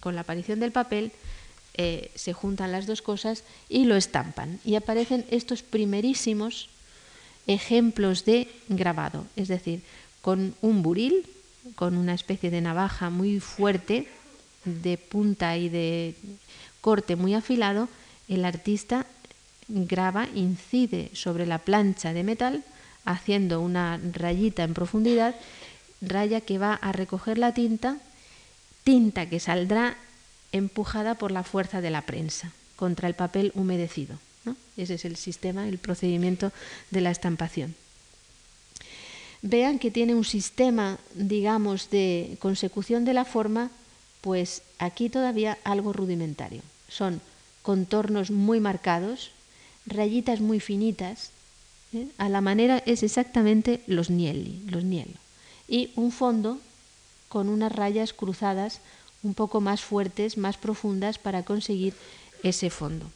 con 0.00 0.14
la 0.14 0.22
aparición 0.22 0.60
del 0.60 0.72
papel, 0.72 1.10
eh, 1.74 2.10
se 2.14 2.32
juntan 2.32 2.72
las 2.72 2.86
dos 2.86 3.02
cosas 3.02 3.44
y 3.68 3.84
lo 3.84 3.96
estampan. 3.96 4.60
Y 4.64 4.74
aparecen 4.74 5.24
estos 5.30 5.62
primerísimos 5.62 6.68
ejemplos 7.46 8.24
de 8.24 8.48
grabado, 8.68 9.26
es 9.36 9.48
decir, 9.48 9.82
con 10.22 10.54
un 10.60 10.82
buril, 10.82 11.24
con 11.74 11.96
una 11.96 12.14
especie 12.14 12.50
de 12.50 12.60
navaja 12.60 13.10
muy 13.10 13.40
fuerte, 13.40 14.08
de 14.64 14.98
punta 14.98 15.56
y 15.56 15.68
de 15.68 16.14
corte 16.80 17.16
muy 17.16 17.34
afilado, 17.34 17.88
el 18.28 18.44
artista 18.44 19.06
graba, 19.68 20.28
incide 20.34 21.10
sobre 21.14 21.46
la 21.46 21.58
plancha 21.58 22.12
de 22.12 22.24
metal, 22.24 22.64
haciendo 23.04 23.60
una 23.60 24.00
rayita 24.12 24.64
en 24.64 24.74
profundidad, 24.74 25.34
raya 26.00 26.40
que 26.40 26.58
va 26.58 26.74
a 26.74 26.92
recoger 26.92 27.38
la 27.38 27.54
tinta 27.54 27.98
tinta 28.88 29.28
que 29.28 29.38
saldrá 29.38 29.98
empujada 30.52 31.14
por 31.16 31.30
la 31.30 31.44
fuerza 31.44 31.80
de 31.80 31.90
la 31.90 32.02
prensa 32.02 32.52
contra 32.76 33.08
el 33.08 33.14
papel 33.14 33.52
humedecido. 33.54 34.18
Ese 34.76 34.94
es 34.94 35.04
el 35.04 35.16
sistema, 35.16 35.68
el 35.68 35.78
procedimiento 35.78 36.52
de 36.90 37.00
la 37.00 37.10
estampación. 37.10 37.74
Vean 39.42 39.78
que 39.78 39.90
tiene 39.90 40.14
un 40.14 40.24
sistema, 40.24 40.98
digamos, 41.14 41.90
de 41.90 42.36
consecución 42.40 43.04
de 43.04 43.14
la 43.14 43.24
forma, 43.24 43.70
pues 44.20 44.62
aquí 44.78 45.10
todavía 45.10 45.58
algo 45.64 45.92
rudimentario. 45.92 46.62
Son 46.88 47.20
contornos 47.62 48.30
muy 48.30 48.60
marcados, 48.60 49.30
rayitas 49.86 50.40
muy 50.40 50.60
finitas, 50.60 51.30
¿eh? 51.92 52.08
a 52.18 52.28
la 52.28 52.40
manera 52.40 52.82
es 52.86 53.02
exactamente 53.02 53.82
los 53.86 54.10
nielli, 54.10 54.62
los 54.66 54.84
nielo, 54.84 55.18
y 55.68 55.90
un 55.96 56.10
fondo 56.10 56.58
con 57.28 57.48
unas 57.48 57.72
rayas 57.72 58.12
cruzadas 58.12 58.80
un 59.22 59.34
poco 59.34 59.60
más 59.60 59.82
fuertes, 59.82 60.38
más 60.38 60.56
profundas 60.56 61.18
para 61.18 61.42
conseguir 61.42 61.94
ese 62.42 62.70
fondo. 62.70 63.10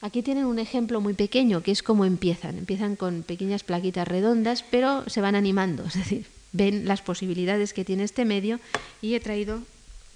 Aquí 0.00 0.22
tienen 0.22 0.44
un 0.44 0.58
ejemplo 0.58 1.00
muy 1.00 1.14
pequeño, 1.14 1.62
que 1.62 1.70
es 1.70 1.82
cómo 1.82 2.04
empiezan. 2.04 2.58
Empiezan 2.58 2.96
con 2.96 3.22
pequeñas 3.22 3.64
plaquitas 3.64 4.06
redondas, 4.06 4.62
pero 4.62 5.08
se 5.08 5.20
van 5.20 5.34
animando, 5.34 5.84
es 5.86 5.94
decir, 5.94 6.26
ven 6.52 6.86
las 6.86 7.00
posibilidades 7.00 7.72
que 7.72 7.84
tiene 7.84 8.04
este 8.04 8.24
medio 8.24 8.60
y 9.00 9.14
he 9.14 9.20
traído 9.20 9.62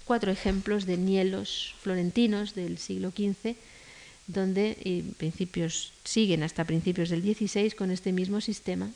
cuatro 0.05 0.31
ejemplos 0.31 0.85
de 0.85 0.97
nielos 0.97 1.75
florentinos 1.81 2.55
del 2.55 2.77
siglo 2.77 3.11
XV, 3.11 3.55
donde 4.27 4.77
en 4.83 5.13
principios 5.13 5.91
siguen 6.03 6.43
hasta 6.43 6.65
principios 6.65 7.09
del 7.09 7.23
XVI 7.23 7.71
con 7.71 7.91
este 7.91 8.11
mismo 8.11 8.41
sistema, 8.41 8.89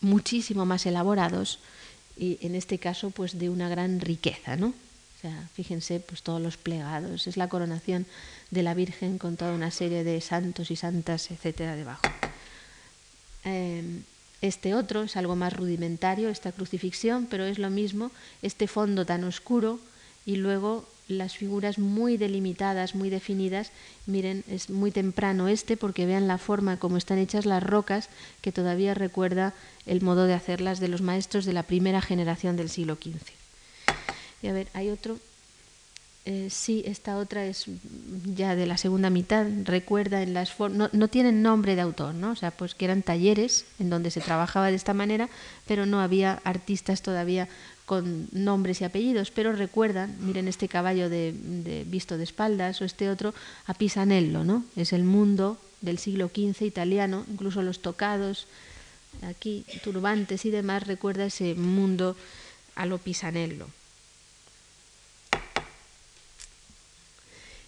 muchísimo 0.00 0.66
más 0.66 0.86
elaborados 0.86 1.58
y 2.16 2.38
en 2.40 2.54
este 2.54 2.78
caso 2.78 3.10
pues 3.10 3.38
de 3.38 3.50
una 3.50 3.68
gran 3.68 4.00
riqueza, 4.00 4.56
¿no? 4.56 4.74
sea, 5.22 5.48
fíjense, 5.54 6.00
pues 6.00 6.22
todos 6.22 6.40
los 6.40 6.56
plegados, 6.56 7.26
es 7.26 7.36
la 7.36 7.48
coronación 7.48 8.06
de 8.50 8.62
la 8.62 8.74
Virgen 8.74 9.18
con 9.18 9.36
toda 9.36 9.52
una 9.52 9.70
serie 9.70 10.04
de 10.04 10.20
santos 10.20 10.70
y 10.70 10.76
santas, 10.76 11.30
etcétera, 11.30 11.76
debajo. 11.76 12.02
Em, 13.44 14.02
este 14.40 14.74
otro 14.74 15.04
es 15.04 15.16
algo 15.16 15.36
más 15.36 15.52
rudimentario, 15.52 16.28
esta 16.28 16.50
crucifixión, 16.50 17.26
pero 17.30 17.44
es 17.44 17.58
lo 17.58 17.70
mismo, 17.70 18.10
este 18.42 18.66
fondo 18.66 19.06
tan 19.06 19.22
oscuro 19.22 19.78
y 20.26 20.36
luego 20.36 20.88
las 21.18 21.36
figuras 21.36 21.78
muy 21.78 22.16
delimitadas, 22.16 22.94
muy 22.94 23.10
definidas. 23.10 23.70
Miren, 24.06 24.44
es 24.48 24.70
muy 24.70 24.90
temprano 24.90 25.48
este 25.48 25.76
porque 25.76 26.06
vean 26.06 26.28
la 26.28 26.38
forma 26.38 26.78
como 26.78 26.96
están 26.96 27.18
hechas 27.18 27.46
las 27.46 27.62
rocas, 27.62 28.08
que 28.40 28.52
todavía 28.52 28.94
recuerda 28.94 29.54
el 29.86 30.02
modo 30.02 30.24
de 30.24 30.34
hacerlas 30.34 30.80
de 30.80 30.88
los 30.88 31.02
maestros 31.02 31.44
de 31.44 31.52
la 31.52 31.62
primera 31.62 32.00
generación 32.00 32.56
del 32.56 32.70
siglo 32.70 32.96
XV. 32.96 33.32
Y 34.42 34.48
a 34.48 34.52
ver, 34.52 34.68
hay 34.74 34.90
otro. 34.90 35.18
Eh, 36.24 36.48
sí, 36.50 36.84
esta 36.86 37.16
otra 37.16 37.46
es 37.46 37.66
ya 38.36 38.54
de 38.54 38.66
la 38.66 38.76
segunda 38.76 39.10
mitad, 39.10 39.44
recuerda 39.64 40.22
en 40.22 40.34
las 40.34 40.56
no, 40.60 40.88
no 40.92 41.08
tienen 41.08 41.42
nombre 41.42 41.74
de 41.74 41.80
autor, 41.80 42.14
¿no? 42.14 42.30
O 42.30 42.36
sea, 42.36 42.52
pues 42.52 42.76
que 42.76 42.84
eran 42.84 43.02
talleres 43.02 43.64
en 43.80 43.90
donde 43.90 44.12
se 44.12 44.20
trabajaba 44.20 44.70
de 44.70 44.76
esta 44.76 44.94
manera, 44.94 45.28
pero 45.66 45.84
no 45.84 46.00
había 46.00 46.40
artistas 46.44 47.02
todavía 47.02 47.48
con 47.92 48.26
nombres 48.32 48.80
y 48.80 48.84
apellidos, 48.84 49.30
pero 49.30 49.52
recuerdan, 49.52 50.16
miren 50.20 50.48
este 50.48 50.66
caballo 50.66 51.10
de, 51.10 51.84
visto 51.86 52.16
de 52.16 52.24
espaldas 52.24 52.80
o 52.80 52.86
este 52.86 53.10
otro 53.10 53.34
a 53.66 53.74
Pisanello, 53.74 54.44
¿no? 54.44 54.64
Es 54.76 54.94
el 54.94 55.04
mundo 55.04 55.58
del 55.82 55.98
siglo 55.98 56.28
XV 56.28 56.62
italiano, 56.62 57.26
incluso 57.30 57.60
los 57.60 57.82
tocados, 57.82 58.46
aquí 59.20 59.66
turbantes 59.84 60.46
y 60.46 60.50
demás, 60.50 60.86
recuerda 60.86 61.26
ese 61.26 61.54
mundo 61.54 62.16
a 62.76 62.86
lo 62.86 62.96
Pisanello. 62.96 63.66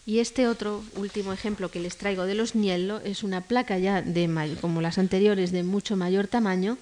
Y 0.06 0.20
este 0.20 0.48
otro 0.48 0.82
último 0.96 1.34
ejemplo 1.34 1.70
que 1.70 1.80
les 1.80 1.98
traigo 1.98 2.24
de 2.24 2.34
los 2.34 2.54
Niello 2.54 3.00
es 3.00 3.24
una 3.24 3.42
placa 3.42 3.76
ya 3.76 4.00
de 4.00 4.56
como 4.62 4.80
las 4.80 4.96
anteriores 4.96 5.52
de 5.52 5.64
mucho 5.64 5.96
mayor 5.96 6.28
tamaño 6.28 6.78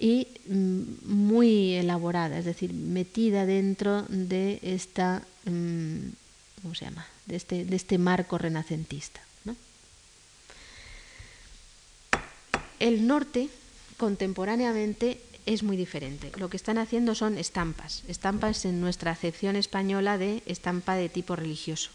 y 0.00 0.26
mm, 0.48 0.82
muy 1.04 1.74
elaborada, 1.74 2.38
es 2.38 2.46
decir, 2.46 2.72
metida 2.72 3.44
dentro 3.44 4.02
de 4.08 4.58
esta 4.62 5.22
mm, 5.44 6.08
¿cómo 6.62 6.74
se 6.74 6.86
llama? 6.86 7.06
de 7.26 7.36
este, 7.36 7.64
de 7.64 7.76
este 7.76 7.98
marco 7.98 8.38
renacentista. 8.38 9.20
El 12.80 13.06
norte 13.06 13.50
contemporáneamente 13.98 15.20
es 15.44 15.62
muy 15.62 15.76
diferente. 15.76 16.32
Lo 16.38 16.48
que 16.48 16.56
están 16.56 16.78
haciendo 16.78 17.14
son 17.14 17.36
estampas, 17.36 18.04
estampas 18.08 18.64
en 18.64 18.80
nuestra 18.80 19.10
acepción 19.10 19.54
española 19.54 20.16
de 20.16 20.42
estampa 20.46 20.94
de 20.94 21.10
tipo 21.10 21.36
religioso 21.36 21.90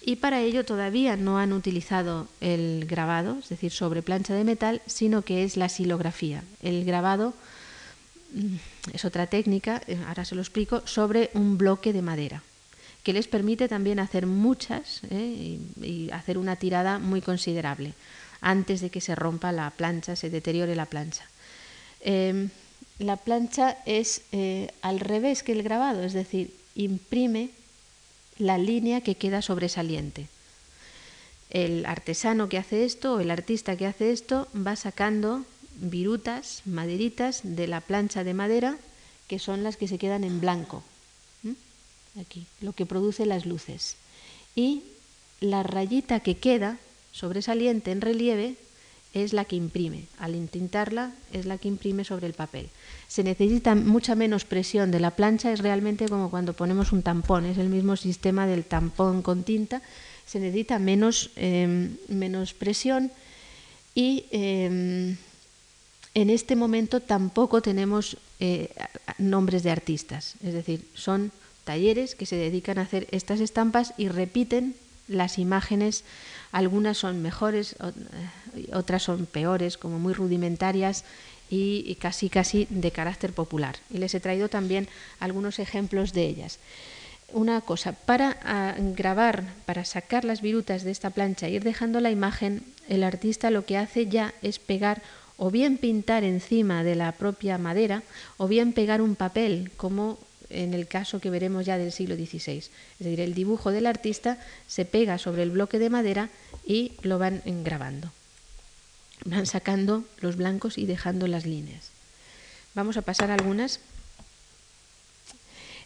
y 0.00 0.16
para 0.16 0.40
ello 0.40 0.64
todavía 0.64 1.16
no 1.16 1.38
han 1.38 1.52
utilizado 1.52 2.28
el 2.40 2.86
grabado, 2.86 3.38
es 3.38 3.48
decir, 3.48 3.72
sobre 3.72 4.02
plancha 4.02 4.34
de 4.34 4.44
metal, 4.44 4.80
sino 4.86 5.22
que 5.22 5.44
es 5.44 5.56
la 5.56 5.68
silografía. 5.68 6.44
El 6.62 6.84
grabado 6.84 7.34
mm, 8.32 8.56
es 8.94 9.04
otra 9.04 9.26
técnica, 9.26 9.82
eh, 9.86 9.98
ahora 10.06 10.24
se 10.24 10.34
lo 10.34 10.40
explico, 10.40 10.82
sobre 10.86 11.30
un 11.34 11.58
bloque 11.58 11.92
de 11.92 12.02
madera, 12.02 12.42
que 13.02 13.12
les 13.12 13.26
permite 13.26 13.68
también 13.68 13.98
hacer 13.98 14.26
muchas 14.26 15.00
eh, 15.10 15.58
y, 15.82 16.10
hacer 16.12 16.38
una 16.38 16.56
tirada 16.56 16.98
muy 16.98 17.20
considerable 17.20 17.94
antes 18.40 18.80
de 18.80 18.90
que 18.90 19.00
se 19.00 19.16
rompa 19.16 19.50
la 19.50 19.70
plancha, 19.70 20.14
se 20.14 20.30
deteriore 20.30 20.76
la 20.76 20.86
plancha. 20.86 21.26
Em, 22.00 22.50
la 23.00 23.16
plancha 23.16 23.78
es 23.84 24.22
eh, 24.30 24.70
al 24.80 25.00
revés 25.00 25.42
que 25.42 25.52
el 25.52 25.64
grabado, 25.64 26.04
es 26.04 26.12
decir, 26.12 26.54
imprime 26.76 27.50
la 28.38 28.58
línea 28.58 29.00
que 29.00 29.16
queda 29.16 29.42
sobresaliente. 29.42 30.28
El 31.50 31.86
artesano 31.86 32.48
que 32.48 32.58
hace 32.58 32.84
esto 32.84 33.14
o 33.14 33.20
el 33.20 33.30
artista 33.30 33.76
que 33.76 33.86
hace 33.86 34.10
esto 34.12 34.48
va 34.54 34.76
sacando 34.76 35.44
virutas, 35.76 36.62
maderitas 36.64 37.40
de 37.42 37.66
la 37.66 37.80
plancha 37.80 38.24
de 38.24 38.34
madera 38.34 38.78
que 39.28 39.38
son 39.38 39.62
las 39.62 39.76
que 39.76 39.88
se 39.88 39.98
quedan 39.98 40.24
en 40.24 40.40
blanco. 40.40 40.82
Aquí, 42.20 42.46
lo 42.60 42.72
que 42.72 42.86
produce 42.86 43.26
las 43.26 43.46
luces. 43.46 43.96
Y 44.56 44.82
la 45.40 45.62
rayita 45.62 46.20
que 46.20 46.36
queda 46.36 46.78
sobresaliente 47.12 47.92
en 47.92 48.00
relieve 48.00 48.56
es 49.14 49.32
la 49.32 49.44
que 49.44 49.56
imprime. 49.56 50.04
Al 50.18 50.34
intintarla 50.34 51.12
es 51.32 51.46
la 51.46 51.58
que 51.58 51.68
imprime 51.68 52.04
sobre 52.04 52.26
el 52.26 52.34
papel. 52.34 52.68
Se 53.08 53.24
necesita 53.24 53.74
mucha 53.74 54.14
menos 54.14 54.44
presión 54.44 54.90
de 54.90 55.00
la 55.00 55.12
plancha, 55.12 55.52
es 55.52 55.60
realmente 55.60 56.08
como 56.08 56.30
cuando 56.30 56.52
ponemos 56.52 56.92
un 56.92 57.02
tampón, 57.02 57.46
es 57.46 57.58
el 57.58 57.68
mismo 57.68 57.96
sistema 57.96 58.46
del 58.46 58.64
tampón 58.64 59.22
con 59.22 59.44
tinta, 59.44 59.82
se 60.26 60.40
necesita 60.40 60.78
menos, 60.78 61.30
em, 61.36 61.96
menos 62.08 62.52
presión 62.52 63.10
y 63.94 64.26
em, 64.30 65.16
en 66.14 66.30
este 66.30 66.54
momento 66.54 67.00
tampoco 67.00 67.62
tenemos 67.62 68.18
eh, 68.40 68.70
nombres 69.18 69.62
de 69.62 69.70
artistas, 69.70 70.34
es 70.44 70.52
decir, 70.52 70.84
son 70.94 71.32
talleres 71.64 72.14
que 72.14 72.26
se 72.26 72.36
dedican 72.36 72.78
a 72.78 72.82
hacer 72.82 73.08
estas 73.10 73.40
estampas 73.40 73.94
y 73.96 74.08
repiten 74.08 74.74
las 75.08 75.38
imágenes 75.38 76.04
algunas 76.52 76.98
son 76.98 77.22
mejores, 77.22 77.76
eh, 78.54 78.68
otras 78.72 79.02
son 79.02 79.26
peores, 79.26 79.76
como 79.76 79.98
muy 79.98 80.14
rudimentarias 80.14 81.04
y 81.50 81.94
casi 81.94 82.28
casi 82.28 82.66
de 82.68 82.90
carácter 82.90 83.32
popular. 83.32 83.76
Y 83.90 83.96
les 83.98 84.14
he 84.14 84.20
traído 84.20 84.50
también 84.50 84.86
algunos 85.18 85.58
ejemplos 85.58 86.12
de 86.12 86.26
ellas. 86.26 86.58
Una 87.32 87.60
cosa, 87.60 87.92
para 87.92 88.38
ah, 88.42 88.74
grabar, 88.78 89.44
para 89.66 89.84
sacar 89.84 90.24
las 90.24 90.40
virutas 90.40 90.82
de 90.82 90.90
esta 90.90 91.10
plancha 91.10 91.46
e 91.46 91.52
ir 91.52 91.62
dejando 91.62 92.00
la 92.00 92.10
imagen, 92.10 92.62
el 92.88 93.04
artista 93.04 93.50
lo 93.50 93.66
que 93.66 93.76
hace 93.76 94.06
ya 94.06 94.32
es 94.40 94.58
pegar 94.58 95.02
o 95.36 95.50
bien 95.50 95.76
pintar 95.76 96.24
encima 96.24 96.82
de 96.82 96.94
la 96.94 97.12
propia 97.12 97.58
madera 97.58 98.02
o 98.38 98.48
bien 98.48 98.72
pegar 98.72 99.02
un 99.02 99.14
papel 99.14 99.70
como 99.76 100.18
en 100.50 100.74
el 100.74 100.86
caso 100.86 101.20
que 101.20 101.30
veremos 101.30 101.66
ya 101.66 101.78
del 101.78 101.92
siglo 101.92 102.16
XVI. 102.16 102.58
Es 102.58 102.70
decir, 102.98 103.20
el 103.20 103.34
dibujo 103.34 103.70
del 103.70 103.86
artista 103.86 104.38
se 104.66 104.84
pega 104.84 105.18
sobre 105.18 105.42
el 105.42 105.50
bloque 105.50 105.78
de 105.78 105.90
madera 105.90 106.30
y 106.66 106.92
lo 107.02 107.18
van 107.18 107.42
grabando. 107.64 108.10
Van 109.24 109.46
sacando 109.46 110.04
los 110.20 110.36
blancos 110.36 110.78
y 110.78 110.86
dejando 110.86 111.26
las 111.26 111.44
líneas. 111.44 111.90
Vamos 112.74 112.96
a 112.96 113.02
pasar 113.02 113.30
algunas. 113.30 113.80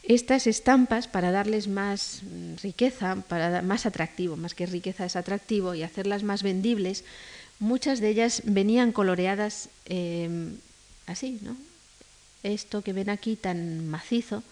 Estas 0.03 0.46
estampas, 0.46 1.07
para 1.07 1.31
darles 1.31 1.68
más 1.68 2.22
riqueza, 2.62 3.16
para 3.29 3.62
más 3.62 3.87
atractivo, 3.87 4.37
más 4.37 4.55
que 4.55 4.66
riqueza 4.66 5.07
es 5.07 5.16
atractivo, 5.16 5.75
y 5.75 5.85
hacerlas 5.85 6.25
más 6.25 6.42
vendibles, 6.42 7.05
muchas 7.61 8.01
de 8.01 8.09
ellas 8.09 8.42
venían 8.44 8.90
coloreadas 8.90 9.68
eh, 9.87 10.29
así, 11.07 11.38
¿no? 11.42 11.57
Esto 12.43 12.83
que 12.83 12.93
ven 12.93 13.11
aquí 13.11 13.37
tan 13.37 13.89
macizo, 13.89 14.43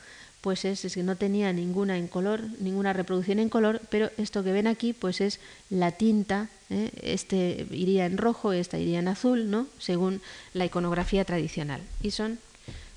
pues 0.41 0.65
es, 0.65 0.95
que 0.95 1.03
no 1.03 1.17
tenía 1.17 1.53
ninguna 1.53 1.99
en 1.99 2.09
color, 2.09 2.41
ninguna 2.61 2.93
reproducción 2.93 3.39
en 3.39 3.49
color, 3.49 3.81
pero 3.91 4.11
esto 4.17 4.43
que 4.43 4.53
ven 4.53 4.67
aquí, 4.67 4.93
pues 4.93 5.21
es 5.21 5.39
la 5.69 5.93
tinta, 5.93 6.49
¿eh? 6.71 6.91
este 7.03 7.67
iría 7.71 8.07
en 8.07 8.17
rojo, 8.17 8.53
esta 8.53 8.79
iría 8.79 9.01
en 9.01 9.09
azul, 9.09 9.51
¿no? 9.51 9.67
Según 9.79 10.23
la 10.55 10.65
iconografía 10.65 11.25
tradicional. 11.25 11.83
Y 12.03 12.13
son, 12.13 12.39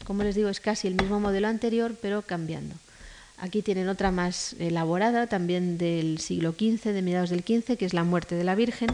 como 0.06 0.24
les 0.24 0.36
digo, 0.36 0.50
es 0.50 0.62
casi 0.62 0.88
el 0.88 0.96
mismo 0.96 1.20
modelo 1.20 1.50
anterior, 1.50 1.98
pero 2.02 2.22
cambiando. 2.22 2.76
Aquí 3.38 3.62
tienen 3.62 3.90
otra 3.90 4.12
más 4.12 4.56
elaborada, 4.60 5.28
también 5.28 5.78
del 5.78 6.20
siglo 6.20 6.54
XV, 6.54 6.94
de 6.94 7.02
mediados 7.02 7.30
del 7.30 7.42
XV, 7.42 7.78
que 7.78 7.86
es 7.86 7.94
la 7.94 8.06
muerte 8.06 8.36
de 8.36 8.46
la 8.46 8.56
Virgen. 8.56 8.88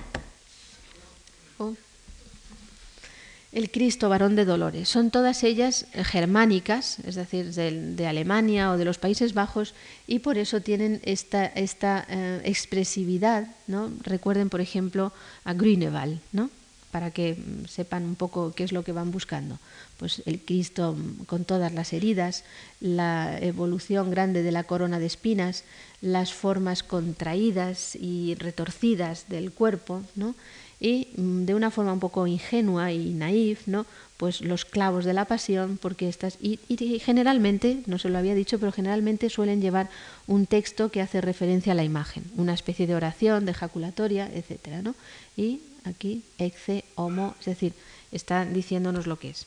El 3.52 3.72
Cristo 3.72 4.10
varón 4.10 4.36
de 4.36 4.46
Dolores. 4.46 4.90
Son 4.90 5.10
todas 5.10 5.44
ellas 5.44 5.88
germánicas, 5.94 7.00
es 7.00 7.16
decir, 7.16 7.54
de, 7.54 8.08
Alemania 8.08 8.72
o 8.72 8.78
de 8.78 8.86
los 8.86 9.00
Países 9.00 9.34
Bajos, 9.34 9.74
y 10.08 10.20
por 10.20 10.38
eso 10.38 10.62
tienen 10.62 11.02
esta, 11.04 11.46
esta 11.46 12.06
eh, 12.10 12.42
expresividad. 12.46 13.48
¿no? 13.68 13.92
Recuerden, 14.04 14.50
por 14.50 14.62
ejemplo, 14.62 15.12
a 15.44 15.54
Grünewald, 15.54 16.20
¿no? 16.32 16.50
para 16.92 17.12
que 17.12 17.34
mm, 17.34 17.66
sepan 17.68 18.04
un 18.04 18.16
poco 18.16 18.54
qué 18.54 18.64
es 18.64 18.72
lo 18.72 18.84
que 18.84 18.92
van 18.92 19.12
buscando. 19.12 19.60
Pues 19.98 20.22
el 20.26 20.40
Cristo 20.40 20.94
mm, 20.94 21.26
con 21.26 21.46
todas 21.46 21.74
las 21.74 21.94
heridas, 21.94 22.44
la 22.80 23.38
evolución 23.40 24.12
grande 24.12 24.44
de 24.44 24.52
la 24.52 24.64
corona 24.64 25.00
de 25.00 25.06
espinas, 25.06 25.64
las 26.02 26.34
formas 26.34 26.84
contraídas 26.84 27.96
y 27.96 28.36
retorcidas 28.36 29.28
del 29.30 29.52
cuerpo, 29.52 30.04
¿no? 30.16 30.36
Y 30.80 31.10
mm, 31.18 31.46
de 31.46 31.56
una 31.56 31.72
forma 31.72 31.94
un 31.94 32.00
poco 32.00 32.28
ingenua 32.28 32.92
y 32.92 33.14
naif, 33.14 33.68
¿no? 33.68 33.86
pues 34.20 34.42
los 34.42 34.66
clavos 34.66 35.06
de 35.06 35.14
la 35.14 35.24
pasión, 35.24 35.80
porque 35.82 36.10
estas, 36.10 36.38
y, 36.42 36.60
generalmente, 37.00 37.84
no 37.86 37.98
se 37.98 38.10
lo 38.10 38.18
había 38.18 38.36
dicho, 38.36 38.60
pero 38.60 38.74
generalmente 38.74 39.30
suelen 39.30 39.62
llevar 39.62 39.90
un 40.28 40.46
texto 40.46 40.92
que 40.92 41.00
hace 41.00 41.22
referencia 41.22 41.72
a 41.72 41.76
la 41.76 41.86
imagen, 41.86 42.26
una 42.36 42.54
especie 42.54 42.86
de 42.86 42.96
oración, 42.96 43.46
de 43.46 43.52
ejaculatoria, 43.52 44.30
etc. 44.34 44.84
¿no? 44.84 44.94
Y 45.38 45.62
aquí, 45.86 46.24
exe, 46.38 46.84
homo, 46.96 47.34
es 47.40 47.46
decir, 47.46 47.72
está 48.12 48.44
diciéndonos 48.44 49.08
lo 49.08 49.18
que 49.18 49.30
es. 49.30 49.46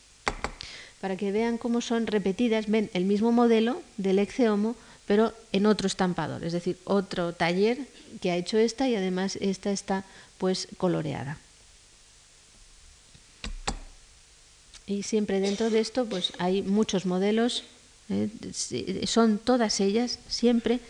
Para 1.03 1.19
que 1.19 1.33
vean 1.33 1.59
cómo 1.59 1.83
son 1.83 2.07
repetidas, 2.07 2.67
ven 2.67 2.89
el 2.95 3.05
mismo 3.05 3.31
modelo 3.31 3.83
del 3.99 4.21
exe 4.21 4.49
homo, 4.49 4.75
pero 5.07 5.35
en 5.53 5.67
otro 5.67 5.87
estampador, 5.87 6.45
es 6.45 6.55
decir, 6.55 6.79
otro 6.85 7.35
taller 7.35 7.77
que 8.23 8.31
ha 8.31 8.37
hecho 8.37 8.57
esta 8.57 8.89
y 8.89 8.95
además 8.95 9.37
esta 9.43 9.71
está 9.71 10.05
pues 10.43 10.67
coloreada. 10.77 11.39
Y 14.89 15.05
siempre 15.05 15.39
dentro 15.39 15.71
de 15.71 15.79
esto 15.79 16.05
pues 16.07 16.33
hay 16.39 16.63
muchos 16.63 17.07
modelos, 17.07 17.63
eh, 18.09 18.29
son 19.07 19.39
todas 19.39 19.79
ellas 19.79 20.19
siempre 20.27 20.81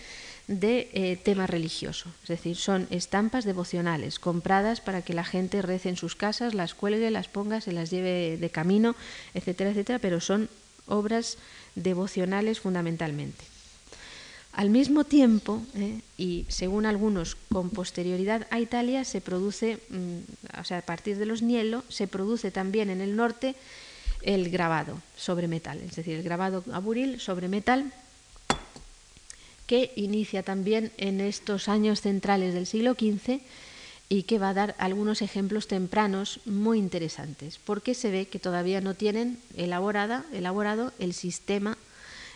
de 0.48 0.88
eh, 0.94 1.18
tema 1.22 1.46
religioso, 1.46 2.08
es 2.22 2.28
decir, 2.28 2.56
son 2.56 2.86
estampas 2.88 3.44
devocionales 3.44 4.18
compradas 4.18 4.80
para 4.80 5.02
que 5.02 5.12
la 5.12 5.22
gente 5.22 5.60
rece 5.60 5.90
en 5.90 5.98
sus 5.98 6.16
casas, 6.16 6.54
las 6.54 6.72
cuelgue, 6.72 7.10
las 7.10 7.28
ponga, 7.28 7.60
se 7.60 7.72
las 7.72 7.90
lleve 7.90 8.38
de 8.38 8.48
camino, 8.48 8.96
etcétera, 9.34 9.72
etcétera, 9.72 9.98
pero 9.98 10.22
son 10.22 10.48
obras 10.86 11.36
devocionales 11.74 12.58
fundamentalmente. 12.58 13.51
Al 14.52 14.68
mismo 14.68 15.04
tiempo, 15.04 15.62
eh, 15.74 16.00
y 16.18 16.44
según 16.48 16.84
algunos 16.84 17.36
con 17.50 17.70
posterioridad 17.70 18.46
a 18.50 18.60
Italia, 18.60 19.04
se 19.04 19.22
produce, 19.22 19.78
mm, 19.88 20.60
o 20.60 20.64
sea, 20.64 20.78
a 20.78 20.82
partir 20.82 21.16
de 21.16 21.24
los 21.24 21.40
Nielo, 21.40 21.84
se 21.88 22.06
produce 22.06 22.50
también 22.50 22.90
en 22.90 23.00
el 23.00 23.16
norte 23.16 23.54
el 24.20 24.50
grabado 24.50 25.00
sobre 25.16 25.48
metal, 25.48 25.78
es 25.80 25.96
decir, 25.96 26.16
el 26.16 26.22
grabado 26.22 26.64
a 26.72 26.78
buril 26.80 27.18
sobre 27.18 27.48
metal, 27.48 27.92
que 29.66 29.92
inicia 29.96 30.42
también 30.42 30.92
en 30.98 31.22
estos 31.22 31.68
años 31.68 32.02
centrales 32.02 32.52
del 32.52 32.66
siglo 32.66 32.92
XV 32.92 33.40
y 34.10 34.24
que 34.24 34.38
va 34.38 34.50
a 34.50 34.54
dar 34.54 34.74
algunos 34.78 35.22
ejemplos 35.22 35.66
tempranos 35.66 36.40
muy 36.44 36.78
interesantes, 36.78 37.58
porque 37.64 37.94
se 37.94 38.10
ve 38.10 38.26
que 38.26 38.38
todavía 38.38 38.82
no 38.82 38.92
tienen 38.92 39.38
elaborada, 39.56 40.26
elaborado 40.30 40.92
el 40.98 41.14
sistema 41.14 41.78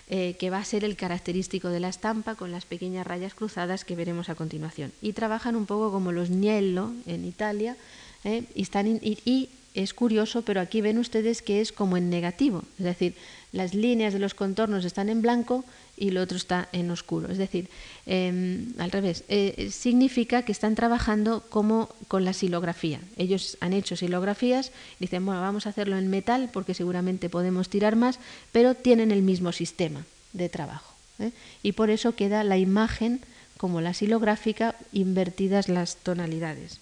eh, 0.09 0.37
que 0.39 0.51
va 0.51 0.59
a 0.59 0.65
ser 0.65 0.85
el 0.85 0.95
característico 0.95 1.69
de 1.69 1.81
la 1.81 1.89
estampa 1.89 2.37
con 2.37 2.53
las 2.53 2.65
pequeñas 2.65 3.07
rayas 3.07 3.35
cruzadas 3.35 3.85
que 3.85 3.97
veremos 3.97 4.29
a 4.29 4.37
continuación. 4.37 4.93
Y 5.03 5.15
trabajan 5.15 5.57
un 5.57 5.67
poco 5.67 5.91
como 5.91 6.13
los 6.13 6.31
Niello 6.31 6.93
en 7.07 7.25
Italia, 7.25 7.77
eh, 8.23 8.45
y, 8.55 8.63
están 8.63 8.87
y, 8.87 9.49
es 9.75 9.95
curioso, 9.95 10.43
pero 10.43 10.61
aquí 10.61 10.81
ven 10.81 10.99
ustedes 10.99 11.43
que 11.43 11.61
es 11.61 11.73
como 11.73 11.97
en 11.97 12.09
negativo, 12.09 12.63
es 12.79 12.85
decir, 12.85 13.15
las 13.53 13.75
líneas 13.75 14.13
de 14.13 14.19
los 14.19 14.35
contornos 14.35 14.85
están 14.85 15.09
en 15.09 15.23
blanco 15.23 15.65
y 15.97 16.11
lo 16.11 16.23
otro 16.23 16.37
está 16.37 16.69
en 16.73 16.91
oscuro. 16.91 17.31
Es 17.31 17.39
decir, 17.39 17.69
em, 18.05 18.73
al 18.79 18.91
revés, 18.91 19.25
eh, 19.29 19.71
significa 19.73 20.43
que 20.43 20.53
están 20.53 20.75
trabajando 20.75 21.43
como 21.49 21.89
con 22.09 22.25
la 22.25 22.33
silografía. 22.33 23.01
Ellos 23.17 23.57
han 23.61 23.73
hecho 23.73 23.97
silografías, 23.97 24.73
dicen, 25.01 25.25
bueno, 25.25 25.41
vamos 25.41 25.67
a 25.67 25.71
hacerlo 25.71 25.97
en 25.97 26.09
metal 26.09 26.51
porque 26.53 26.75
seguramente 26.75 27.31
podemos 27.31 27.69
tirar 27.69 27.97
más, 27.97 28.19
pero 28.53 28.75
tienen 28.75 29.11
el 29.11 29.23
mismo 29.23 29.53
sistema 29.53 30.05
de 30.33 30.49
trabajo. 30.49 30.93
¿eh? 31.19 31.33
Y 31.63 31.73
por 31.73 31.91
eso 31.91 32.15
queda 32.15 32.45
la 32.45 32.59
imagen 32.59 33.21
como 33.57 33.81
la 33.81 33.95
silográfica, 33.95 34.77
invertidas 34.93 35.69
las 35.69 35.97
tonalidades. 35.97 36.79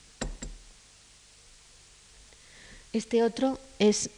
Este 2.93 3.23
otro 3.23 3.59
es 3.79 4.11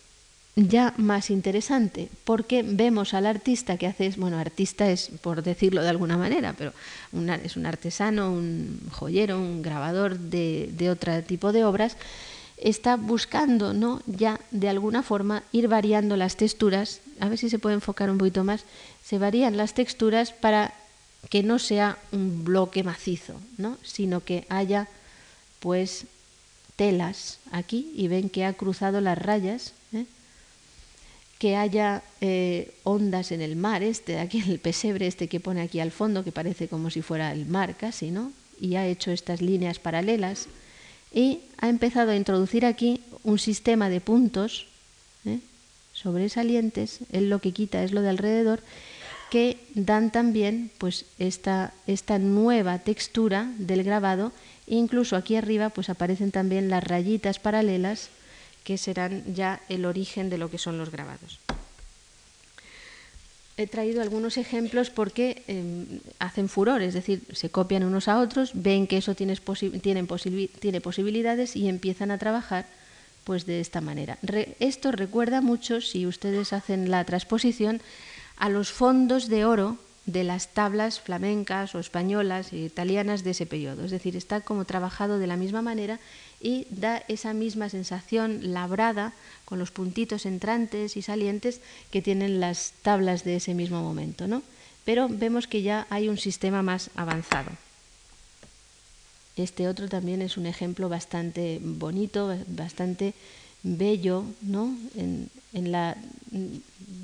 ya 0.57 0.95
más 0.97 1.29
interesante, 1.29 2.09
porque 2.25 2.63
vemos 2.63 3.13
al 3.13 3.27
artista 3.27 3.77
que 3.77 3.87
hace, 3.87 4.11
bueno, 4.17 4.39
artista 4.39 4.91
es 4.91 5.11
por 5.21 5.43
decirlo 5.43 5.83
de 5.83 5.91
alguna 5.91 6.17
manera, 6.17 6.55
pero 6.57 6.73
es 7.45 7.57
un 7.57 7.67
artesano, 7.67 8.33
un 8.33 8.81
joyero, 8.91 9.39
un 9.39 9.61
grabador 9.61 10.19
de, 10.19 10.71
de 10.73 10.89
otro 10.89 11.23
tipo 11.23 11.53
de 11.53 11.65
obras, 11.65 11.99
está 12.57 12.97
buscando, 12.97 13.75
¿no? 13.75 14.01
Ya 14.07 14.41
de 14.51 14.71
alguna 14.71 15.03
forma 15.03 15.43
ir 15.53 15.69
variando 15.69 16.17
las 16.17 16.37
texturas, 16.37 17.03
a 17.21 17.29
ver 17.29 17.37
si 17.37 17.51
se 17.51 17.59
puede 17.59 17.75
enfocar 17.75 18.11
un 18.11 18.17
poquito 18.17 18.43
más, 18.43 18.65
se 19.05 19.19
varían 19.19 19.59
las 19.59 19.75
texturas 19.75 20.33
para 20.33 20.73
que 21.29 21.43
no 21.43 21.59
sea 21.59 21.99
un 22.13 22.45
bloque 22.45 22.83
macizo, 22.83 23.35
¿no? 23.59 23.77
Sino 23.83 24.25
que 24.25 24.47
haya, 24.49 24.89
pues, 25.61 26.07
telas 26.77 27.39
aquí 27.51 27.93
y 27.95 28.09
ven 28.09 28.29
que 28.29 28.45
ha 28.45 28.53
cruzado 28.53 29.01
las 29.01 29.19
rayas 29.19 29.73
que 31.39 31.57
haya 31.57 32.03
eh, 32.21 32.73
ondas 32.83 33.31
en 33.33 33.43
el 33.43 33.57
mar, 33.57 33.83
este, 33.83 34.19
aquí 34.19 34.43
el 34.49 34.59
pesebre 34.59 35.07
este 35.07 35.29
que 35.29 35.41
pone 35.41 35.61
aquí 35.61 35.81
al 35.81 35.91
fondo, 35.91 36.25
que 36.25 36.33
parece 36.33 36.69
como 36.69 36.91
si 36.91 37.03
fuera 37.03 37.33
el 37.33 37.47
mar 37.47 37.77
casi, 37.77 38.11
¿no? 38.11 38.33
Y 38.61 38.77
ha 38.77 38.87
hecho 38.87 39.11
estas 39.11 39.43
líneas 39.43 39.79
paralelas 39.79 40.49
y 41.13 41.41
ha 41.59 41.69
empezado 41.69 42.11
a 42.11 42.17
introducir 42.17 42.65
aquí 42.65 43.01
un 43.23 43.39
sistema 43.39 43.89
de 43.89 44.01
puntos 44.01 44.67
¿eh? 45.25 45.41
sobresalientes, 45.93 47.01
él 47.13 47.29
lo 47.29 47.41
que 47.41 47.53
quita 47.53 47.83
es 47.83 47.93
lo 47.93 48.01
de 48.01 48.11
alrededor, 48.11 48.63
que 49.31 49.59
dan 49.75 50.13
también 50.13 50.71
pues 50.79 51.05
esta, 51.19 51.75
esta 51.87 52.19
nueva 52.19 52.79
textura 52.79 53.53
del 53.59 53.83
grabado, 53.83 54.33
incluso 54.67 55.17
aquí 55.17 55.37
arriba 55.37 55.69
pues 55.69 55.91
aparecen 55.91 56.31
también 56.31 56.71
las 56.71 56.85
rayitas 56.85 57.39
paralelas 57.39 58.09
que 58.67 58.79
serán 58.79 59.23
ya 59.33 59.63
el 59.69 59.87
origen 59.87 60.29
de 60.29 60.39
lo 60.39 60.51
que 60.51 60.59
son 60.59 60.77
los 60.77 60.91
grabados. 60.91 61.39
He 63.57 63.69
traído 63.69 64.03
algunos 64.03 64.37
ejemplos 64.37 64.91
porque 64.91 65.45
em, 65.47 66.03
hacen 66.19 66.49
furor, 66.49 66.83
es 66.83 66.93
decir, 66.93 67.23
se 67.33 67.49
copian 67.49 67.85
unos 67.85 68.09
a 68.09 68.19
otros, 68.19 68.51
ven 68.55 68.89
que 68.89 68.99
eso 68.99 69.15
tiene, 69.15 69.39
tiene 69.39 70.81
posibilidades 70.81 71.55
y 71.55 71.69
empiezan 71.69 72.11
a 72.11 72.19
trabajar 72.19 72.67
pues 73.23 73.47
de 73.47 73.61
esta 73.61 73.81
manera. 73.81 74.19
esto 74.59 74.91
recuerda 74.91 75.41
mucho, 75.41 75.81
si 75.81 76.05
ustedes 76.05 76.53
hacen 76.53 76.91
la 76.91 77.05
transposición, 77.05 77.81
a 78.37 78.51
los 78.51 78.73
fondos 78.73 79.29
de 79.29 79.45
oro 79.45 79.79
de 80.07 80.23
las 80.23 80.55
tablas 80.55 81.01
flamencas 81.01 81.75
o 81.75 81.79
españolas 81.79 82.53
e 82.53 82.59
italianas 82.59 83.23
de 83.23 83.31
ese 83.31 83.47
periodo. 83.47 83.85
Es 83.85 83.91
decir, 83.91 84.15
está 84.17 84.41
como 84.41 84.65
trabajado 84.65 85.19
de 85.19 85.27
la 85.27 85.37
misma 85.37 85.63
manera 85.63 85.99
y 86.41 86.67
da 86.71 87.03
esa 87.09 87.33
misma 87.33 87.69
sensación 87.69 88.53
labrada 88.53 89.13
con 89.45 89.59
los 89.59 89.71
puntitos 89.71 90.27
entrantes 90.27 90.97
y 90.97 91.03
salientes 91.03 91.61
que 91.91 92.03
tienen 92.03 92.41
las 92.41 92.73
tablas 92.83 93.25
de 93.25 93.37
ese 93.37 93.55
mismo 93.55 93.83
momento. 93.83 94.27
¿no? 94.27 94.43
Pero 94.85 95.09
vemos 95.09 95.47
que 95.47 95.63
ya 95.63 95.87
hay 95.91 96.09
un 96.09 96.19
sistema 96.19 96.63
más 96.63 96.91
avanzado. 96.95 97.51
Este 99.37 99.69
otro 99.69 99.89
también 99.89 100.23
es 100.23 100.37
un 100.37 100.47
ejemplo 100.47 100.89
bastante 100.89 101.59
bonito, 101.63 102.37
bastante 102.47 103.13
bello, 103.63 104.25
¿no? 104.41 104.75
en, 104.95 105.29
en 105.53 105.73
la 105.73 105.97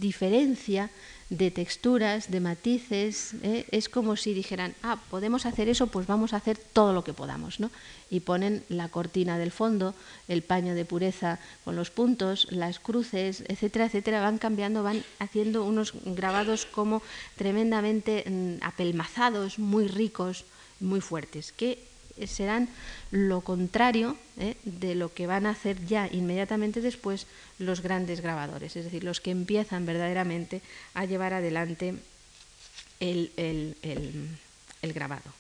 diferencia 0.01 0.91
de 1.33 1.51
texturas, 1.51 2.31
de 2.31 2.41
matices, 2.41 3.33
¿eh? 3.43 3.65
es 3.71 3.89
como 3.89 4.17
si 4.17 4.35
dijeran, 4.35 4.75
ah, 4.83 4.99
podemos 5.09 5.47
hacer 5.47 5.71
eso, 5.71 5.87
pues 5.87 6.07
vamos 6.07 6.35
a 6.35 6.37
hacer 6.37 6.59
todo 6.59 6.93
lo 6.93 7.05
que 7.05 7.15
podamos, 7.15 7.59
¿no? 7.59 7.71
Y 8.11 8.21
ponen 8.21 8.63
la 8.69 8.91
cortina 8.91 9.39
del 9.39 9.51
fondo, 9.51 9.95
el 10.29 10.43
paño 10.43 10.75
de 10.75 10.85
pureza 10.85 11.39
con 11.65 11.75
los 11.75 11.89
puntos, 11.89 12.49
las 12.51 12.79
cruces, 12.79 13.45
etcétera, 13.49 13.87
etcétera, 13.87 14.21
van 14.21 14.37
cambiando, 14.37 14.83
van 14.83 15.03
haciendo 15.21 15.65
unos 15.65 15.95
grabados 16.05 16.67
como 16.67 17.01
tremendamente 17.37 18.25
mm, 18.29 18.63
apelmazados, 18.63 19.59
muy 19.59 19.89
ricos, 19.89 20.45
muy 20.81 21.01
fuertes, 21.01 21.53
que 21.53 21.79
serán 22.27 22.69
lo 23.11 23.41
contrario 23.41 24.17
¿eh? 24.39 24.57
de 24.65 24.95
lo 24.95 25.13
que 25.13 25.27
van 25.27 25.47
a 25.47 25.51
hacer 25.51 25.85
ya 25.87 26.09
inmediatamente 26.11 26.81
después 26.81 27.27
los 27.59 27.81
grandes 27.81 28.21
grabadores, 28.21 28.77
es 28.77 28.85
decir, 28.85 29.05
los 29.05 29.21
que 29.21 29.31
empiezan 29.31 29.87
verdaderamente 29.87 30.63
a 30.95 31.05
llevar 31.05 31.35
adelante 31.35 31.95
el, 33.01 33.77
grabado. 34.83 35.31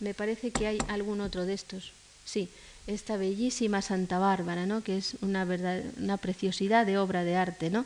Me 0.00 0.14
parece 0.14 0.50
que 0.50 0.66
hay 0.66 0.78
algún 0.88 1.20
otro 1.20 1.46
de 1.46 1.54
estos. 1.54 1.92
Sí, 2.24 2.48
esta 2.86 3.16
bellísima 3.16 3.82
Santa 3.82 4.18
Bárbara, 4.18 4.66
¿no? 4.66 4.82
que 4.82 4.98
es 4.98 5.16
una, 5.20 5.44
verdad, 5.44 5.82
una 5.98 6.16
preciosidad 6.16 6.86
de 6.86 6.98
obra 6.98 7.24
de 7.24 7.36
arte, 7.36 7.70
¿no? 7.70 7.84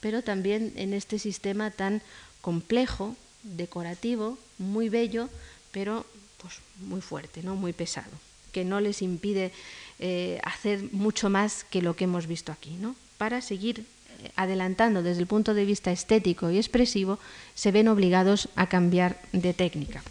pero 0.00 0.22
también 0.22 0.72
en 0.76 0.92
este 0.92 1.18
sistema 1.18 1.70
tan 1.70 2.02
complejo, 2.42 3.16
decorativo, 3.42 4.38
muy 4.58 4.90
bello, 4.90 5.30
pero 5.72 6.04
pues, 6.44 6.58
muy 6.86 7.00
fuerte, 7.00 7.42
¿no? 7.42 7.56
muy 7.56 7.72
pesado, 7.72 8.10
que 8.52 8.66
no 8.66 8.80
les 8.80 9.00
impide 9.00 9.50
eh, 9.98 10.38
hacer 10.44 10.92
mucho 10.92 11.30
más 11.30 11.64
que 11.64 11.80
lo 11.80 11.96
que 11.96 12.04
hemos 12.04 12.26
visto 12.26 12.52
aquí. 12.52 12.76
¿no? 12.78 12.94
Para 13.16 13.40
seguir 13.40 13.80
eh, 13.80 14.30
adelantando 14.36 15.02
desde 15.02 15.22
el 15.22 15.26
punto 15.26 15.54
de 15.54 15.64
vista 15.64 15.90
estético 15.90 16.50
y 16.50 16.58
expresivo, 16.58 17.18
se 17.54 17.72
ven 17.72 17.88
obligados 17.88 18.50
a 18.56 18.68
cambiar 18.68 19.22
de 19.32 19.54
técnica. 19.54 20.02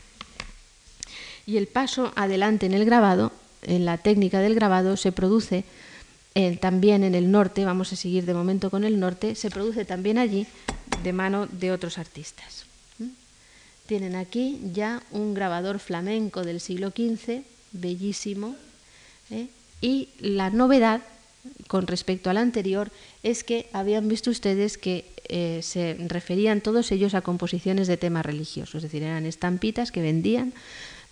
Y 1.45 1.57
el 1.57 1.67
paso 1.67 2.11
adelante 2.15 2.65
en 2.65 2.73
el 2.73 2.83
grabado, 2.83 3.31
en 3.61 3.85
la 3.85 3.99
técnica 3.99 4.39
del 4.39 4.55
grabado, 4.55 4.97
se 4.97 5.11
produce 5.11 5.65
eh, 6.33 6.57
también 6.57 7.03
en 7.03 7.13
el 7.13 7.29
norte, 7.29 7.63
vamos 7.63 7.93
a 7.93 7.95
seguir 7.95 8.25
de 8.25 8.33
momento 8.33 8.71
con 8.71 8.85
el 8.85 8.99
norte, 8.99 9.35
se 9.35 9.51
produce 9.51 9.85
también 9.85 10.17
allí 10.17 10.47
de 11.03 11.13
mano 11.13 11.45
de 11.45 11.71
otros 11.71 11.99
artistas. 11.99 12.65
Tienen 13.93 14.15
aquí 14.15 14.59
ya 14.73 15.03
un 15.11 15.35
grabador 15.35 15.77
flamenco 15.77 16.41
del 16.41 16.61
siglo 16.61 16.89
XV, 16.89 17.43
bellísimo, 17.73 18.55
¿eh? 19.29 19.49
y 19.81 20.09
la 20.17 20.49
novedad 20.49 21.01
con 21.67 21.85
respecto 21.85 22.31
al 22.31 22.37
anterior 22.37 22.89
es 23.21 23.43
que 23.43 23.69
habían 23.71 24.07
visto 24.07 24.31
ustedes 24.31 24.79
que 24.79 25.05
eh, 25.29 25.59
se 25.61 25.95
referían 26.07 26.61
todos 26.61 26.91
ellos 26.91 27.13
a 27.13 27.21
composiciones 27.21 27.87
de 27.87 27.97
temas 27.97 28.25
religiosos, 28.25 28.77
es 28.77 28.81
decir, 28.81 29.03
eran 29.03 29.27
estampitas 29.27 29.91
que 29.91 30.01
vendían 30.01 30.53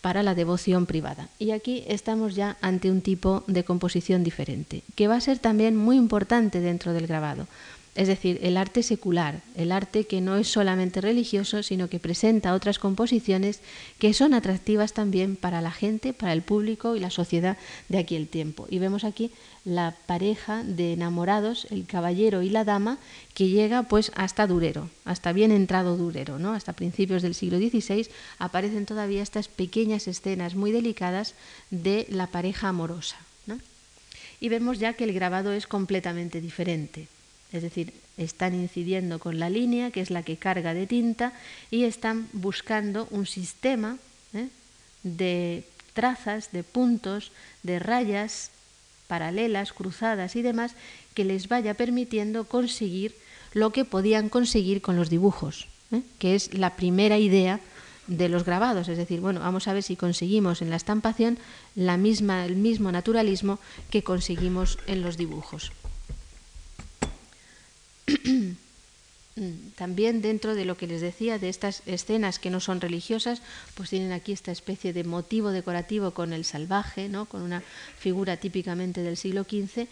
para 0.02 0.24
la 0.24 0.34
devoción 0.34 0.88
privada. 0.88 1.30
Y 1.38 1.52
aquí 1.52 1.84
estamos 1.88 2.34
ya 2.34 2.58
ante 2.62 2.90
un 2.90 3.02
tipo 3.02 3.44
de 3.46 3.64
composición 3.64 4.24
diferente, 4.24 4.82
que 4.96 5.08
va 5.08 5.18
a 5.18 5.22
ser 5.22 5.38
también 5.38 5.76
muy 5.76 5.98
importante 5.98 6.62
dentro 6.62 6.94
del 6.94 7.06
grabado, 7.06 7.46
es 7.94 8.08
decir, 8.08 8.40
el 8.42 8.56
arte 8.56 8.84
secular, 8.84 9.42
el 9.58 9.74
arte 9.74 10.06
que 10.06 10.22
no 10.22 10.38
es 10.38 10.48
solamente 10.48 11.02
religioso, 11.02 11.62
sino 11.62 11.90
que 11.90 12.00
presenta 12.00 12.54
otras 12.54 12.80
composiciones 12.80 13.60
que 14.00 14.14
son 14.14 14.34
atractivas 14.34 14.94
también 14.94 15.36
para 15.36 15.62
la 15.62 15.72
gente, 15.72 16.14
para 16.14 16.32
el 16.32 16.42
público 16.42 16.96
y 16.96 17.02
la 17.02 17.10
sociedad 17.10 17.58
de 17.90 17.98
aquí 17.98 18.16
el 18.16 18.30
tiempo. 18.30 18.66
Y 18.70 18.80
vemos 18.80 19.04
aquí 19.04 19.32
la 19.66 19.94
pareja 20.06 20.64
de 20.64 20.94
enamorados, 20.94 21.68
el 21.70 21.86
caballero 21.86 22.42
y 22.44 22.50
la 22.50 22.64
dama, 22.64 22.98
que 23.34 23.50
llega 23.50 23.84
pues 23.84 24.14
hasta 24.16 24.48
Durero, 24.48 24.90
hasta 25.04 25.34
bien 25.34 25.52
entrado 25.52 25.98
Durero, 25.98 26.40
¿no? 26.40 26.54
Hasta 26.54 26.72
principios 26.72 27.22
del 27.22 27.36
siglo 27.36 27.58
XVI 27.58 28.08
aparecen 28.40 28.86
todavía 28.86 29.22
estas 29.22 29.50
pequeñas 29.50 30.08
escenas 30.08 30.56
muy 30.56 30.72
delicadas 30.72 31.36
de 31.72 32.08
la 32.10 32.28
pareja 32.28 32.70
amorosa. 32.70 33.18
Y 34.40 34.50
vemos 34.50 34.80
ya 34.80 34.94
que 34.94 35.04
el 35.04 35.14
grabado 35.14 35.52
es 35.52 35.68
completamente 35.68 36.42
diferente 36.42 37.08
es 37.52 37.62
decir, 37.64 37.94
están 38.18 38.56
incidiendo 38.56 39.20
con 39.20 39.40
la 39.40 39.50
línea, 39.50 39.92
que 39.92 40.02
es 40.02 40.10
la 40.10 40.24
que 40.24 40.38
carga 40.38 40.74
de 40.74 40.88
tinta, 40.88 41.34
y 41.70 41.84
están 41.84 42.28
buscando 42.34 43.08
un 43.12 43.26
sistema 43.26 43.98
¿eh? 44.34 44.48
de 45.04 45.64
trazas, 45.94 46.52
de 46.52 46.64
puntos, 46.64 47.32
de 47.64 47.80
rayas 47.80 48.52
paralelas, 49.08 49.74
cruzadas 49.74 50.36
y 50.36 50.42
demás, 50.42 50.74
que 51.14 51.26
les 51.26 51.50
vaya 51.50 51.74
permitiendo 51.74 52.46
conseguir 52.46 53.16
lo 53.54 53.72
que 53.72 53.84
podían 53.84 54.30
conseguir 54.30 54.82
con 54.82 54.96
los 54.96 55.10
dibujos, 55.10 55.68
¿eh? 55.92 56.02
que 56.20 56.36
es 56.36 56.54
la 56.54 56.76
primera 56.76 57.18
idea 57.18 57.60
de 58.08 58.30
los 58.30 58.46
grabados, 58.46 58.88
es 58.88 58.98
decir, 58.98 59.20
bueno, 59.20 59.42
vamos 59.42 59.68
a 59.68 59.74
ver 59.74 59.84
si 59.84 59.96
conseguimos 59.96 60.62
en 60.62 60.70
la 60.70 60.76
estampación 60.76 61.38
la 61.76 61.98
misma, 61.98 62.46
el 62.46 62.56
mismo 62.56 62.92
naturalismo 62.92 63.60
que 63.90 64.04
conseguimos 64.04 64.80
en 64.88 65.02
los 65.02 65.18
dibujos. 65.18 65.72
También 69.76 70.22
dentro 70.22 70.56
de 70.56 70.66
lo 70.66 70.76
que 70.76 70.88
les 70.88 71.00
decía 71.00 71.40
de 71.40 71.48
estas 71.48 71.84
escenas 71.86 72.38
que 72.38 72.50
no 72.50 72.60
son 72.60 72.82
religiosas, 72.82 73.42
pues 73.76 73.90
tienen 73.90 74.12
aquí 74.12 74.34
esta 74.34 74.52
especie 74.52 74.92
de 74.92 75.06
motivo 75.06 75.52
decorativo 75.52 76.12
con 76.12 76.34
el 76.34 76.44
salvaje, 76.44 77.08
¿no? 77.08 77.26
con 77.26 77.42
una 77.42 77.64
figura 77.98 78.36
típicamente 78.38 79.02
del 79.02 79.16
siglo 79.16 79.44
XV, 79.44 79.88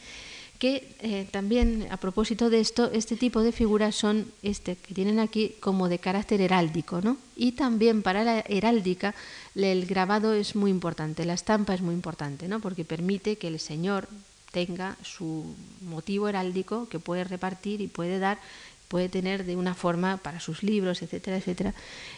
que 0.60 0.94
eh, 1.00 1.26
también 1.32 1.88
a 1.90 1.96
propósito 1.96 2.50
de 2.50 2.60
esto, 2.60 2.92
este 2.92 3.16
tipo 3.16 3.42
de 3.42 3.54
figuras 3.54 3.96
son 3.96 4.30
este 4.44 4.76
que 4.76 4.94
tienen 4.94 5.20
aquí 5.20 5.56
como 5.62 5.88
de 5.88 6.00
carácter 6.00 6.42
heráldico, 6.42 7.00
¿no? 7.00 7.16
Y 7.38 7.54
también 7.54 8.04
para 8.04 8.26
la 8.26 8.42
heráldica 8.42 9.16
el 9.56 9.86
grabado 9.86 10.34
es 10.34 10.58
muy 10.58 10.70
importante, 10.70 11.24
la 11.24 11.34
estampa 11.34 11.74
es 11.74 11.82
muy 11.82 11.96
importante, 11.96 12.50
¿no? 12.50 12.60
Porque 12.60 12.84
permite 12.84 13.38
que 13.38 13.48
el 13.48 13.60
señor 13.60 14.10
tenga 14.52 14.98
su 15.04 15.56
motivo 15.82 16.28
heráldico 16.28 16.90
que 16.90 17.00
puede 17.00 17.24
repartir 17.24 17.82
y 17.82 17.88
puede 17.88 18.20
dar, 18.20 18.40
puede 18.88 19.10
tener 19.10 19.46
de 19.46 19.56
una 19.56 19.76
forma 19.76 20.18
para 20.18 20.40
sus 20.40 20.64
libros, 20.64 21.02
etcétera, 21.02 21.38
etcétera, 21.38 21.74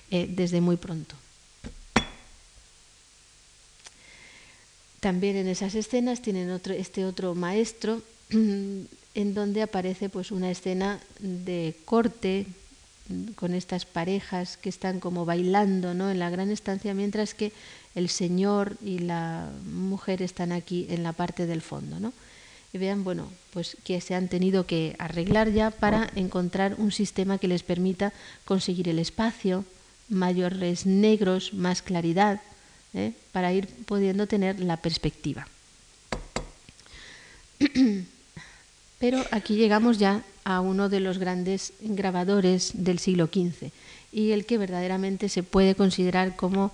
eh, 0.10 0.28
desde 0.30 0.62
muy 0.62 0.78
pronto. 0.78 1.16
También 5.00 5.36
en 5.36 5.48
esas 5.48 5.74
escenas 5.74 6.22
tienen 6.22 6.52
otro, 6.52 6.74
este 6.74 7.06
otro 7.06 7.34
maestro 7.34 8.02
en 8.30 9.34
donde 9.34 9.64
aparece 9.64 10.10
pues 10.10 10.32
una 10.32 10.52
escena 10.52 11.00
de 11.20 11.76
corte 11.86 12.46
con 13.36 13.54
estas 13.54 13.86
parejas 13.86 14.58
que 14.58 14.70
están 14.70 15.00
como 15.00 15.26
bailando 15.26 15.94
¿no? 15.94 16.12
en 16.12 16.20
la 16.20 16.30
gran 16.30 16.50
estancia, 16.52 16.94
mientras 16.94 17.34
que 17.34 17.52
el 17.96 18.10
señor 18.10 18.78
y 18.84 19.00
la 19.00 19.50
mujer 19.66 20.22
están 20.22 20.52
aquí 20.52 20.88
en 20.90 21.04
la 21.04 21.14
parte 21.14 21.46
del 21.46 21.62
fondo. 21.62 22.00
¿no? 22.00 22.14
Y 22.74 22.78
vean, 22.78 23.04
bueno, 23.04 23.30
pues 23.52 23.78
que 23.84 24.00
se 24.00 24.16
han 24.16 24.30
tenido 24.30 24.66
que 24.66 24.96
arreglar 24.98 25.52
ya 25.52 25.72
para 25.72 26.10
encontrar 26.16 26.76
un 26.78 26.92
sistema 26.92 27.38
que 27.38 27.48
les 27.48 27.64
permita 27.64 28.14
conseguir 28.46 28.88
el 28.88 29.00
espacio, 29.00 29.66
mayores 30.08 30.86
negros, 30.86 31.54
más 31.54 31.82
claridad, 31.82 32.42
¿eh? 32.94 33.14
para 33.32 33.52
ir 33.54 33.68
pudiendo 33.86 34.28
tener 34.28 34.60
la 34.60 34.78
perspectiva. 34.78 35.48
Pero 39.00 39.26
aquí 39.32 39.56
llegamos 39.56 39.98
ya 39.98 40.24
a 40.44 40.62
uno 40.62 40.88
de 40.88 41.00
los 41.00 41.18
grandes 41.18 41.74
grabadores 41.82 42.72
del 42.74 43.00
siglo 43.00 43.28
XV 43.28 43.72
y 44.12 44.32
el 44.32 44.46
que 44.46 44.58
verdaderamente 44.58 45.30
se 45.30 45.44
puede 45.44 45.76
considerar 45.76 46.36
como 46.36 46.72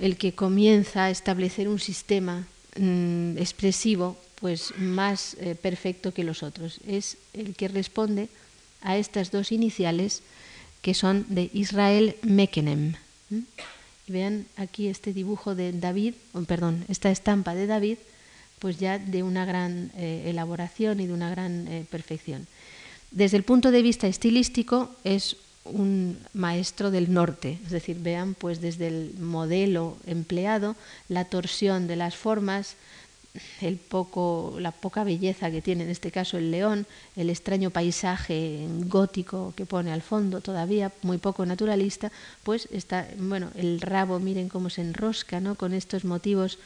el 0.00 0.16
que 0.16 0.32
comienza 0.32 1.04
a 1.04 1.10
establecer 1.10 1.68
un 1.68 1.78
sistema 1.78 2.46
mm, 2.76 3.38
expresivo 3.38 4.16
pues 4.40 4.72
más 4.78 5.36
eh, 5.38 5.54
perfecto 5.54 6.12
que 6.12 6.24
los 6.24 6.42
otros. 6.42 6.80
Es 6.86 7.18
el 7.34 7.54
que 7.54 7.68
responde 7.68 8.28
a 8.80 8.96
estas 8.96 9.30
dos 9.30 9.52
iniciales 9.52 10.22
que 10.80 10.94
son 10.94 11.26
de 11.28 11.50
Israel 11.52 12.16
Mekenem. 12.22 12.94
vean 14.08 14.46
aquí 14.56 14.88
este 14.88 15.12
dibujo 15.12 15.54
de 15.54 15.72
David, 15.72 16.14
perdón, 16.48 16.84
esta 16.88 17.10
estampa 17.10 17.54
de 17.54 17.66
David, 17.66 17.98
pues 18.58 18.78
ya 18.78 18.98
de 18.98 19.22
una 19.22 19.44
gran 19.44 19.92
eh, 19.96 20.24
elaboración 20.26 21.00
y 21.00 21.06
de 21.06 21.12
una 21.12 21.30
gran 21.30 21.68
eh, 21.68 21.84
perfección. 21.90 22.46
Desde 23.10 23.36
el 23.36 23.42
punto 23.42 23.70
de 23.70 23.82
vista 23.82 24.06
estilístico 24.06 24.90
es 25.04 25.36
un 25.64 26.18
maestro 26.32 26.90
del 26.90 27.12
norte, 27.12 27.58
es 27.64 27.70
decir, 27.70 27.98
vean 28.00 28.34
pues 28.34 28.60
desde 28.60 28.88
el 28.88 29.14
modelo 29.18 29.96
empleado, 30.06 30.76
la 31.08 31.26
torsión 31.26 31.86
de 31.86 31.96
las 31.96 32.16
formas, 32.16 32.76
el 33.60 33.76
poco, 33.76 34.56
la 34.58 34.72
poca 34.72 35.04
belleza 35.04 35.50
que 35.50 35.62
tiene 35.62 35.84
en 35.84 35.90
este 35.90 36.10
caso 36.10 36.38
el 36.38 36.50
león, 36.50 36.86
el 37.14 37.30
extraño 37.30 37.70
paisaje 37.70 38.66
gótico 38.86 39.52
que 39.56 39.66
pone 39.66 39.92
al 39.92 40.02
fondo 40.02 40.40
todavía, 40.40 40.92
muy 41.02 41.18
poco 41.18 41.46
naturalista, 41.46 42.10
pues 42.42 42.68
está, 42.72 43.06
bueno, 43.18 43.50
el 43.54 43.80
rabo, 43.80 44.18
miren 44.18 44.48
cómo 44.48 44.70
se 44.70 44.80
enrosca, 44.80 45.40
¿no? 45.40 45.54
Con 45.54 45.74
estos 45.74 46.04
motivos 46.04 46.58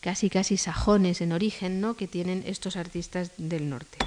casi 0.00 0.30
casi 0.30 0.56
sajones 0.56 1.20
en 1.20 1.32
origen, 1.32 1.80
¿no? 1.80 1.94
Que 1.94 2.08
tienen 2.08 2.42
estos 2.46 2.76
artistas 2.76 3.30
del 3.36 3.68
norte 3.68 3.98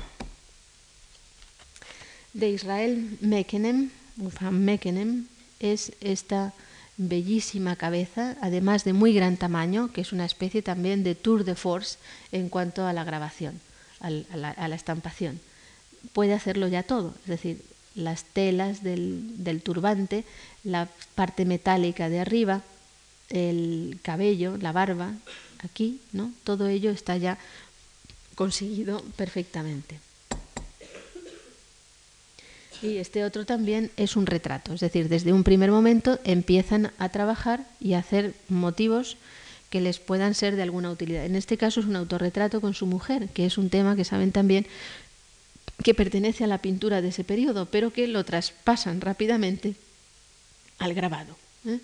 de 2.33 2.49
Israel 2.49 3.17
Mekenem, 4.17 4.63
Mekenem 4.63 5.25
es 5.59 5.93
esta 6.01 6.53
bellísima 6.97 7.75
cabeza, 7.75 8.35
además 8.41 8.83
de 8.83 8.93
muy 8.93 9.13
gran 9.13 9.37
tamaño, 9.37 9.91
que 9.91 10.01
es 10.01 10.11
una 10.11 10.25
especie 10.25 10.61
también 10.61 11.03
de 11.03 11.15
tour 11.15 11.43
de 11.43 11.55
force 11.55 11.97
en 12.31 12.49
cuanto 12.49 12.85
a 12.85 12.93
la 12.93 13.03
grabación, 13.03 13.59
a 13.99 14.09
la, 14.09 14.75
estampación. 14.75 15.39
Puede 16.13 16.33
hacerlo 16.33 16.67
ya 16.67 16.83
todo, 16.83 17.13
es 17.23 17.27
decir, 17.27 17.61
las 17.95 18.23
telas 18.23 18.83
del, 18.83 19.43
del, 19.43 19.61
turbante, 19.61 20.23
la 20.63 20.87
parte 21.15 21.45
metálica 21.45 22.09
de 22.09 22.19
arriba, 22.19 22.61
el 23.29 23.99
cabello, 24.01 24.57
la 24.57 24.71
barba, 24.71 25.13
aquí, 25.63 26.01
¿no? 26.11 26.31
Todo 26.43 26.67
ello 26.67 26.91
está 26.91 27.17
ya 27.17 27.37
conseguido 28.35 29.01
perfectamente. 29.15 29.99
Y 32.81 32.97
este 32.97 33.23
otro 33.23 33.45
también 33.45 33.91
es 33.95 34.15
un 34.15 34.25
retrato, 34.25 34.73
es 34.73 34.79
decir, 34.79 35.07
desde 35.07 35.33
un 35.33 35.43
primer 35.43 35.71
momento 35.71 36.19
empiezan 36.23 36.91
a 36.97 37.09
trabajar 37.09 37.65
y 37.79 37.93
a 37.93 37.99
hacer 37.99 38.33
motivos 38.49 39.17
que 39.69 39.81
les 39.81 39.99
puedan 39.99 40.33
ser 40.33 40.55
de 40.55 40.63
alguna 40.63 40.91
utilidad. 40.91 41.25
En 41.25 41.35
este 41.35 41.57
caso 41.57 41.79
es 41.79 41.85
un 41.85 41.95
autorretrato 41.95 42.59
con 42.59 42.73
su 42.73 42.87
mujer, 42.87 43.29
que 43.29 43.45
es 43.45 43.57
un 43.57 43.69
tema 43.69 43.95
que 43.95 44.03
saben 44.03 44.31
también 44.31 44.65
que 45.83 45.93
pertenece 45.93 46.43
a 46.43 46.47
la 46.47 46.57
pintura 46.57 47.01
de 47.01 47.09
ese 47.09 47.23
periodo, 47.23 47.67
pero 47.67 47.91
que 47.91 48.07
lo 48.07 48.23
traspasan 48.23 49.01
rápidamente 49.01 49.75
al 50.79 50.93
grabado. 50.93 51.35
¿eh? 51.65 51.79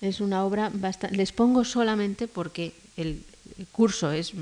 Es 0.00 0.20
una 0.20 0.44
obra 0.44 0.70
bastante... 0.72 1.16
Les 1.16 1.32
pongo 1.32 1.64
solamente, 1.64 2.28
porque 2.28 2.72
el 2.96 3.24
curso 3.72 4.12
es 4.12 4.32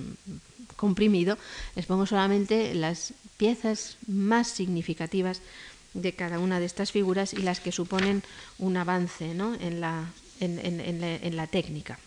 comprimido, 0.77 1.39
les 1.77 1.87
pongo 1.87 2.07
solamente 2.07 2.75
las 2.75 3.15
piezas 3.37 3.97
más 4.07 4.49
significativas 4.49 5.41
de 5.95 6.13
cada 6.13 6.39
una 6.39 6.61
de 6.61 6.67
estas 6.67 6.93
figuras 6.93 7.33
y 7.33 7.39
las 7.43 7.61
que 7.61 7.73
suponen 7.73 8.23
un 8.59 8.77
avance 8.77 9.31
en, 9.31 9.81
la, 9.81 10.07
en, 10.41 11.37
la, 11.37 11.47
técnica. 11.47 11.99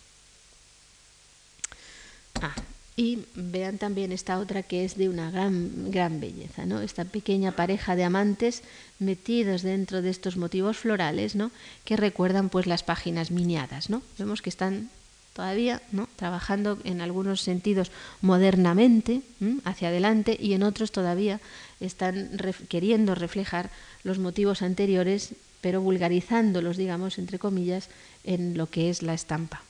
Ah, 2.42 2.56
y 2.98 3.26
vean 3.36 3.78
también 3.78 4.12
esta 4.12 4.40
otra 4.40 4.64
que 4.64 4.86
es 4.86 4.98
de 4.98 5.10
una 5.10 5.30
gran, 5.30 5.92
gran 5.92 6.20
belleza, 6.20 6.66
¿no? 6.66 6.82
Esta 6.82 7.04
pequeña 7.04 7.52
pareja 7.52 7.96
de 7.96 8.06
amantes 8.06 8.64
metidos 9.00 9.62
dentro 9.62 10.02
de 10.02 10.10
estos 10.10 10.38
motivos 10.38 10.78
florales, 10.78 11.36
¿no? 11.36 11.52
Que 11.84 11.98
recuerdan 11.98 12.50
pues 12.50 12.68
las 12.68 12.84
páginas 12.84 13.32
miniadas, 13.32 13.90
¿no? 13.90 14.02
Vemos 14.18 14.42
que 14.42 14.50
están 14.50 14.90
todavía 15.36 15.82
¿no? 15.92 16.08
trabajando 16.16 16.80
en 16.86 17.02
algunos 17.02 17.42
sentidos 17.42 17.92
modernamente 18.22 19.22
hacia 19.66 19.90
adelante 19.90 20.38
y 20.40 20.54
en 20.54 20.64
otros 20.64 20.94
todavía 20.94 21.42
están 21.80 22.32
queriendo 22.70 23.16
reflejar 23.16 23.70
los 24.04 24.20
motivos 24.20 24.62
anteriores, 24.62 25.34
pero 25.62 25.82
vulgarizándolos, 25.82 26.78
digamos, 26.78 27.18
entre 27.18 27.40
comillas, 27.40 27.90
en 28.24 28.58
lo 28.58 28.68
que 28.68 28.90
es 28.90 29.02
la 29.02 29.14
estampa. 29.14 29.64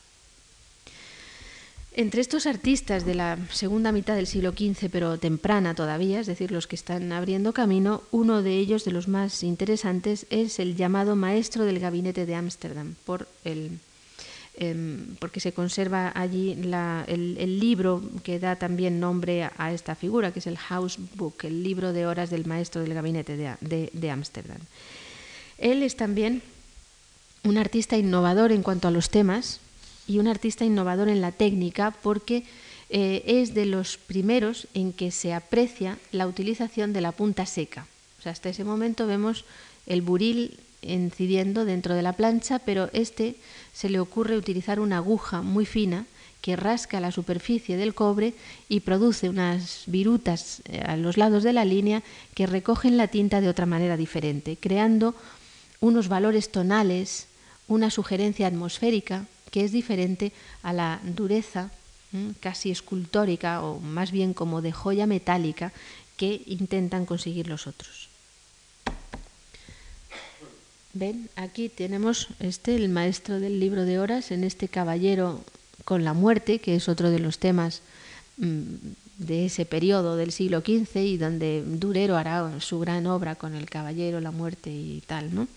Entre 1.98 2.20
estos 2.20 2.44
artistas 2.44 3.06
de 3.06 3.14
la 3.14 3.38
segunda 3.50 3.90
mitad 3.90 4.16
del 4.16 4.26
siglo 4.26 4.52
XV, 4.52 4.90
pero 4.92 5.18
temprana 5.18 5.74
todavía, 5.74 6.20
es 6.20 6.26
decir, 6.26 6.50
los 6.50 6.66
que 6.66 6.76
están 6.76 7.10
abriendo 7.10 7.54
camino, 7.54 8.02
uno 8.10 8.42
de 8.42 8.58
ellos, 8.58 8.84
de 8.84 8.92
los 8.92 9.08
más 9.08 9.42
interesantes, 9.42 10.26
es 10.28 10.58
el 10.58 10.76
llamado 10.76 11.16
maestro 11.16 11.64
del 11.64 11.80
gabinete 11.80 12.26
de 12.26 12.34
Ámsterdam, 12.34 12.96
por 13.06 13.26
el 13.44 13.78
porque 15.18 15.40
se 15.40 15.52
conserva 15.52 16.12
allí 16.14 16.52
el, 16.52 17.60
libro 17.60 18.02
que 18.22 18.38
da 18.38 18.56
también 18.56 19.00
nombre 19.00 19.44
a, 19.44 19.72
esta 19.72 19.94
figura, 19.94 20.32
que 20.32 20.38
es 20.38 20.46
el 20.46 20.56
House 20.56 20.98
Book, 21.14 21.44
el 21.44 21.62
libro 21.62 21.92
de 21.92 22.06
horas 22.06 22.30
del 22.30 22.46
maestro 22.46 22.80
del 22.80 22.94
gabinete 22.94 23.36
de 23.36 24.10
Ámsterdam. 24.10 24.58
Él 25.58 25.82
es 25.82 25.96
también 25.96 26.42
un 27.44 27.58
artista 27.58 27.96
innovador 27.96 28.52
en 28.52 28.62
cuanto 28.62 28.88
a 28.88 28.90
los 28.90 29.10
temas 29.10 29.60
y 30.06 30.18
un 30.18 30.28
artista 30.28 30.64
innovador 30.64 31.08
en 31.08 31.20
la 31.20 31.32
técnica 31.32 31.90
porque 31.90 32.44
eh, 32.88 33.22
es 33.26 33.54
de 33.54 33.66
los 33.66 33.96
primeros 33.98 34.68
en 34.74 34.92
que 34.92 35.10
se 35.10 35.32
aprecia 35.32 35.98
la 36.12 36.26
utilización 36.26 36.92
de 36.92 37.00
la 37.00 37.12
punta 37.12 37.46
seca. 37.46 37.86
O 38.18 38.22
sea, 38.22 38.32
hasta 38.32 38.48
ese 38.48 38.64
momento 38.64 39.06
vemos 39.06 39.44
el 39.86 40.02
buril 40.02 40.58
incidiendo 40.86 41.64
dentro 41.64 41.94
de 41.94 42.02
la 42.02 42.12
plancha, 42.14 42.58
pero 42.58 42.90
este 42.92 43.36
se 43.72 43.88
le 43.88 44.00
ocurre 44.00 44.36
utilizar 44.36 44.80
una 44.80 44.98
aguja 44.98 45.42
muy 45.42 45.66
fina 45.66 46.06
que 46.40 46.56
rasca 46.56 47.00
la 47.00 47.10
superficie 47.10 47.76
del 47.76 47.94
cobre 47.94 48.34
y 48.68 48.80
produce 48.80 49.28
unas 49.28 49.82
virutas 49.86 50.62
eh, 50.66 50.80
a 50.86 50.96
los 50.96 51.16
lados 51.16 51.42
de 51.42 51.52
la 51.52 51.64
línea 51.64 52.02
que 52.34 52.46
recogen 52.46 52.96
la 52.96 53.08
tinta 53.08 53.40
de 53.40 53.48
otra 53.48 53.66
manera 53.66 53.96
diferente, 53.96 54.56
creando 54.56 55.14
unos 55.80 56.08
valores 56.08 56.50
tonales, 56.50 57.26
una 57.68 57.90
sugerencia 57.90 58.46
atmosférica 58.46 59.26
que 59.50 59.64
es 59.64 59.72
diferente 59.72 60.32
a 60.62 60.72
la 60.72 61.00
dureza 61.02 61.70
casi 62.40 62.70
escultórica 62.70 63.62
o 63.62 63.80
más 63.80 64.10
bien 64.10 64.32
como 64.32 64.62
de 64.62 64.72
joya 64.72 65.06
metálica 65.06 65.72
que 66.16 66.42
intentan 66.46 67.04
conseguir 67.04 67.48
los 67.48 67.66
otros. 67.66 68.05
Ven, 70.98 71.28
aquí 71.36 71.68
tenemos 71.68 72.28
este, 72.40 72.74
el 72.74 72.88
maestro 72.88 73.38
del 73.38 73.60
libro 73.60 73.84
de 73.84 73.98
horas, 73.98 74.30
en 74.30 74.44
este 74.44 74.66
caballero 74.66 75.44
con 75.84 76.04
la 76.04 76.14
muerte, 76.14 76.58
que 76.58 76.74
es 76.74 76.88
otro 76.88 77.10
de 77.10 77.18
los 77.18 77.38
temas 77.38 77.82
mm, 78.38 78.62
de 79.18 79.44
ese 79.44 79.66
periodo 79.66 80.16
del 80.16 80.32
siglo 80.32 80.60
XV 80.60 80.96
y 80.96 81.18
donde 81.18 81.62
Durero 81.66 82.16
hará 82.16 82.62
su 82.62 82.80
gran 82.80 83.06
obra 83.06 83.34
con 83.34 83.54
el 83.54 83.68
caballero, 83.68 84.22
la 84.22 84.30
muerte 84.30 84.70
y 84.70 85.02
tal, 85.06 85.34
¿no? 85.34 85.48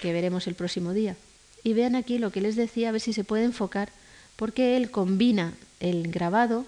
Que 0.00 0.12
veremos 0.12 0.46
el 0.46 0.54
próximo 0.54 0.92
día. 0.92 1.16
Y 1.64 1.72
vean 1.72 1.96
aquí 1.96 2.18
lo 2.18 2.30
que 2.30 2.40
les 2.40 2.54
decía, 2.54 2.90
a 2.90 2.92
ver 2.92 3.00
si 3.00 3.12
se 3.12 3.24
puede 3.24 3.42
enfocar, 3.42 3.90
porque 4.36 4.76
él 4.76 4.92
combina 4.92 5.54
el 5.80 6.12
grabado 6.12 6.66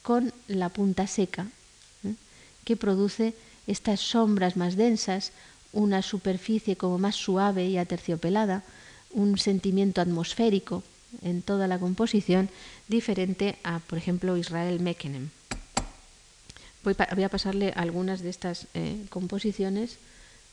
con 0.00 0.32
la 0.48 0.70
punta 0.70 1.06
seca, 1.06 1.46
¿eh? 2.04 2.14
que 2.64 2.78
produce 2.78 3.34
estas 3.66 4.00
sombras 4.00 4.56
más 4.56 4.76
densas, 4.76 5.32
una 5.72 6.02
superficie 6.02 6.76
como 6.76 6.98
más 6.98 7.16
suave 7.16 7.66
y 7.66 7.78
aterciopelada, 7.78 8.62
un 9.10 9.38
sentimiento 9.38 10.00
atmosférico 10.00 10.82
en 11.22 11.42
toda 11.42 11.68
la 11.68 11.78
composición 11.78 12.48
diferente 12.88 13.56
a, 13.64 13.80
por 13.80 13.98
ejemplo, 13.98 14.36
Israel 14.36 14.80
Meckenem. 14.80 15.28
Voy, 16.84 16.96
a 16.98 17.28
pasarle 17.28 17.72
algunas 17.76 18.22
de 18.22 18.30
estas 18.30 18.66
eh, 18.74 19.04
composiciones. 19.08 19.98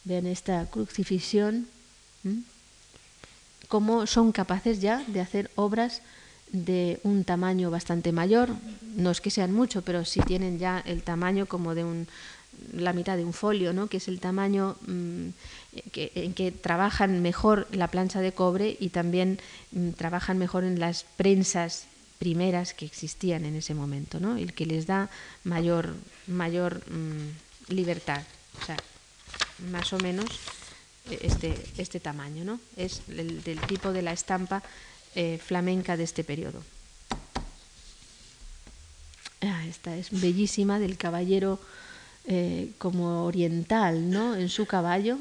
Vean 0.03 0.27
esta 0.27 0.65
crucifixión, 0.67 1.67
cómo 3.67 4.05
son 4.05 4.31
capaces 4.31 4.79
ya 4.79 5.03
de 5.07 5.21
hacer 5.21 5.49
obras 5.55 6.01
de 6.51 6.99
un 7.03 7.23
tamaño 7.23 7.71
bastante 7.71 8.11
mayor. 8.11 8.49
No 8.95 9.11
es 9.11 9.21
que 9.21 9.31
sean 9.31 9.53
mucho, 9.53 9.81
pero 9.81 10.05
sí 10.05 10.21
tienen 10.21 10.59
ya 10.59 10.79
el 10.85 11.03
tamaño 11.03 11.47
como 11.47 11.75
de 11.75 11.83
un, 11.83 12.07
la 12.73 12.93
mitad 12.93 13.17
de 13.17 13.25
un 13.25 13.33
folio, 13.33 13.73
¿no? 13.73 13.87
que 13.87 13.97
es 13.97 14.07
el 14.07 14.19
tamaño 14.19 14.75
mm, 14.85 15.27
en 15.95 16.33
que 16.33 16.51
trabajan 16.51 17.21
mejor 17.21 17.67
la 17.71 17.87
plancha 17.87 18.21
de 18.21 18.31
cobre 18.31 18.77
y 18.79 18.89
también 18.89 19.39
mm, 19.71 19.91
trabajan 19.91 20.37
mejor 20.37 20.63
en 20.63 20.79
las 20.79 21.03
prensas 21.03 21.85
primeras 22.19 22.73
que 22.73 22.85
existían 22.85 23.45
en 23.45 23.55
ese 23.55 23.73
momento, 23.73 24.19
¿no? 24.19 24.37
el 24.37 24.53
que 24.53 24.65
les 24.65 24.85
da 24.85 25.09
mayor, 25.43 25.95
mayor 26.27 26.81
mm, 26.91 27.73
libertad. 27.73 28.23
O 28.61 28.65
sea, 28.65 28.77
más 29.71 29.93
o 29.93 29.97
menos 29.99 30.27
este, 31.09 31.55
este 31.77 31.99
tamaño, 31.99 32.43
¿no? 32.43 32.59
es 32.75 33.01
el, 33.07 33.41
del 33.43 33.59
tipo 33.61 33.93
de 33.93 34.01
la 34.01 34.11
estampa 34.11 34.61
eh, 35.15 35.39
flamenca 35.43 35.97
de 35.97 36.03
este 36.03 36.23
periodo. 36.23 36.61
Ah, 39.41 39.65
esta 39.67 39.95
es 39.95 40.11
bellísima 40.11 40.79
del 40.79 40.97
caballero 40.97 41.59
eh, 42.25 42.71
como 42.77 43.25
oriental, 43.25 44.09
¿no? 44.11 44.35
En 44.35 44.49
su 44.49 44.65
caballo, 44.65 45.17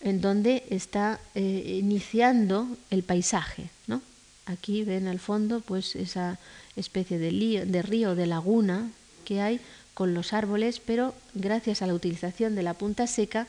en 0.00 0.20
donde 0.20 0.64
está 0.70 1.20
eh, 1.34 1.78
iniciando 1.80 2.68
el 2.90 3.02
paisaje, 3.02 3.70
¿no? 3.86 4.02
Aquí 4.46 4.82
ven 4.82 5.06
al 5.06 5.20
fondo, 5.20 5.60
pues 5.60 5.94
esa 5.94 6.38
especie 6.74 7.18
de, 7.18 7.66
de 7.66 7.82
río, 7.82 8.14
de 8.14 8.26
laguna 8.26 8.90
que 9.24 9.40
hay 9.40 9.60
con 9.94 10.14
los 10.14 10.32
árboles, 10.32 10.80
pero 10.80 11.14
gracias 11.34 11.82
a 11.82 11.86
la 11.86 11.94
utilización 11.94 12.54
de 12.54 12.62
la 12.62 12.74
punta 12.74 13.06
seca, 13.06 13.46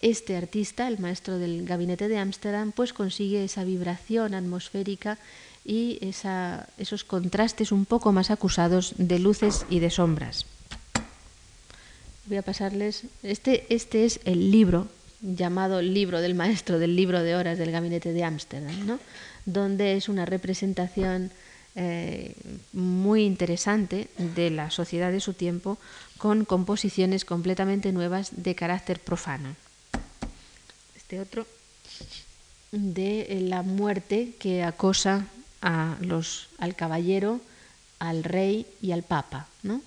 este 0.00 0.36
artista, 0.36 0.88
el 0.88 0.98
maestro 0.98 1.38
del 1.38 1.64
gabinete 1.64 2.08
de 2.08 2.18
Ámsterdam, 2.18 2.72
pues 2.72 2.92
consigue 2.92 3.44
esa 3.44 3.62
vibración 3.64 4.34
atmosférica 4.34 5.18
y 5.64 5.98
esa, 6.00 6.68
esos 6.78 7.04
contrastes 7.04 7.72
un 7.72 7.84
poco 7.84 8.12
más 8.12 8.30
acusados 8.30 8.94
de 8.98 9.18
luces 9.18 9.66
y 9.70 9.78
de 9.78 9.90
sombras 9.90 10.46
voy 12.26 12.36
a 12.36 12.42
pasarles. 12.42 13.04
Este, 13.22 13.66
este 13.70 14.04
es 14.04 14.20
el 14.24 14.50
libro 14.50 14.88
llamado 15.20 15.80
Libro 15.80 16.20
del 16.20 16.34
Maestro 16.34 16.78
del 16.78 16.94
Libro 16.94 17.22
de 17.22 17.36
Horas 17.36 17.58
del 17.58 17.72
Gabinete 17.72 18.12
de 18.12 18.24
Ámsterdam, 18.24 18.86
¿no? 18.86 18.98
donde 19.44 19.96
es 19.96 20.08
una 20.08 20.26
representación 20.26 21.30
eh, 21.74 22.34
muy 22.72 23.24
interesante 23.24 24.08
de 24.18 24.50
la 24.50 24.70
sociedad 24.70 25.12
de 25.12 25.20
su 25.20 25.34
tiempo 25.34 25.78
con 26.18 26.44
composiciones 26.44 27.24
completamente 27.24 27.92
nuevas 27.92 28.30
de 28.36 28.54
carácter 28.54 29.00
profano. 29.00 29.54
Este 30.96 31.20
otro 31.20 31.46
de 32.72 33.38
la 33.42 33.62
muerte 33.62 34.34
que 34.38 34.62
acosa 34.62 35.26
a 35.62 35.96
los, 36.00 36.48
al 36.58 36.74
caballero, 36.74 37.40
al 37.98 38.24
rey 38.24 38.66
y 38.82 38.92
al 38.92 39.02
papa, 39.02 39.48
¿no? 39.62 39.80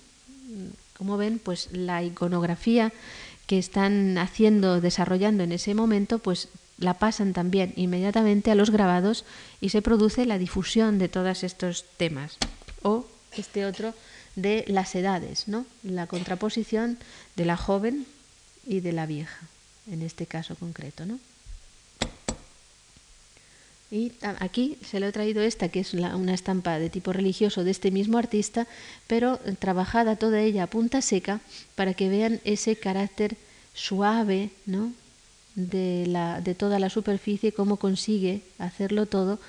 Como 1.00 1.16
ven, 1.16 1.38
pues 1.38 1.70
la 1.72 2.02
iconografía 2.02 2.92
que 3.46 3.58
están 3.58 4.18
haciendo, 4.18 4.82
desarrollando 4.82 5.42
en 5.42 5.52
ese 5.52 5.74
momento, 5.74 6.18
pues 6.18 6.48
la 6.76 6.98
pasan 6.98 7.32
también 7.32 7.72
inmediatamente 7.76 8.50
a 8.50 8.54
los 8.54 8.68
grabados 8.68 9.24
y 9.62 9.70
se 9.70 9.80
produce 9.80 10.26
la 10.26 10.36
difusión 10.36 10.98
de 10.98 11.08
todos 11.08 11.42
estos 11.42 11.86
temas. 11.96 12.36
O 12.82 13.06
este 13.32 13.64
otro 13.64 13.94
de 14.36 14.66
las 14.68 14.94
edades, 14.94 15.48
¿no? 15.48 15.64
La 15.82 16.06
contraposición 16.06 16.98
de 17.34 17.46
la 17.46 17.56
joven 17.56 18.04
y 18.66 18.80
de 18.80 18.92
la 18.92 19.06
vieja, 19.06 19.48
en 19.90 20.02
este 20.02 20.26
caso 20.26 20.54
concreto, 20.54 21.06
¿no? 21.06 21.18
Y 23.90 24.12
aquí 24.38 24.78
se 24.88 25.00
lo 25.00 25.06
he 25.06 25.12
traído 25.12 25.42
esta, 25.42 25.68
que 25.68 25.80
es 25.80 25.94
una 25.94 26.32
estampa 26.32 26.78
de 26.78 26.90
tipo 26.90 27.12
religioso 27.12 27.64
de 27.64 27.72
este 27.72 27.90
mismo 27.90 28.18
artista, 28.18 28.68
pero 29.08 29.38
trabajada 29.58 30.14
toda 30.14 30.40
ella 30.40 30.64
a 30.64 30.66
punta 30.68 31.02
seca 31.02 31.40
para 31.74 31.94
que 31.94 32.08
vean 32.08 32.40
ese 32.44 32.76
carácter 32.76 33.36
suave 33.74 34.50
¿no? 34.64 34.92
de, 35.56 36.06
la, 36.06 36.40
de 36.40 36.54
toda 36.54 36.78
la 36.78 36.88
superficie, 36.88 37.52
cómo 37.52 37.78
consigue 37.78 38.42
hacerlo 38.58 39.06
todo, 39.06 39.40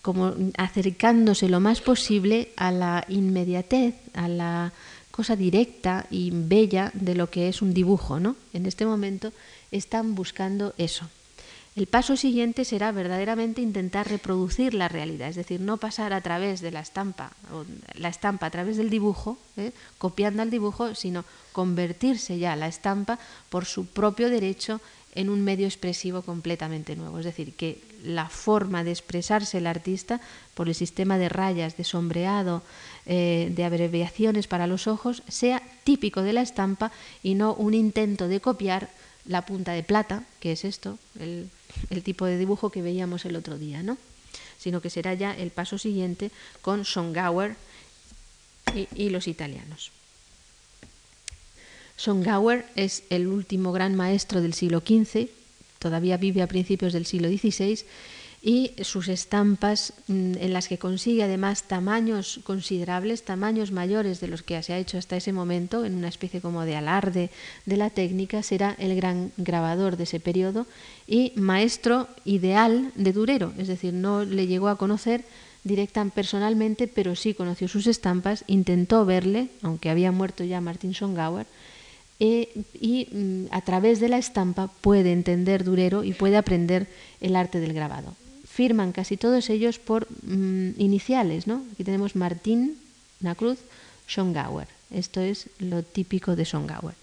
como 0.00 0.34
acercándose 0.56 1.48
lo 1.48 1.58
más 1.58 1.80
posible 1.80 2.50
a 2.56 2.70
la 2.70 3.04
inmediatez, 3.08 3.96
a 4.14 4.28
la 4.28 4.72
cosa 5.10 5.34
directa 5.34 6.06
y 6.08 6.30
bella 6.32 6.92
de 6.94 7.16
lo 7.16 7.30
que 7.30 7.48
es 7.48 7.62
un 7.62 7.74
dibujo. 7.74 8.20
¿no? 8.20 8.36
En 8.52 8.66
este 8.66 8.86
momento 8.86 9.32
están 9.72 10.14
buscando 10.14 10.72
eso. 10.78 11.08
El 11.78 11.86
paso 11.86 12.16
siguiente 12.16 12.64
será 12.64 12.90
verdaderamente 12.90 13.60
intentar 13.60 14.08
reproducir 14.08 14.74
la 14.74 14.88
realidad, 14.88 15.28
es 15.28 15.36
decir, 15.36 15.60
no 15.60 15.76
pasar 15.76 16.12
a 16.12 16.20
través 16.20 16.60
de 16.60 16.72
la 16.72 16.80
estampa, 16.80 17.30
o 17.52 17.64
la 17.94 18.08
estampa 18.08 18.46
a 18.46 18.50
través 18.50 18.78
del 18.78 18.90
dibujo, 18.90 19.38
¿eh? 19.56 19.70
copiando 19.96 20.42
al 20.42 20.50
dibujo, 20.50 20.96
sino 20.96 21.24
convertirse 21.52 22.36
ya 22.36 22.56
la 22.56 22.66
estampa 22.66 23.20
por 23.48 23.64
su 23.64 23.86
propio 23.86 24.28
derecho 24.28 24.80
en 25.14 25.30
un 25.30 25.44
medio 25.44 25.68
expresivo 25.68 26.22
completamente 26.22 26.96
nuevo. 26.96 27.20
Es 27.20 27.24
decir, 27.24 27.54
que 27.54 27.80
la 28.02 28.28
forma 28.28 28.82
de 28.82 28.90
expresarse 28.90 29.58
el 29.58 29.68
artista 29.68 30.20
por 30.54 30.66
el 30.68 30.74
sistema 30.74 31.16
de 31.16 31.28
rayas, 31.28 31.76
de 31.76 31.84
sombreado, 31.84 32.62
eh, 33.06 33.52
de 33.54 33.64
abreviaciones 33.64 34.48
para 34.48 34.66
los 34.66 34.88
ojos, 34.88 35.22
sea 35.28 35.62
típico 35.84 36.22
de 36.22 36.32
la 36.32 36.42
estampa 36.42 36.90
y 37.22 37.36
no 37.36 37.54
un 37.54 37.74
intento 37.74 38.26
de 38.26 38.40
copiar 38.40 38.88
la 39.28 39.42
punta 39.42 39.72
de 39.72 39.82
plata, 39.82 40.24
que 40.40 40.52
es 40.52 40.64
esto, 40.64 40.98
el, 41.20 41.50
tipo 42.02 42.24
de 42.26 42.38
dibujo 42.38 42.70
que 42.70 42.82
veíamos 42.82 43.24
el 43.26 43.36
otro 43.36 43.58
día, 43.58 43.82
¿no? 43.82 43.98
sino 44.58 44.80
que 44.80 44.90
será 44.90 45.14
ya 45.14 45.32
el 45.36 45.50
paso 45.50 45.78
siguiente 45.78 46.32
con 46.62 46.84
Songauer 46.84 47.54
y, 48.74 48.88
y 48.94 49.10
los 49.10 49.28
italianos. 49.28 49.92
Songauer 51.96 52.66
es 52.74 53.04
el 53.10 53.28
último 53.28 53.72
gran 53.72 53.94
maestro 53.94 54.40
del 54.40 54.54
siglo 54.54 54.80
XV, 54.80 55.28
todavía 55.78 56.16
vive 56.16 56.42
a 56.42 56.48
principios 56.48 56.92
del 56.92 57.06
siglo 57.06 57.28
XVI 57.28 57.84
y 58.40 58.72
sus 58.82 59.08
estampas 59.08 59.92
mm, 60.06 60.34
en 60.38 60.52
las 60.52 60.68
que 60.68 60.78
consigue 60.78 61.24
además 61.24 61.64
tamaños 61.64 62.40
considerables, 62.44 63.24
tamaños 63.24 63.72
mayores 63.72 64.20
de 64.20 64.28
los 64.28 64.42
que 64.42 64.62
se 64.62 64.72
ha 64.72 64.78
hecho 64.78 64.96
hasta 64.96 65.16
ese 65.16 65.32
momento, 65.32 65.84
en 65.84 65.96
una 65.96 66.08
especie 66.08 66.40
como 66.40 66.64
de 66.64 66.76
alarde 66.76 67.30
de 67.66 67.76
la 67.76 67.90
técnica, 67.90 68.42
será 68.42 68.76
el 68.78 68.94
gran 68.94 69.32
grabador 69.36 69.96
de 69.96 70.04
ese 70.04 70.20
periodo 70.20 70.66
y 71.06 71.32
maestro 71.34 72.08
ideal 72.24 72.92
de 72.94 73.12
Durero, 73.12 73.52
es 73.58 73.66
decir, 73.66 73.92
no 73.92 74.24
le 74.24 74.46
llegó 74.46 74.68
a 74.68 74.78
conocer 74.78 75.24
directa 75.64 76.04
personalmente, 76.04 76.86
pero 76.86 77.16
sí 77.16 77.34
conoció 77.34 77.66
sus 77.66 77.88
estampas, 77.88 78.44
intentó 78.46 79.04
verle, 79.04 79.48
aunque 79.62 79.90
había 79.90 80.12
muerto 80.12 80.44
ya 80.44 80.60
Martin 80.60 80.92
Schongauer, 80.92 81.46
e, 82.20 82.64
y 82.80 83.08
mm, 83.12 83.46
a 83.50 83.60
través 83.62 83.98
de 84.00 84.08
la 84.08 84.18
estampa 84.18 84.70
puede 84.80 85.12
entender 85.12 85.64
Durero 85.64 86.04
y 86.04 86.12
puede 86.14 86.36
aprender 86.36 86.86
el 87.20 87.34
arte 87.34 87.60
del 87.60 87.72
grabado 87.72 88.14
firman 88.58 88.90
casi 88.90 89.16
todos 89.16 89.50
ellos 89.50 89.78
por 89.78 90.08
mm, 90.26 90.70
iniciales, 90.78 91.46
¿no? 91.46 91.62
Aquí 91.72 91.84
tenemos 91.84 92.16
Martín, 92.16 92.76
Nacruz, 93.20 93.60
Schongauer. 94.08 94.66
Esto 94.90 95.20
es 95.20 95.46
lo 95.60 95.84
típico 95.84 96.34
de 96.34 96.44
Schongauer. 96.44 96.96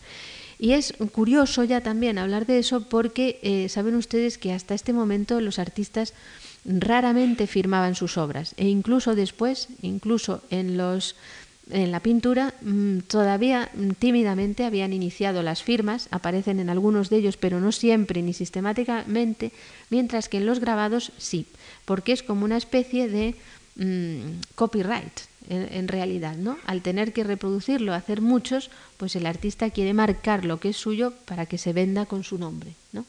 Y 0.60 0.74
es 0.74 0.93
curioso 1.14 1.64
ya 1.64 1.80
también 1.80 2.18
hablar 2.18 2.45
de 2.45 2.60
eso 2.60 2.82
porque 2.82 3.39
eh, 3.41 3.70
saben 3.70 3.95
ustedes 3.95 4.38
que 4.38 4.51
hasta 4.51 4.76
este 4.76 4.91
momento 4.91 5.39
los 5.39 5.58
artistas 5.58 6.12
raramente 6.66 7.47
firmaban 7.47 7.95
sus 7.95 8.18
obras 8.18 8.53
e 8.58 8.68
incluso 8.68 9.16
después, 9.16 9.70
incluso 9.82 10.41
en 10.49 10.76
los 10.76 11.16
en 11.70 11.91
la 11.91 11.99
pintura 11.99 12.53
mm, 12.61 12.99
todavía 13.07 13.70
mm, 13.74 13.91
tímidamente 13.91 14.66
habían 14.66 14.93
iniciado 14.93 15.41
las 15.41 15.63
firmas, 15.63 16.07
aparecen 16.11 16.59
en 16.59 16.70
algunos 16.70 17.09
de 17.09 17.18
ellos, 17.18 17.38
pero 17.38 17.59
no 17.59 17.72
siempre 17.72 18.22
ni 18.22 18.34
sistemáticamente, 18.34 19.51
mientras 19.89 20.30
que 20.30 20.38
en 20.38 20.45
los 20.45 20.59
grabados 20.59 21.11
sí, 21.18 21.47
porque 21.86 22.11
es 22.11 22.24
como 22.24 22.45
una 22.45 22.57
especie 22.57 23.07
de 23.09 23.36
mm, 23.78 24.41
copyright 24.55 25.20
en, 25.47 25.88
realidad, 25.88 26.36
¿no? 26.38 26.57
Al 26.66 26.82
tener 26.82 27.13
que 27.13 27.24
reproducirlo, 27.24 27.93
hacer 27.93 28.20
muchos, 28.22 28.72
pues 28.97 29.16
el 29.16 29.28
artista 29.28 29.70
quiere 29.70 29.93
marcar 29.93 30.43
lo 30.43 30.59
que 30.59 30.70
es 30.70 30.78
suyo 30.78 31.13
para 31.26 31.45
que 31.45 31.59
se 31.59 31.72
venda 31.72 32.07
con 32.07 32.24
su 32.24 32.39
nombre, 32.39 32.74
¿no? 32.93 33.05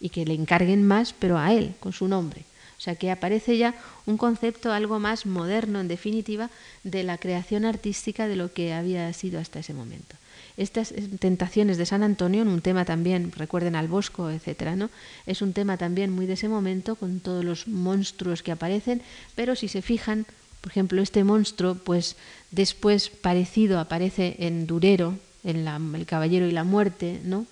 Y 0.00 0.10
que 0.10 0.24
le 0.24 0.34
encarguen 0.34 0.86
más, 0.86 1.14
pero 1.18 1.36
a 1.36 1.52
él, 1.52 1.74
con 1.80 1.92
su 1.92 2.06
nombre. 2.06 2.44
O 2.78 2.80
sea 2.80 2.96
que 2.96 3.10
aparece 3.10 3.56
ya 3.56 3.74
un 4.06 4.16
concepto 4.16 4.72
algo 4.72 4.98
más 4.98 5.26
moderno, 5.26 5.80
en 5.80 5.88
definitiva, 5.88 6.50
de 6.82 7.02
la 7.02 7.18
creación 7.18 7.64
artística 7.64 8.28
de 8.28 8.36
lo 8.36 8.52
que 8.52 8.72
había 8.72 9.12
sido 9.12 9.40
hasta 9.40 9.60
ese 9.60 9.74
momento. 9.74 10.16
Estas 10.56 10.94
tentaciones 11.18 11.78
de 11.78 11.86
San 11.86 12.02
Antonio, 12.02 12.42
en 12.42 12.48
un 12.48 12.60
tema 12.60 12.84
también, 12.84 13.32
recuerden 13.32 13.74
al 13.74 13.88
Bosco, 13.88 14.30
etcétera, 14.30 14.76
¿no? 14.76 14.90
Es 15.26 15.42
un 15.42 15.52
tema 15.52 15.76
también 15.76 16.12
muy 16.12 16.26
de 16.26 16.34
ese 16.34 16.48
momento, 16.48 16.94
con 16.94 17.20
todos 17.20 17.44
los 17.44 17.66
monstruos 17.66 18.42
que 18.42 18.52
aparecen, 18.52 19.02
pero 19.34 19.56
si 19.56 19.66
se 19.66 19.82
fijan, 19.82 20.26
por 20.60 20.70
ejemplo, 20.70 21.02
este 21.02 21.24
monstruo, 21.24 21.74
pues 21.74 22.16
después 22.52 23.08
parecido 23.08 23.80
aparece 23.80 24.36
en 24.38 24.66
Durero, 24.66 25.18
en 25.42 25.66
El 25.66 26.06
Caballero 26.06 26.46
y 26.46 26.52
la 26.52 26.64
Muerte, 26.64 27.20
¿no? 27.24 27.46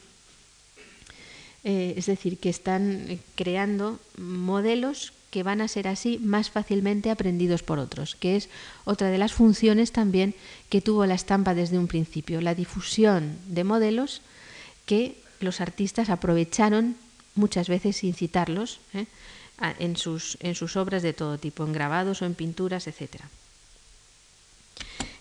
Eh, 1.65 1.95
es 1.97 2.07
decir, 2.07 2.39
que 2.39 2.51
están 2.51 3.07
eh, 3.09 3.19
creando 3.37 4.01
modelos 4.19 5.13
que 5.31 5.45
van 5.45 5.61
a 5.61 5.69
ser 5.69 5.87
así 5.87 6.19
más 6.19 6.51
fácilmente 6.51 7.09
aprendidos 7.09 7.63
por 7.63 7.79
otros, 7.79 8.17
que 8.17 8.35
es 8.35 8.49
otra 8.85 9.11
de 9.11 9.19
las 9.19 9.33
funciones 9.33 9.93
también 9.93 10.35
que 10.69 10.81
tuvo 10.81 11.07
la 11.07 11.15
estampa 11.15 11.55
desde 11.55 11.79
un 11.79 11.87
principio, 11.87 12.41
la 12.41 12.57
difusión 12.57 13.39
de 13.47 13.63
modelos 13.63 14.23
que 14.87 15.17
los 15.39 15.61
artistas 15.61 16.11
aprovecharon 16.11 16.97
muchas 17.37 17.69
veces 17.69 17.97
sin 17.97 18.13
citarlos 18.13 18.81
¿eh? 18.93 19.07
en, 19.79 19.97
sus, 19.97 20.37
obras 20.77 21.03
de 21.03 21.13
todo 21.13 21.39
tipo, 21.39 21.65
en 21.65 21.73
grabados 21.73 22.23
o 22.23 22.27
en 22.27 22.35
pinturas, 22.35 22.89
etc. 22.89 23.23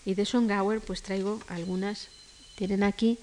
Y 0.04 0.14
de 0.14 0.26
Songauer 0.26 0.80
pues 0.80 1.02
traigo 1.02 1.40
algunas, 1.46 2.08
tienen 2.56 2.82
aquí 2.82 3.18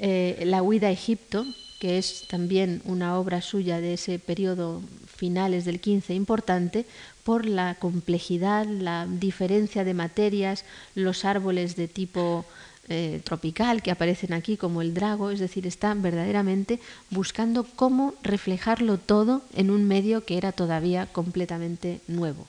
La 0.00 0.62
huida 0.62 0.88
a 0.88 0.90
Egipto, 0.90 1.46
que 1.78 1.98
es 1.98 2.26
también 2.28 2.82
una 2.84 3.18
obra 3.18 3.42
suya 3.42 3.80
de 3.80 3.94
ese 3.94 4.18
periodo 4.18 4.82
finales 5.06 5.64
del 5.64 5.80
15 5.80 6.14
importante 6.14 6.86
por 7.24 7.46
la 7.46 7.74
complejidad, 7.74 8.66
la 8.66 9.06
diferencia 9.08 9.84
de 9.84 9.94
materias, 9.94 10.64
los 10.94 11.24
árboles 11.24 11.76
de 11.76 11.88
tipo 11.88 12.44
eh, 12.88 13.20
tropical 13.24 13.82
que 13.82 13.90
aparecen 13.90 14.32
aquí 14.32 14.56
como 14.56 14.80
el 14.80 14.94
drago, 14.94 15.30
es 15.32 15.40
decir, 15.40 15.66
está 15.66 15.92
verdaderamente 15.94 16.78
buscando 17.10 17.64
cómo 17.64 18.14
reflejarlo 18.22 18.96
todo 18.96 19.42
en 19.54 19.72
un 19.72 19.88
medio 19.88 20.24
que 20.24 20.38
era 20.38 20.52
todavía 20.52 21.06
completamente 21.06 22.00
nuevo. 22.06 22.46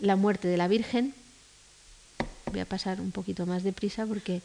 La 0.00 0.16
muerte 0.16 0.48
de 0.48 0.56
la 0.56 0.66
Virgen, 0.66 1.14
voy 2.50 2.58
a 2.58 2.66
pasar 2.66 3.00
un 3.00 3.12
poquito 3.12 3.46
más 3.46 3.62
deprisa 3.62 4.04
porque 4.04 4.42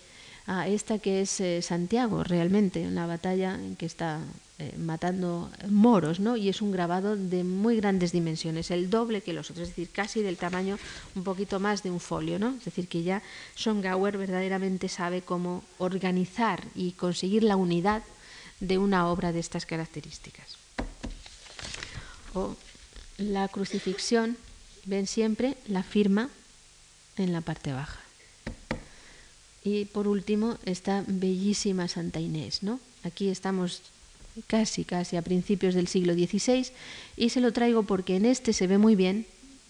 a 0.47 0.67
esta 0.67 0.99
que 0.99 1.21
es 1.21 1.39
eh, 1.39 1.61
Santiago, 1.61 2.23
realmente, 2.23 2.87
una 2.87 3.07
batalla 3.07 3.55
en 3.55 3.75
que 3.75 3.85
está 3.85 4.19
eh, 4.57 4.73
matando 4.77 5.51
moros, 5.69 6.19
¿no? 6.19 6.37
Y 6.37 6.49
es 6.49 6.61
un 6.61 6.71
grabado 6.71 7.17
de 7.17 7.43
muy 7.43 7.75
grandes 7.75 8.11
dimensiones, 8.11 8.71
el 8.71 8.89
doble 8.89 9.21
que 9.21 9.33
los 9.33 9.51
otros, 9.51 9.67
es 9.67 9.75
decir, 9.75 9.89
casi 9.91 10.21
del 10.21 10.37
tamaño 10.37 10.77
un 11.15 11.23
poquito 11.23 11.59
más 11.59 11.83
de 11.83 11.91
un 11.91 11.99
folio, 11.99 12.39
¿no? 12.39 12.55
Es 12.57 12.65
decir, 12.65 12.87
que 12.87 13.03
ya 13.03 13.21
Songauer 13.55 14.17
verdaderamente 14.17 14.87
sabe 14.87 15.21
cómo 15.21 15.63
organizar 15.77 16.63
y 16.73 16.91
conseguir 16.91 17.43
la 17.43 17.57
unidad 17.57 18.03
de 18.59 18.77
una 18.77 19.09
obra 19.09 19.33
de 19.33 19.39
estas 19.39 19.65
características. 19.65 20.57
O 22.33 22.55
la 23.17 23.47
crucifixión, 23.47 24.37
ven 24.85 25.07
siempre 25.07 25.57
la 25.67 25.83
firma 25.83 26.29
en 27.17 27.33
la 27.33 27.41
parte 27.41 27.73
baja. 27.73 28.04
Y 29.65 29.85
por 29.85 30.07
último, 30.07 30.57
esta 30.65 31.03
bellísima 31.07 31.87
Santa 31.87 32.19
Inés, 32.21 32.63
¿no? 32.63 32.79
Aquí 33.03 33.29
estamos 33.29 33.81
casi, 34.47 34.85
casi 34.85 35.17
a 35.17 35.23
principios 35.23 35.73
del 35.73 35.87
siglo 35.87 36.13
XVI 36.13 36.67
y 37.17 37.29
se 37.29 37.41
lo 37.41 37.51
traigo 37.51 37.83
porque 37.83 38.15
en 38.15 38.25
este 38.25 38.53
se 38.53 38.67
ve 38.67 38.77
muy 38.77 38.95
bien, 38.95 39.25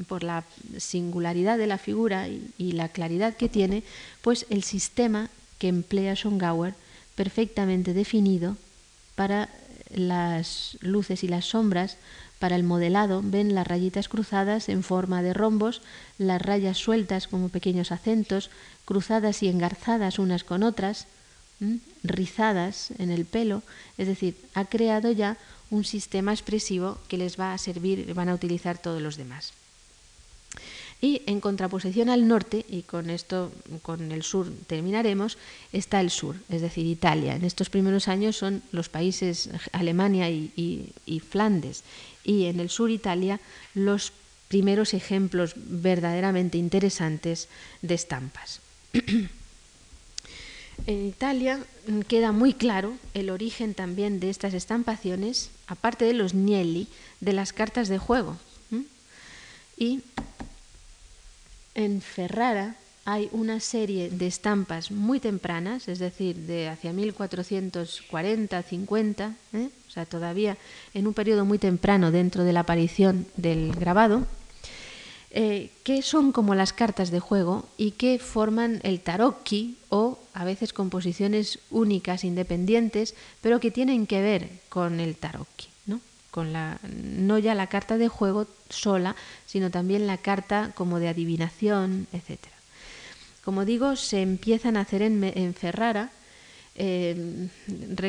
por 0.07 0.23
la 0.23 0.43
singularidad 0.77 1.57
de 1.57 1.67
la 1.67 1.77
figura 1.77 2.27
y, 2.27 2.73
la 2.73 2.89
claridad 2.89 3.37
que 3.37 3.47
tiene, 3.47 3.83
pues 4.21 4.45
el 4.49 4.63
sistema 4.63 5.29
que 5.57 5.69
emplea 5.69 6.15
Schongauer 6.15 6.75
perfectamente 7.15 7.93
definido 7.93 8.57
para 9.15 9.49
las 9.93 10.77
luces 10.81 11.23
y 11.23 11.29
las 11.29 11.45
sombras, 11.45 11.95
para 12.39 12.55
el 12.55 12.63
modelado, 12.63 13.21
ven 13.23 13.55
las 13.55 13.67
rayitas 13.67 14.09
cruzadas 14.09 14.69
en 14.69 14.83
forma 14.83 15.21
de 15.21 15.33
rombos, 15.33 15.81
las 16.17 16.41
rayas 16.41 16.77
sueltas 16.77 17.27
como 17.27 17.49
pequeños 17.49 17.91
acentos, 17.91 18.49
cruzadas 18.85 19.41
y 19.43 19.47
engarzadas 19.47 20.19
unas 20.19 20.43
con 20.43 20.63
otras, 20.63 21.07
rizadas 22.03 22.91
en 22.97 23.11
el 23.11 23.25
pelo, 23.25 23.63
es 23.97 24.07
decir, 24.07 24.35
ha 24.53 24.65
creado 24.65 25.11
ya 25.11 25.37
un 25.71 25.83
sistema 25.83 26.33
expresivo 26.33 26.97
que 27.07 27.17
les 27.17 27.39
va 27.39 27.53
a 27.53 27.57
servir, 27.57 28.13
van 28.13 28.29
a 28.29 28.33
utilizar 28.33 28.77
todos 28.77 29.01
los 29.01 29.17
demás. 29.17 29.53
Y 31.05 31.21
en 31.27 31.39
contraposición 31.39 32.09
al 32.09 32.27
norte, 32.27 32.65
y 32.67 32.81
con 32.81 33.11
esto, 33.11 33.51
con 33.83 34.11
el 34.11 34.23
sur 34.23 34.51
terminaremos, 34.65 35.37
está 35.71 36.01
el 36.01 36.09
sur, 36.09 36.35
es 36.49 36.61
decir, 36.63 36.87
Italia. 36.87 37.35
En 37.35 37.45
estos 37.45 37.69
primeros 37.69 38.07
años 38.07 38.37
son 38.37 38.63
los 38.71 38.89
países 38.89 39.51
Alemania 39.71 40.31
y, 40.31 41.21
Flandes, 41.29 41.83
y 42.23 42.45
en 42.45 42.59
el 42.59 42.71
sur 42.71 42.89
Italia 42.89 43.39
los 43.75 44.13
primeros 44.47 44.95
ejemplos 44.95 45.53
verdaderamente 45.55 46.57
interesantes 46.57 47.49
de 47.83 47.93
estampas. 47.93 48.61
En 50.87 51.05
Italia 51.05 51.63
queda 52.09 52.33
muy 52.33 52.53
claro 52.53 52.97
el 53.13 53.29
origen 53.29 53.73
también 53.75 54.19
de 54.19 54.29
estas 54.29 54.53
estampaciones, 54.53 55.49
aparte 55.67 56.03
de 56.03 56.13
los 56.13 56.33
nielli, 56.33 56.87
de 57.21 57.31
las 57.31 57.53
cartas 57.53 57.87
de 57.87 57.97
juego. 57.97 58.37
Y 59.77 60.01
en 61.75 62.01
Ferrara 62.01 62.75
hay 63.03 63.29
una 63.31 63.59
serie 63.59 64.09
de 64.09 64.25
estampas 64.25 64.89
muy 64.89 65.19
tempranas, 65.19 65.87
es 65.87 65.99
decir, 65.99 66.35
de 66.47 66.69
hacia 66.69 66.91
1440, 66.91 68.63
50, 68.63 69.35
¿eh? 69.53 69.69
o 69.87 69.91
sea, 69.91 70.07
todavía 70.07 70.57
en 70.95 71.05
un 71.05 71.13
periodo 71.13 71.45
muy 71.45 71.59
temprano 71.59 72.09
dentro 72.09 72.43
de 72.43 72.53
la 72.53 72.61
aparición 72.61 73.27
del 73.37 73.73
grabado, 73.73 74.25
eh, 75.29 75.69
que 75.83 76.01
son 76.01 76.31
como 76.31 76.55
las 76.55 76.73
cartas 76.73 77.11
de 77.11 77.19
juego 77.19 77.67
y 77.77 77.91
que 77.91 78.17
forman 78.17 78.79
el 78.83 79.01
tarocchi 79.01 79.77
o 79.89 80.17
a 80.33 80.45
veces 80.45 80.73
composiciones 80.73 81.59
únicas, 81.69 82.23
independientes, 82.23 83.13
pero 83.41 83.59
que 83.59 83.69
tienen 83.69 84.07
que 84.07 84.21
ver 84.21 84.49
con 84.69 84.99
el 84.99 85.15
tarocchi. 85.15 85.74
Con 86.35 86.51
la, 86.51 86.79
no 86.83 87.39
ya 87.39 87.55
la 87.55 87.67
carta 87.67 87.97
de 87.97 88.09
juego 88.09 88.45
sola, 88.69 89.15
sino 89.45 89.71
también 89.71 90.05
la 90.05 90.17
carta 90.17 90.73
como 90.75 90.99
de 90.99 91.07
adivinación, 91.07 92.07
etc. 92.11 92.41
Como 93.45 93.63
digo, 93.63 93.95
se 93.95 94.21
empiezan 94.21 94.75
a 94.75 94.81
hacer 94.81 95.01
en, 95.01 95.53
Ferrara, 95.53 96.11
eh, 96.75 97.47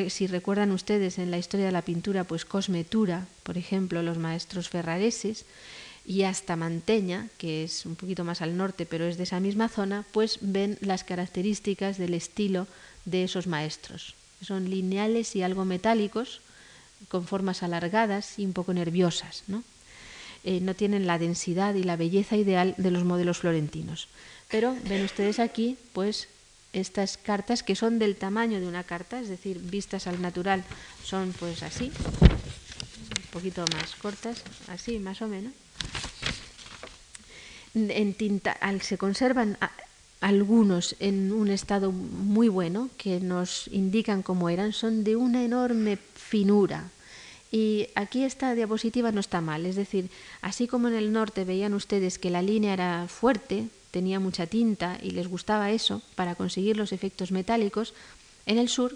si 0.09 0.27
recuerdan 0.27 0.73
ustedes 0.73 1.19
en 1.19 1.31
la 1.31 1.37
historia 1.37 1.67
de 1.67 1.71
la 1.71 1.83
pintura, 1.83 2.25
pues 2.25 2.43
Cosmetura, 2.43 3.27
por 3.43 3.57
ejemplo, 3.57 4.03
los 4.03 4.17
maestros 4.17 4.67
ferrareses, 4.67 5.45
y 6.05 6.23
hasta 6.23 6.57
Manteña, 6.57 7.29
que 7.37 7.63
es 7.63 7.85
un 7.85 7.95
poquito 7.95 8.25
más 8.25 8.41
al 8.41 8.57
norte, 8.57 8.85
pero 8.85 9.05
es 9.05 9.15
de 9.15 9.23
esa 9.23 9.39
misma 9.39 9.69
zona, 9.69 10.03
pues 10.11 10.39
ven 10.41 10.77
las 10.81 11.05
características 11.05 11.97
del 11.97 12.13
estilo 12.13 12.67
de 13.05 13.23
esos 13.23 13.47
maestros. 13.47 14.15
Son 14.41 14.69
lineales 14.69 15.33
y 15.37 15.43
algo 15.43 15.63
metálicos, 15.63 16.41
con 17.07 17.25
formas 17.25 17.63
alargadas 17.63 18.39
y 18.39 18.45
un 18.45 18.53
poco 18.53 18.73
nerviosas. 18.73 19.43
¿no? 19.47 19.63
Eh, 20.43 20.59
no 20.61 20.75
tienen 20.75 21.07
la 21.07 21.19
densidad 21.19 21.73
y 21.75 21.83
la 21.83 21.95
belleza 21.95 22.35
ideal 22.35 22.75
de 22.77 22.91
los 22.91 23.03
modelos 23.03 23.39
florentinos. 23.39 24.07
Pero 24.49 24.75
ven 24.87 25.03
ustedes 25.03 25.39
aquí, 25.39 25.77
pues 25.93 26.29
estas 26.73 27.17
cartas 27.17 27.63
que 27.63 27.75
son 27.75 27.99
del 27.99 28.15
tamaño 28.15 28.59
de 28.59 28.67
una 28.67 28.83
carta, 28.83 29.19
es 29.19 29.29
decir, 29.29 29.59
vistas 29.59 30.07
al 30.07 30.21
natural, 30.21 30.63
son 31.03 31.33
pues 31.39 31.63
así, 31.63 31.91
un 32.21 33.31
poquito 33.31 33.65
más 33.73 33.95
cortas, 33.95 34.43
así 34.67 34.99
más 34.99 35.21
o 35.21 35.27
menos 35.27 35.53
en 37.77 38.13
tinta, 38.13 38.57
se 38.81 38.97
conservan 38.97 39.57
algunos 40.19 40.95
en 40.99 41.31
un 41.31 41.49
estado 41.49 41.91
muy 41.91 42.49
bueno 42.49 42.89
que 42.97 43.19
nos 43.19 43.67
indican 43.67 44.23
cómo 44.23 44.49
eran, 44.49 44.73
son 44.73 45.03
de 45.03 45.15
una 45.15 45.43
enorme 45.43 45.97
finura. 46.15 46.89
Y 47.51 47.87
aquí 47.95 48.23
esta 48.23 48.55
diapositiva 48.55 49.11
no 49.11 49.19
está 49.19 49.39
mal, 49.41 49.65
es 49.65 49.75
decir, 49.75 50.09
así 50.41 50.67
como 50.67 50.89
en 50.89 50.95
el 50.95 51.13
norte 51.13 51.45
veían 51.45 51.73
ustedes 51.73 52.19
que 52.19 52.29
la 52.29 52.41
línea 52.41 52.73
era 52.73 53.07
fuerte, 53.07 53.67
tenía 53.91 54.19
mucha 54.19 54.47
tinta 54.47 54.97
y 55.01 55.11
les 55.11 55.27
gustaba 55.27 55.71
eso 55.71 56.01
para 56.15 56.35
conseguir 56.35 56.75
los 56.75 56.91
efectos 56.91 57.31
metálicos, 57.31 57.93
en 58.45 58.57
el 58.57 58.69
sur 58.69 58.95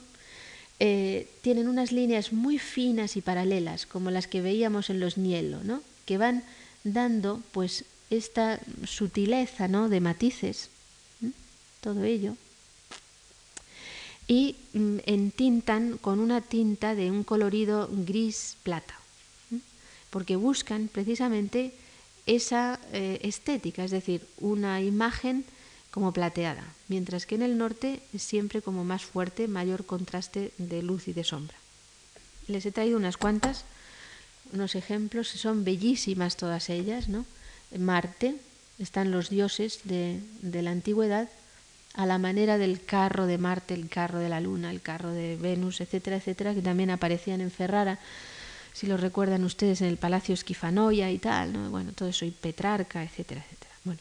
eh, 0.80 1.28
tienen 1.41 1.67
unas 1.67 1.91
líneas 1.91 2.34
muy 2.34 2.57
finas 2.57 3.15
y 3.15 3.22
paralelas, 3.22 3.86
como 3.86 4.09
las 4.09 4.28
que 4.28 4.41
veíamos 4.41 4.89
en 4.89 4.99
los 4.99 5.17
Nielo, 5.17 5.63
¿no? 5.63 5.82
que 6.05 6.17
van 6.17 6.43
dando 6.84 7.41
pues 7.51 7.86
esta 8.09 8.59
sutileza 8.86 9.67
¿no? 9.67 9.89
de 9.89 10.01
matices, 10.01 10.72
todo 11.82 12.04
ello, 12.04 12.36
y 14.28 14.56
mm, 14.74 14.98
entintan 15.06 15.98
con 15.98 16.20
una 16.20 16.42
tinta 16.42 16.96
de 16.96 17.12
un 17.12 17.24
colorido 17.24 17.90
gris 17.92 18.56
plata, 18.64 18.96
porque 20.10 20.36
buscan 20.36 20.88
precisamente 20.88 21.74
esa 22.26 22.80
eh, 22.94 23.20
estética, 23.24 23.84
es 23.84 23.92
decir, 23.92 24.26
una 24.40 24.82
imagen 24.82 25.44
como 25.92 26.14
plateada, 26.14 26.64
mientras 26.88 27.26
que 27.26 27.36
en 27.36 27.42
el 27.42 27.58
norte 27.58 28.00
es 28.14 28.24
siempre 28.24 28.62
como 28.62 28.86
más 28.86 29.04
fuerte, 29.04 29.48
mayor 29.48 29.86
contraste 29.86 30.54
de 30.58 30.82
luz 30.82 31.08
y 31.08 31.14
de 31.14 31.26
sombra. 31.26 31.58
Les 32.48 32.66
he 32.66 32.72
traído 32.72 32.98
unas 32.98 33.18
cuantas, 33.18 33.66
unos 34.54 34.76
ejemplos, 34.76 35.28
son 35.28 35.64
bellísimas 35.64 36.38
todas 36.38 36.70
ellas, 36.70 37.10
¿no? 37.10 37.26
Marte, 37.78 38.36
están 38.80 39.12
los 39.12 39.30
dioses 39.30 39.82
de, 39.84 40.20
la 40.42 40.72
antigüedad, 40.72 41.30
a 41.94 42.06
la 42.06 42.18
manera 42.18 42.58
del 42.58 42.84
carro 42.84 43.26
de 43.28 43.38
Marte, 43.38 43.74
el 43.74 43.89
carro 43.89 44.20
de 44.20 44.30
la 44.30 44.39
Luna, 44.39 44.72
el 44.72 44.82
carro 44.82 45.12
de 45.12 45.36
Venus, 45.36 45.82
etcétera, 45.82 46.18
etcétera, 46.18 46.54
que 46.54 46.62
también 46.62 46.89
aparecían 46.89 47.42
en 47.42 47.52
Ferrara, 47.52 48.00
si 48.74 48.88
lo 48.88 48.98
recuerdan 48.98 49.44
ustedes, 49.44 49.82
en 49.82 49.88
el 49.88 49.98
Palacio 49.98 50.34
Esquifanoia 50.34 51.12
y 51.12 51.18
tal, 51.18 51.54
¿no? 51.54 51.70
bueno, 51.70 51.92
todo 51.94 52.10
eso, 52.10 52.24
y 52.26 52.32
Petrarca, 52.32 53.04
etcétera, 53.04 53.44
etcétera. 53.44 53.72
Bueno, 53.84 54.00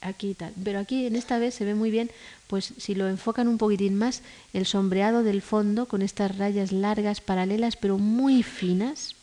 aquí 0.00 0.30
y 0.30 0.34
tal. 0.34 0.52
Pero 0.62 0.78
aquí 0.78 1.06
en 1.06 1.16
esta 1.16 1.38
vez 1.38 1.54
se 1.54 1.64
ve 1.64 1.74
muy 1.74 1.90
bien, 1.90 2.10
pues 2.46 2.72
si 2.78 2.94
lo 2.94 3.08
enfocan 3.08 3.48
un 3.48 3.58
poquitín 3.58 3.96
más, 3.96 4.22
el 4.52 4.66
sombreado 4.66 5.24
del 5.24 5.42
fondo 5.42 5.86
con 5.86 6.02
estas 6.02 6.38
rayas 6.38 6.70
largas, 6.70 7.20
paralelas, 7.20 7.76
pero 7.76 7.98
muy 7.98 8.44
finas. 8.44 9.16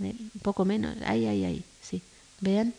un 0.00 0.30
poco 0.42 0.64
menos, 0.64 0.96
ahí, 1.04 1.26
ahí, 1.26 1.44
ahí. 1.44 1.64
Vean, 2.40 2.72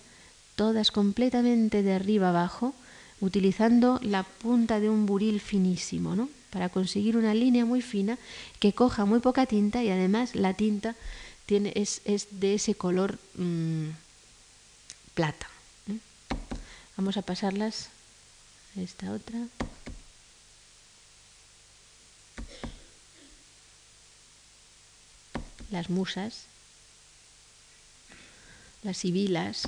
todas 0.55 0.91
completamente 0.91 1.83
de 1.83 1.93
arriba 1.93 2.29
abajo, 2.29 2.73
utilizando 3.21 3.99
la 4.03 4.23
punta 4.23 4.79
de 4.79 4.89
un 4.89 5.05
buril 5.05 5.39
finísimo, 5.39 6.15
¿no? 6.15 6.29
Para 6.49 6.69
conseguir 6.69 7.17
una 7.17 7.33
línea 7.33 7.65
muy 7.65 7.81
fina 7.81 8.17
que 8.59 8.73
coja 8.73 9.05
muy 9.05 9.19
poca 9.19 9.45
tinta 9.45 9.83
y 9.83 9.89
además 9.89 10.35
la 10.35 10.53
tinta 10.53 10.95
tiene, 11.45 11.73
es, 11.75 12.01
de 12.31 12.55
ese 12.55 12.75
color 12.75 13.19
mm, 13.35 13.89
plata. 15.13 15.47
Vamos 16.97 17.17
a 17.17 17.21
pasarlas 17.21 17.89
a 18.77 18.81
esta 18.81 19.11
otra. 19.11 19.39
Las 25.71 25.89
musas 25.89 26.49
las 28.83 28.97
sibilas. 28.97 29.63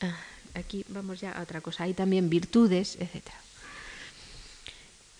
Ah, 0.00 0.16
aquí 0.56 0.84
vamos 0.88 1.20
ya 1.20 1.32
a 1.32 1.42
otra 1.42 1.60
cosa. 1.60 1.84
Hay 1.84 1.94
también 1.94 2.30
virtudes, 2.30 2.96
etc. 3.00 3.22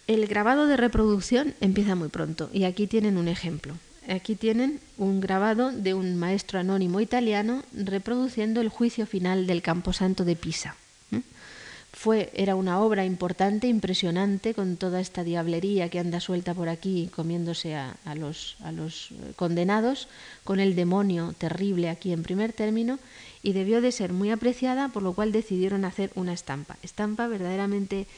El 0.06 0.26
grabado 0.26 0.66
de 0.66 0.76
reproducción 0.76 1.54
empieza 1.60 1.94
muy 1.94 2.08
pronto 2.08 2.50
y 2.52 2.64
aquí 2.64 2.86
tienen 2.86 3.16
un 3.16 3.28
ejemplo. 3.28 3.74
Aquí 4.08 4.36
tienen 4.36 4.80
un 4.98 5.20
grabado 5.20 5.72
de 5.72 5.94
un 5.94 6.16
maestro 6.16 6.60
anónimo 6.60 7.00
italiano 7.00 7.64
reproduciendo 7.72 8.60
el 8.60 8.68
juicio 8.68 9.06
final 9.06 9.46
del 9.46 9.62
Camposanto 9.62 10.24
de 10.24 10.36
Pisa 10.36 10.76
fue, 11.96 12.30
era 12.34 12.56
una 12.56 12.78
obra 12.80 13.06
importante, 13.06 13.68
impresionante, 13.68 14.52
con 14.52 14.76
toda 14.76 15.00
esta 15.00 15.24
diablería 15.24 15.88
que 15.88 15.98
anda 15.98 16.20
suelta 16.20 16.52
por 16.52 16.68
aquí 16.68 17.08
comiéndose 17.16 17.74
a, 17.74 17.96
los, 18.14 18.56
a 18.62 18.70
los 18.70 19.08
condenados, 19.34 20.06
con 20.44 20.60
el 20.60 20.76
demonio 20.76 21.34
terrible 21.38 21.88
aquí 21.88 22.12
en 22.12 22.22
primer 22.22 22.52
término, 22.52 22.98
y 23.46 23.52
debió 23.52 23.80
de 23.80 23.92
ser 23.92 24.12
muy 24.12 24.32
apreciada, 24.32 24.88
por 24.88 25.04
lo 25.04 25.12
cual 25.12 25.30
decidieron 25.30 25.84
hacer 25.84 26.10
una 26.16 26.32
estampa. 26.32 26.76
Estampa 26.82 27.28
verdaderamente 27.28 28.08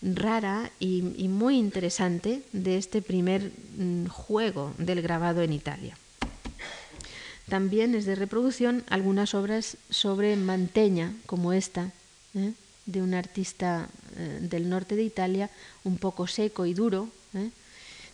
rara 0.00 0.70
y, 0.80 1.02
muy 1.28 1.58
interesante 1.58 2.40
de 2.52 2.78
este 2.78 3.02
primer 3.02 3.52
mm, 3.76 4.06
juego 4.06 4.72
del 4.78 5.02
grabado 5.02 5.42
en 5.42 5.52
Italia. 5.52 5.98
También 7.50 7.94
es 7.94 8.06
de 8.06 8.14
reproducción 8.14 8.82
algunas 8.88 9.34
obras 9.34 9.76
sobre 9.90 10.34
Manteña, 10.36 11.12
como 11.26 11.52
esta, 11.52 11.92
¿eh? 12.34 12.54
de 12.86 13.02
un 13.02 13.12
artista 13.12 13.86
eh, 14.16 14.38
del 14.40 14.70
norte 14.70 14.96
de 14.96 15.02
Italia, 15.02 15.50
un 15.84 15.98
poco 15.98 16.26
seco 16.26 16.64
y 16.64 16.72
duro, 16.72 17.10
¿eh? 17.34 17.50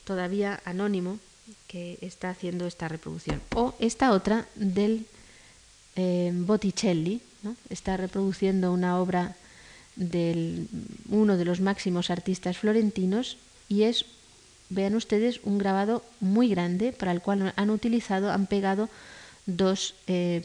todavía 0.03 0.61
anónimo, 0.65 1.21
que 1.69 1.97
está 2.01 2.31
haciendo 2.31 2.67
esta 2.67 2.89
reproducción. 2.89 3.41
O 3.55 3.77
esta 3.79 4.11
otra 4.11 4.49
del 4.57 5.07
eh, 5.97 6.33
Botticelli, 6.35 7.21
está 7.71 7.97
reproduciendo 7.97 8.73
una 8.73 9.01
obra 9.01 9.37
de 9.97 10.67
uno 11.09 11.37
de 11.37 11.45
los 11.45 11.61
máximos 11.61 12.11
artistas 12.11 12.59
florentinos 12.59 13.39
y 13.69 13.85
es, 13.85 14.05
vean 14.69 14.95
ustedes, 14.95 15.41
un 15.43 15.59
grabado 15.59 16.05
muy 16.21 16.49
grande 16.49 16.93
para 16.93 17.13
el 17.13 17.23
cual 17.23 17.53
han 17.57 17.71
utilizado, 17.71 18.31
han 18.31 18.47
pegado 18.47 18.89
dos 19.47 19.95
eh, 20.07 20.45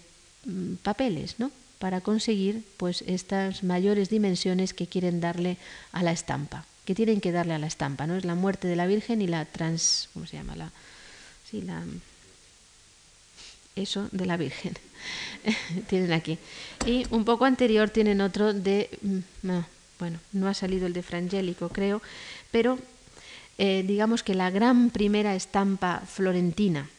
papeles, 0.83 1.35
¿no? 1.37 1.51
Para 1.79 2.01
conseguir 2.01 2.63
pues 2.77 3.03
estas 3.07 3.63
mayores 3.63 4.09
dimensiones 4.09 4.73
que 4.73 4.87
quieren 4.87 5.19
darle 5.19 5.57
a 5.91 6.03
la 6.03 6.11
estampa, 6.11 6.65
que 6.85 6.95
tienen 6.95 7.19
que 7.19 7.31
darle 7.31 7.53
a 7.53 7.59
la 7.59 7.67
estampa, 7.67 8.07
¿no? 8.07 8.15
Es 8.15 8.25
la 8.25 8.35
muerte 8.35 8.67
de 8.67 8.75
la 8.75 8.87
Virgen 8.87 9.21
y 9.21 9.27
la 9.27 9.45
trans, 9.45 10.09
¿cómo 10.13 10.27
se 10.27 10.37
llama? 10.37 10.55
La, 10.55 10.71
sí, 11.49 11.61
la 11.61 11.83
eso 13.75 14.09
de 14.11 14.25
la 14.25 14.37
Virgen. 14.37 14.73
tienen 15.89 16.13
aquí. 16.13 16.37
Y 16.85 17.05
un 17.09 17.25
poco 17.25 17.45
anterior 17.45 17.89
tienen 17.89 18.21
otro 18.21 18.53
de, 18.53 18.89
mm, 19.01 19.49
bueno, 19.99 20.19
no 20.33 20.47
ha 20.47 20.53
salido 20.53 20.87
el 20.87 20.93
de 20.93 21.03
Frangélico, 21.03 21.69
creo, 21.69 22.01
pero 22.51 22.79
eh, 23.57 23.83
digamos 23.85 24.23
que 24.23 24.35
la 24.35 24.49
gran 24.49 24.89
primera 24.89 25.35
estampa 25.35 26.01
florentina, 26.07 26.89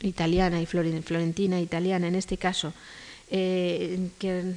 italiana 0.00 0.60
y 0.60 0.66
florentina 0.66 1.60
italiana 1.60 2.08
en 2.08 2.14
este 2.14 2.36
caso, 2.36 2.72
eh, 3.30 4.08
que 4.18 4.54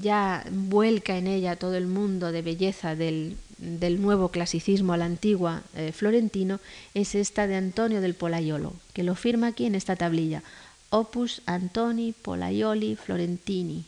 ya 0.00 0.44
vuelca 0.50 1.16
en 1.16 1.26
ella 1.26 1.56
todo 1.56 1.74
el 1.74 1.86
mundo 1.86 2.30
de 2.30 2.42
belleza 2.42 2.94
del, 2.94 3.36
nuevo 3.62 4.28
clasicismo 4.28 4.92
a 4.92 4.96
la 4.96 5.04
antigua 5.04 5.62
eh, 5.74 5.92
florentino, 5.92 6.60
es 6.94 7.14
esta 7.14 7.46
de 7.46 7.56
Antonio 7.56 8.00
del 8.00 8.14
Polaiolo, 8.14 8.74
que 8.92 9.04
lo 9.04 9.14
firma 9.14 9.48
aquí 9.48 9.66
en 9.66 9.74
esta 9.74 9.96
tablilla. 9.96 10.42
Opus 10.90 11.40
Antoni 11.46 12.12
Polaioli 12.12 12.96
Florentini, 12.96 13.84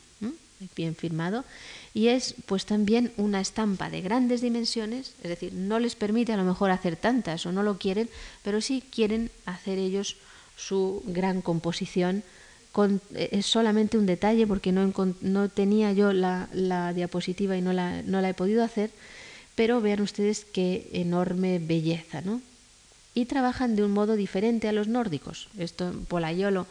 bien 0.74 0.94
firmado, 0.94 1.44
y 1.92 2.08
es 2.08 2.34
pues 2.46 2.64
también 2.64 3.12
una 3.16 3.40
estampa 3.40 3.90
de 3.90 4.00
grandes 4.00 4.40
dimensiones, 4.40 5.14
es 5.22 5.28
decir, 5.28 5.52
no 5.52 5.78
les 5.78 5.94
permite 5.96 6.32
a 6.32 6.36
lo 6.36 6.44
mejor 6.44 6.70
hacer 6.70 6.96
tantas 6.96 7.44
o 7.44 7.52
no 7.52 7.62
lo 7.62 7.76
quieren, 7.78 8.08
pero 8.42 8.60
sí 8.60 8.82
quieren 8.90 9.30
hacer 9.44 9.78
ellos 9.78 10.16
su 10.56 11.02
gran 11.06 11.42
composición. 11.42 12.22
Con, 12.72 13.00
eh, 13.14 13.28
es 13.32 13.46
solamente 13.46 13.98
un 13.98 14.06
detalle 14.06 14.46
porque 14.46 14.72
no, 14.72 14.92
no 15.20 15.48
tenía 15.48 15.92
yo 15.92 16.12
la, 16.12 16.48
la 16.52 16.92
diapositiva 16.92 17.56
y 17.56 17.62
no 17.62 17.72
la, 17.72 18.02
no 18.02 18.20
la 18.20 18.30
he 18.30 18.34
podido 18.34 18.64
hacer, 18.64 18.90
pero 19.54 19.80
vean 19.80 20.00
ustedes 20.00 20.44
qué 20.44 20.88
enorme 20.92 21.58
belleza, 21.58 22.20
¿no? 22.20 22.40
y 23.14 23.26
trabajan 23.26 23.76
de 23.76 23.84
un 23.84 23.92
modo 23.92 24.16
diferente 24.16 24.68
a 24.68 24.72
los 24.72 24.88
nórdicos. 24.88 25.48
Esto 25.56 25.92
Polaiolo 26.08 26.66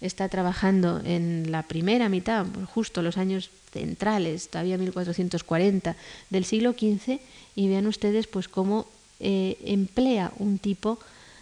está 0.00 0.28
trabajando 0.28 1.00
en 1.04 1.50
la 1.50 1.64
primera 1.64 2.08
mitad, 2.08 2.46
justo 2.72 3.02
los 3.02 3.18
años 3.18 3.50
centrales, 3.72 4.48
todavía 4.48 4.78
1440 4.78 5.96
del 6.30 6.44
siglo 6.44 6.72
XV, 6.72 7.18
y 7.56 7.68
vean 7.68 7.88
ustedes 7.88 8.28
pues 8.28 8.48
cómo 8.48 8.86
eh, 9.18 9.58
emplea 9.64 10.32
un 10.38 10.58
tipo 10.58 11.00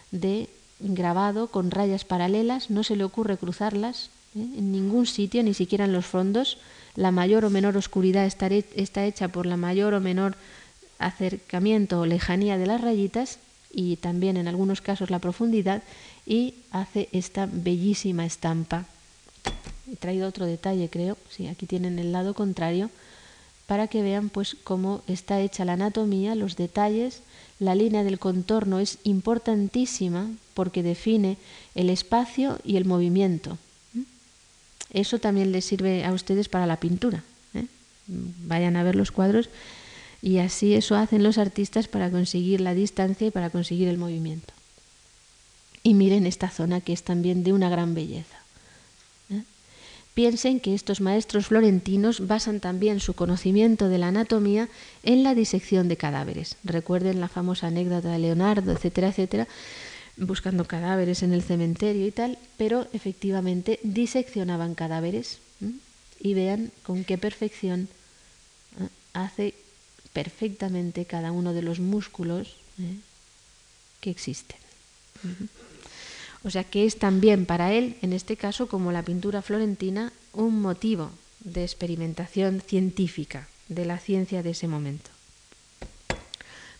de 0.09 0.49
grabado 0.79 1.47
con 1.47 1.69
rayas 1.69 2.03
paralelas, 2.03 2.71
no 2.71 2.83
se 2.83 2.95
le 2.95 3.03
ocurre 3.03 3.37
cruzarlas 3.37 4.09
¿eh? 4.35 4.39
en 4.57 4.71
ningún 4.71 5.05
sitio, 5.05 5.43
ni 5.43 5.53
siquiera 5.53 5.85
en 5.85 5.93
los 5.93 6.05
fondos. 6.05 6.57
La 6.95 7.11
mayor 7.11 7.45
o 7.45 7.51
menor 7.51 7.77
oscuridad 7.77 8.25
está, 8.25 8.47
está 8.47 9.05
hecha 9.05 9.27
por 9.27 9.45
la 9.45 9.55
mayor 9.55 9.93
o 9.93 10.01
menor 10.01 10.35
acercamiento 10.99 11.99
o 11.99 12.05
lejanía 12.05 12.57
de 12.57 12.67
las 12.67 12.81
rayitas 12.81 13.39
y 13.71 13.97
también 13.97 14.37
en 14.37 14.47
algunos 14.47 14.81
casos 14.81 15.09
la 15.09 15.19
profundidad 15.19 15.83
y 16.25 16.55
hace 16.71 17.09
esta 17.11 17.47
bellísima 17.51 18.25
estampa. 18.25 18.85
He 19.91 19.95
traído 19.95 20.27
otro 20.27 20.45
detalle, 20.45 20.89
creo, 20.89 21.17
sí, 21.29 21.47
aquí 21.47 21.65
tienen 21.65 21.99
el 21.99 22.11
lado 22.11 22.33
contrario, 22.33 22.89
para 23.67 23.87
que 23.87 24.01
vean 24.01 24.29
pues 24.29 24.55
cómo 24.63 25.01
está 25.07 25.41
hecha 25.41 25.65
la 25.65 25.73
anatomía, 25.73 26.35
los 26.35 26.55
detalles, 26.55 27.21
la 27.59 27.75
línea 27.75 28.03
del 28.03 28.19
contorno 28.19 28.79
es 28.79 28.97
importantísima 29.03 30.29
porque 30.53 30.83
define 30.83 31.37
el 31.75 31.89
espacio 31.89 32.59
y 32.63 32.77
el 32.77 32.85
movimiento. 32.85 33.57
Eso 34.91 35.19
también 35.19 35.51
les 35.51 35.65
sirve 35.65 36.05
a 36.05 36.13
ustedes 36.13 36.47
para 36.47 36.65
la 36.65 36.79
pintura. 36.79 37.23
¿eh? 37.53 37.65
Vayan 38.07 38.77
a 38.77 38.83
ver 38.83 38.95
los 38.95 39.11
cuadros 39.11 39.49
y 40.21 40.39
así 40.39 40.73
eso 40.73 40.95
hacen 40.95 41.23
los 41.23 41.37
artistas 41.37 41.87
para 41.87 42.09
conseguir 42.09 42.61
la 42.61 42.73
distancia 42.73 43.27
y 43.27 43.31
para 43.31 43.49
conseguir 43.49 43.87
el 43.87 43.97
movimiento. 43.97 44.53
Y 45.83 45.93
miren 45.93 46.25
esta 46.25 46.49
zona 46.49 46.81
que 46.81 46.93
es 46.93 47.03
también 47.03 47.43
de 47.43 47.53
una 47.53 47.69
gran 47.69 47.93
belleza. 47.93 48.37
¿eh? 49.29 49.43
Piensen 50.13 50.59
que 50.59 50.73
estos 50.73 51.01
maestros 51.01 51.47
florentinos 51.47 52.27
basan 52.27 52.59
también 52.59 52.99
su 52.99 53.13
conocimiento 53.13 53.87
de 53.87 53.99
la 53.99 54.07
anatomía 54.07 54.67
en 55.03 55.23
la 55.23 55.35
disección 55.35 55.87
de 55.87 55.97
cadáveres. 55.97 56.57
Recuerden 56.63 57.21
la 57.21 57.29
famosa 57.29 57.67
anécdota 57.67 58.11
de 58.11 58.19
Leonardo, 58.19 58.71
etcétera, 58.71 59.09
etcétera, 59.09 59.47
buscando 60.17 60.65
cadáveres 60.65 61.21
en 61.21 61.31
el 61.31 61.43
cementerio 61.43 62.07
y 62.07 62.11
tal, 62.11 62.39
pero 62.57 62.87
efectivamente 62.91 63.79
diseccionaban 63.83 64.73
cadáveres 64.73 65.39
y 66.19 66.33
vean 66.33 66.71
con 66.83 67.03
qué 67.03 67.17
perfección 67.19 67.87
¿eh? 68.81 68.87
hace 69.13 69.53
perfectamente 70.17 71.05
cada 71.05 71.31
uno 71.31 71.53
de 71.53 71.61
los 71.61 71.79
músculos 71.79 72.55
¿eh? 72.79 72.97
que 74.01 74.09
existen. 74.09 74.57
O 76.43 76.49
sea 76.49 76.63
que 76.63 76.85
es 76.87 76.97
también 76.97 77.45
para 77.45 77.71
él, 77.71 77.97
en 78.01 78.13
este 78.13 78.35
caso, 78.35 78.67
como 78.67 78.91
la 78.91 79.03
pintura 79.03 79.43
florentina, 79.43 80.11
un 80.33 80.59
motivo 80.59 81.11
de 81.41 81.61
experimentación 81.61 82.61
científica 82.61 83.47
de 83.69 83.85
la 83.85 83.99
ciencia 83.99 84.41
de 84.41 84.49
ese 84.49 84.67
momento. 84.67 85.11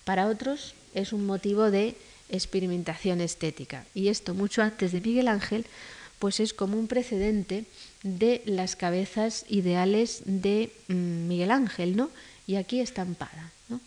Para 0.03 0.25
otros 0.25 0.73
es 0.95 1.13
un 1.13 1.27
motivo 1.27 1.69
de 1.69 1.95
experimentación 2.29 3.21
estética. 3.21 3.85
Y 3.93 4.07
esto 4.07 4.33
mucho 4.33 4.63
antes 4.63 4.91
de 4.93 5.01
Miguel 5.01 5.27
Ángel, 5.27 5.67
pues 6.17 6.39
es 6.39 6.55
como 6.55 6.79
un 6.79 6.87
precedente 6.87 7.65
de 8.01 8.41
las 8.45 8.75
cabezas 8.75 9.45
ideales 9.47 10.23
de 10.25 10.71
mm, 10.87 11.27
Miguel 11.27 11.51
Ángel, 11.51 11.95
¿no? 11.95 12.09
Y 12.47 12.55
aquí 12.55 12.79
estampada. 12.79 13.51
¿no? 13.69 13.79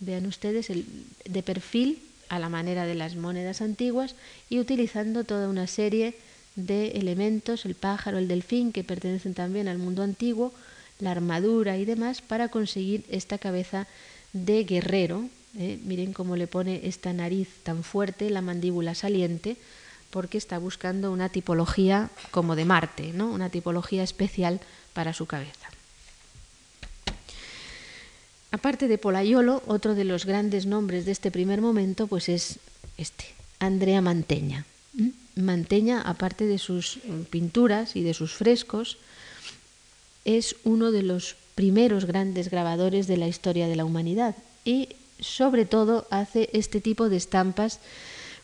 Vean 0.00 0.26
ustedes 0.26 0.70
el, 0.70 0.86
de 1.24 1.42
perfil 1.42 2.02
a 2.28 2.38
la 2.38 2.48
manera 2.48 2.86
de 2.86 2.94
las 2.94 3.14
monedas 3.14 3.60
antiguas 3.60 4.14
y 4.50 4.58
utilizando 4.58 5.24
toda 5.24 5.48
una 5.48 5.66
serie 5.66 6.14
de 6.56 6.88
elementos, 6.92 7.64
el 7.64 7.74
pájaro, 7.74 8.18
el 8.18 8.26
delfín, 8.26 8.72
que 8.72 8.82
pertenecen 8.82 9.34
también 9.34 9.68
al 9.68 9.78
mundo 9.78 10.02
antiguo, 10.02 10.52
la 10.98 11.12
armadura 11.12 11.76
y 11.76 11.84
demás, 11.84 12.20
para 12.20 12.48
conseguir 12.48 13.04
esta 13.08 13.38
cabeza 13.38 13.86
de 14.32 14.64
guerrero. 14.64 15.28
¿eh? 15.56 15.78
Miren 15.84 16.12
cómo 16.12 16.34
le 16.36 16.46
pone 16.46 16.80
esta 16.84 17.12
nariz 17.12 17.48
tan 17.62 17.84
fuerte, 17.84 18.30
la 18.30 18.42
mandíbula 18.42 18.94
saliente, 18.94 19.56
porque 20.10 20.38
está 20.38 20.58
buscando 20.58 21.12
una 21.12 21.28
tipología 21.28 22.10
como 22.30 22.56
de 22.56 22.64
Marte, 22.64 23.12
¿no? 23.12 23.30
una 23.30 23.50
tipología 23.50 24.02
especial 24.02 24.60
para 24.94 25.12
su 25.12 25.26
cabeza. 25.26 25.67
Aparte 28.50 28.88
de 28.88 28.98
Polaiolo, 28.98 29.62
otro 29.66 29.94
de 29.94 30.04
los 30.04 30.24
grandes 30.24 30.66
nombres 30.66 31.04
de 31.04 31.12
este 31.12 31.30
primer 31.30 31.60
momento 31.60 32.06
pues 32.06 32.28
es 32.28 32.58
este, 32.96 33.24
Andrea 33.58 34.00
Manteña. 34.00 34.64
Manteña, 35.36 36.00
aparte 36.02 36.46
de 36.46 36.58
sus 36.58 36.98
mm, 37.04 37.22
pinturas 37.30 37.94
y 37.94 38.02
de 38.02 38.14
sus 38.14 38.32
frescos, 38.32 38.98
es 40.24 40.56
uno 40.64 40.90
de 40.90 41.02
los 41.02 41.36
primeros 41.54 42.06
grandes 42.06 42.50
grabadores 42.50 43.06
de 43.06 43.16
la 43.16 43.28
historia 43.28 43.68
de 43.68 43.76
la 43.76 43.84
humanidad 43.84 44.34
y 44.64 44.88
sobre 45.20 45.64
todo 45.64 46.06
hace 46.10 46.48
este 46.52 46.80
tipo 46.80 47.08
de 47.08 47.16
estampas 47.16 47.80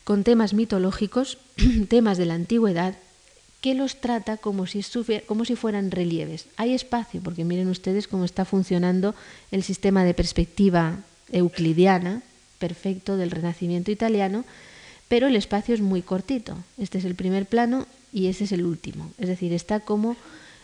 con 0.03 0.23
temas 0.23 0.53
mitológicos, 0.53 1.37
temas 1.89 2.17
de 2.17 2.25
la 2.25 2.35
antigüedad 2.35 2.95
que 3.65 3.73
los 3.73 3.95
trata 3.95 4.37
como 4.37 4.67
si, 4.67 4.85
como 5.25 5.43
si 5.43 5.55
fueran 5.55 5.89
relieves. 5.89 6.45
Hay 6.55 6.75
espacio, 6.75 7.19
porque 7.23 7.43
miren 7.43 7.67
ustedes 7.67 8.07
cómo 8.07 8.23
está 8.23 8.45
funcionando 8.45 9.15
el 9.49 9.63
sistema 9.63 10.03
de 10.03 10.13
perspectiva 10.13 10.99
euclidiana, 11.31 12.21
perfecto 12.59 13.17
del 13.17 13.31
Renacimiento 13.31 13.89
italiano, 13.89 14.45
pero 15.07 15.25
el 15.25 15.35
espacio 15.35 15.73
es 15.73 15.81
muy 15.81 16.03
cortito. 16.03 16.55
Este 16.77 16.99
es 16.99 17.05
el 17.05 17.15
primer 17.15 17.47
plano 17.47 17.87
y 18.13 18.27
este 18.27 18.43
es 18.43 18.51
el 18.51 18.67
último. 18.67 19.09
Es 19.17 19.29
decir, 19.29 19.51
está 19.51 19.79
como 19.79 20.15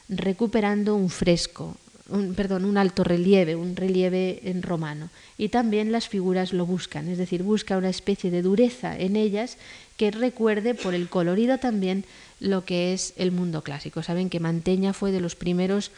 recuperando 0.07 0.93
un 0.93 1.09
fresco, 1.09 1.77
un, 2.07 2.35
perdón, 2.35 2.65
un 2.65 2.77
alto 2.77 3.03
relieve, 3.03 3.55
un 3.55 3.75
relieve 3.75 4.41
en 4.43 4.61
romano. 4.61 5.09
Y 5.39 5.49
también 5.49 5.91
las 5.91 6.07
figuras 6.07 6.53
lo 6.53 6.67
buscan, 6.67 7.09
es 7.09 7.17
decir, 7.17 7.41
busca 7.41 7.79
una 7.79 7.89
especie 7.89 8.29
de 8.29 8.43
dureza 8.43 8.95
en 8.95 9.15
ellas 9.15 9.57
que 9.97 10.11
recuerde 10.11 10.75
por 10.75 10.93
el 10.93 11.09
colorido 11.09 11.57
también 11.57 12.05
lo 12.41 12.65
que 12.65 12.93
es 12.93 13.13
el 13.15 13.31
mundo 13.31 13.63
clásico. 13.63 14.03
Saben 14.03 14.29
que 14.29 14.41
Manteña 14.41 14.91
fue 14.93 15.11
de 15.11 15.21
los 15.21 15.35
primeros 15.35 15.91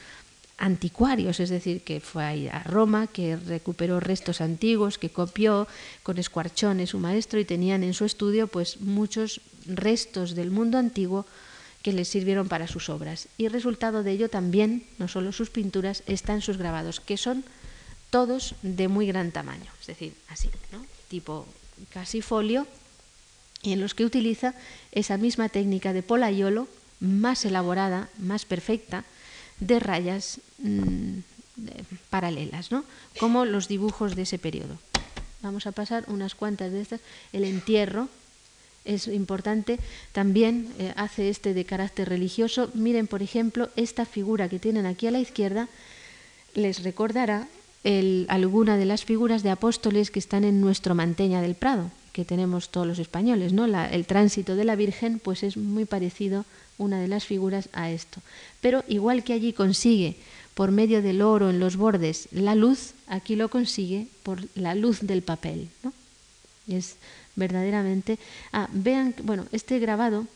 anticuarios, 0.58 1.40
es 1.40 1.50
decir, 1.50 1.82
que 1.82 2.00
fue 2.00 2.24
ahí 2.24 2.48
a 2.48 2.62
Roma, 2.64 3.08
que 3.08 3.38
recuperó 3.38 4.00
restos 4.00 4.42
antiguos, 4.42 4.98
que 4.98 5.10
copió 5.10 5.68
con 6.04 6.20
Escuarchone, 6.20 6.86
su 6.86 7.00
maestro, 7.00 7.40
y 7.40 7.46
tenían 7.46 7.84
en 7.84 7.94
su 7.94 8.06
estudio 8.06 8.48
pues 8.48 8.82
muchos 8.82 9.42
restos 9.66 10.36
del 10.36 10.52
mundo 10.52 10.78
antiguo 10.78 11.26
que 11.82 11.94
les 11.94 12.08
sirvieron 12.08 12.48
para 12.48 12.68
sus 12.68 12.90
obras. 12.90 13.30
Y 13.38 13.48
resultado 13.48 14.04
de 14.04 14.12
ello 14.12 14.30
también, 14.30 14.86
no 15.00 15.08
solo 15.08 15.32
sus 15.32 15.50
pinturas, 15.50 16.04
están 16.08 16.42
sus 16.42 16.58
grabados, 16.58 17.00
que 17.00 17.18
son 17.18 17.44
todos 18.10 18.56
de 18.62 18.88
muy 18.88 19.08
gran 19.08 19.32
tamaño, 19.32 19.72
es 19.82 19.88
decir, 19.88 20.14
así, 20.30 20.50
¿no? 20.72 20.86
tipo 21.08 21.48
casi 21.90 22.22
folio, 22.22 22.68
en 23.64 23.80
los 23.80 23.94
que 23.94 24.06
utiliza 24.06 24.54
esa 24.92 25.18
misma 25.18 25.50
técnica 25.50 25.94
de 25.94 26.04
polaiolo, 26.04 26.68
más 27.00 27.46
elaborada, 27.46 28.10
más 28.18 28.46
perfecta, 28.46 29.04
de 29.60 29.80
rayas 29.80 30.40
mm, 30.60 31.20
paralelas, 32.10 32.72
¿no? 32.72 32.84
como 33.20 33.46
los 33.46 33.68
dibujos 33.68 34.16
de 34.16 34.24
ese 34.24 34.40
periodo. 34.40 34.78
Vamos 35.42 35.68
a 35.68 35.72
pasar 35.72 36.06
unas 36.08 36.36
cuantas 36.36 36.72
de 36.72 36.82
estas. 36.82 37.02
El 37.34 37.44
entierro 37.44 38.08
es 38.86 39.08
importante. 39.08 39.80
También 40.12 40.74
eh, 40.80 40.94
hace 40.96 41.30
este 41.30 41.54
de 41.54 41.66
carácter 41.66 42.10
religioso. 42.10 42.70
Miren, 42.74 43.08
por 43.08 43.22
ejemplo, 43.22 43.70
esta 43.76 44.06
figura 44.06 44.50
que 44.50 44.60
tienen 44.60 44.86
aquí 44.86 45.08
a 45.08 45.12
la 45.12 45.20
izquierda 45.20 45.68
les 46.54 46.84
recordará 46.84 47.48
alguna 48.30 48.78
de 48.78 48.86
las 48.86 49.04
figuras 49.04 49.44
de 49.44 49.50
apóstoles 49.50 50.12
que 50.12 50.20
están 50.20 50.46
en 50.46 50.62
nuestro 50.62 50.96
Manteña 50.96 51.42
del 51.42 51.56
Prado, 51.56 51.92
que 52.14 52.24
tenemos 52.24 52.70
todos 52.70 52.88
los 52.88 53.00
españoles. 53.00 53.52
¿no? 53.52 53.66
el 53.66 54.06
tránsito 54.06 54.56
de 54.56 54.64
la 54.64 54.76
Virgen 54.76 55.20
pues 55.20 55.44
es 55.44 55.58
muy 55.58 55.86
parecido 55.86 56.46
una 56.78 57.02
de 57.02 57.08
las 57.08 57.26
figuras 57.26 57.70
a 57.74 57.92
esto. 57.92 58.22
Pero 58.62 58.84
igual 58.88 59.24
que 59.24 59.34
allí 59.34 59.52
consigue 59.52 60.16
por 60.54 60.72
medio 60.72 61.02
del 61.02 61.22
oro 61.22 61.50
en 61.50 61.60
los 61.60 61.76
bordes 61.76 62.30
la 62.32 62.56
luz, 62.56 62.94
aquí 63.08 63.36
lo 63.36 63.50
consigue 63.50 64.08
por 64.22 64.40
la 64.56 64.76
luz 64.76 65.02
del 65.02 65.24
papel. 65.24 65.70
¿no? 65.84 65.92
Es 66.68 66.96
verdaderamente... 67.36 68.20
Ah, 68.54 68.70
vean, 68.72 69.16
bueno, 69.24 69.46
este 69.52 69.80
grabado 69.80 70.28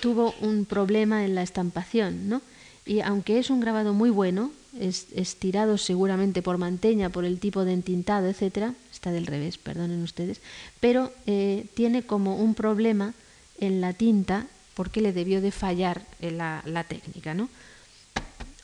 tuvo 0.00 0.34
un 0.40 0.64
problema 0.64 1.24
en 1.24 1.34
la 1.34 1.42
estampación, 1.42 2.28
¿no? 2.28 2.40
Y 2.86 3.00
aunque 3.00 3.38
es 3.38 3.50
un 3.50 3.60
grabado 3.60 3.92
muy 3.92 4.10
bueno, 4.10 4.52
es, 4.78 5.06
estirado 5.14 5.78
seguramente 5.78 6.42
por 6.42 6.58
manteña, 6.58 7.10
por 7.10 7.24
el 7.24 7.38
tipo 7.38 7.64
de 7.64 7.72
entintado, 7.72 8.28
etcétera, 8.28 8.74
está 8.92 9.10
del 9.10 9.26
revés, 9.26 9.58
perdonen 9.58 10.02
ustedes, 10.02 10.40
pero 10.80 11.12
eh, 11.26 11.66
tiene 11.74 12.02
como 12.02 12.36
un 12.36 12.54
problema 12.54 13.14
en 13.58 13.80
la 13.80 13.92
tinta 13.92 14.46
porque 14.74 15.00
le 15.00 15.12
debió 15.12 15.40
de 15.40 15.50
fallar 15.50 16.02
la, 16.20 16.62
la 16.64 16.84
técnica, 16.84 17.34
¿no? 17.34 17.48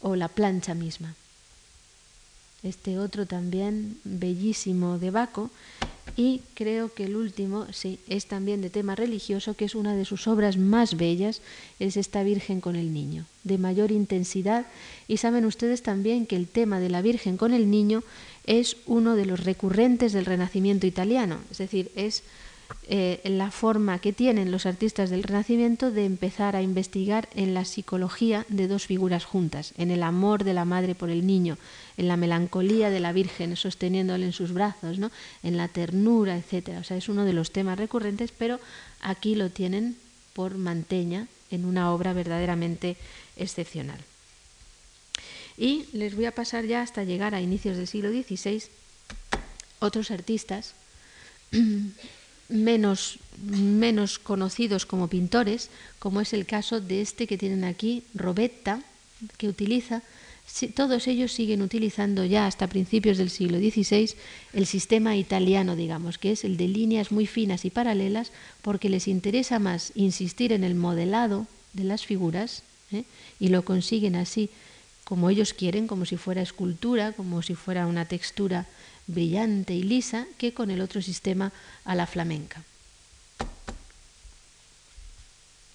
o 0.00 0.16
la 0.16 0.28
plancha 0.28 0.74
misma. 0.74 1.14
Este 2.62 2.98
otro 2.98 3.26
también 3.26 3.98
bellísimo 4.04 4.98
de 4.98 5.10
Baco 5.10 5.50
y 6.16 6.40
creo 6.54 6.92
que 6.92 7.04
el 7.04 7.16
último, 7.16 7.66
sí, 7.72 7.98
es 8.08 8.26
también 8.26 8.62
de 8.62 8.70
tema 8.70 8.94
religioso, 8.94 9.54
que 9.54 9.66
es 9.66 9.74
una 9.74 9.94
de 9.94 10.06
sus 10.06 10.26
obras 10.26 10.56
más 10.56 10.96
bellas, 10.96 11.42
es 11.78 11.98
esta 11.98 12.22
Virgen 12.22 12.62
con 12.62 12.74
el 12.74 12.94
Niño, 12.94 13.26
de 13.44 13.58
mayor 13.58 13.92
intensidad. 13.92 14.66
Y 15.08 15.18
saben 15.18 15.44
ustedes 15.44 15.82
también 15.82 16.26
que 16.26 16.36
el 16.36 16.48
tema 16.48 16.80
de 16.80 16.88
la 16.88 17.02
Virgen 17.02 17.36
con 17.36 17.52
el 17.52 17.70
Niño 17.70 18.02
es 18.46 18.78
uno 18.86 19.14
de 19.14 19.26
los 19.26 19.44
recurrentes 19.44 20.14
del 20.14 20.24
Renacimiento 20.24 20.86
italiano, 20.86 21.38
es 21.50 21.58
decir, 21.58 21.90
es 21.96 22.22
eh, 22.88 23.20
la 23.24 23.50
forma 23.50 23.98
que 23.98 24.12
tienen 24.12 24.50
los 24.50 24.66
artistas 24.66 25.10
del 25.10 25.22
Renacimiento 25.22 25.90
de 25.90 26.04
empezar 26.04 26.56
a 26.56 26.62
investigar 26.62 27.28
en 27.34 27.52
la 27.52 27.64
psicología 27.64 28.46
de 28.48 28.68
dos 28.68 28.86
figuras 28.86 29.24
juntas, 29.24 29.74
en 29.76 29.90
el 29.90 30.02
amor 30.02 30.44
de 30.44 30.54
la 30.54 30.64
madre 30.64 30.94
por 30.94 31.10
el 31.10 31.26
niño, 31.26 31.58
en 31.96 32.08
la 32.08 32.16
melancolía 32.16 32.90
de 32.90 33.00
la 33.00 33.12
Virgen 33.12 33.56
sosteniéndole 33.56 34.26
en 34.26 34.32
sus 34.32 34.52
brazos, 34.52 34.98
¿no? 34.98 35.10
en 35.42 35.56
la 35.56 35.68
ternura, 35.68 36.36
etc. 36.36 36.78
O 36.80 36.84
sea, 36.84 36.96
es 36.96 37.08
uno 37.08 37.24
de 37.24 37.32
los 37.32 37.52
temas 37.52 37.78
recurrentes, 37.78 38.32
pero 38.36 38.60
aquí 39.00 39.34
lo 39.34 39.50
tienen 39.50 39.96
por 40.32 40.56
Manteña 40.56 41.28
en 41.50 41.64
una 41.64 41.92
obra 41.92 42.12
verdaderamente 42.12 42.96
excepcional. 43.36 43.98
Y 45.56 45.86
les 45.92 46.14
voy 46.14 46.26
a 46.26 46.34
pasar 46.34 46.66
ya 46.66 46.82
hasta 46.82 47.04
llegar 47.04 47.34
a 47.34 47.40
inicios 47.40 47.76
del 47.76 47.86
siglo 47.86 48.10
XVI 48.10 48.62
otros 49.78 50.10
artistas 50.10 50.74
menos, 52.48 53.18
menos 53.40 54.18
conocidos 54.18 54.86
como 54.86 55.08
pintores, 55.08 55.70
como 55.98 56.20
es 56.20 56.32
el 56.32 56.46
caso 56.46 56.80
de 56.80 57.00
este 57.00 57.26
que 57.26 57.38
tienen 57.38 57.64
aquí, 57.64 58.02
Robetta, 58.14 58.82
que 59.38 59.48
utiliza, 59.48 60.02
todos 60.74 61.06
ellos 61.06 61.32
siguen 61.32 61.60
utilizando 61.60 62.24
ya 62.24 62.46
hasta 62.46 62.68
principios 62.68 63.18
del 63.18 63.30
siglo 63.30 63.58
XVI 63.58 64.14
el 64.52 64.66
sistema 64.66 65.16
italiano, 65.16 65.76
digamos, 65.76 66.18
que 66.18 66.32
es 66.32 66.44
el 66.44 66.56
de 66.56 66.68
líneas 66.68 67.12
muy 67.12 67.26
finas 67.26 67.64
y 67.64 67.70
paralelas, 67.70 68.32
porque 68.62 68.88
les 68.88 69.08
interesa 69.08 69.58
más 69.58 69.92
insistir 69.94 70.52
en 70.52 70.64
el 70.64 70.74
modelado 70.74 71.46
de 71.72 71.84
las 71.84 72.06
figuras, 72.06 72.62
¿eh? 72.92 73.04
y 73.38 73.48
lo 73.48 73.64
consiguen 73.64 74.16
así 74.16 74.48
como 75.04 75.30
ellos 75.30 75.52
quieren, 75.52 75.86
como 75.86 76.04
si 76.04 76.16
fuera 76.16 76.42
escultura, 76.42 77.12
como 77.12 77.42
si 77.42 77.54
fuera 77.54 77.86
una 77.86 78.06
textura 78.06 78.66
brillante 79.06 79.74
y 79.74 79.82
lisa 79.82 80.26
que 80.38 80.52
con 80.52 80.70
el 80.70 80.80
otro 80.80 81.02
sistema 81.02 81.52
a 81.84 81.94
la 81.94 82.06
flamenca. 82.06 82.64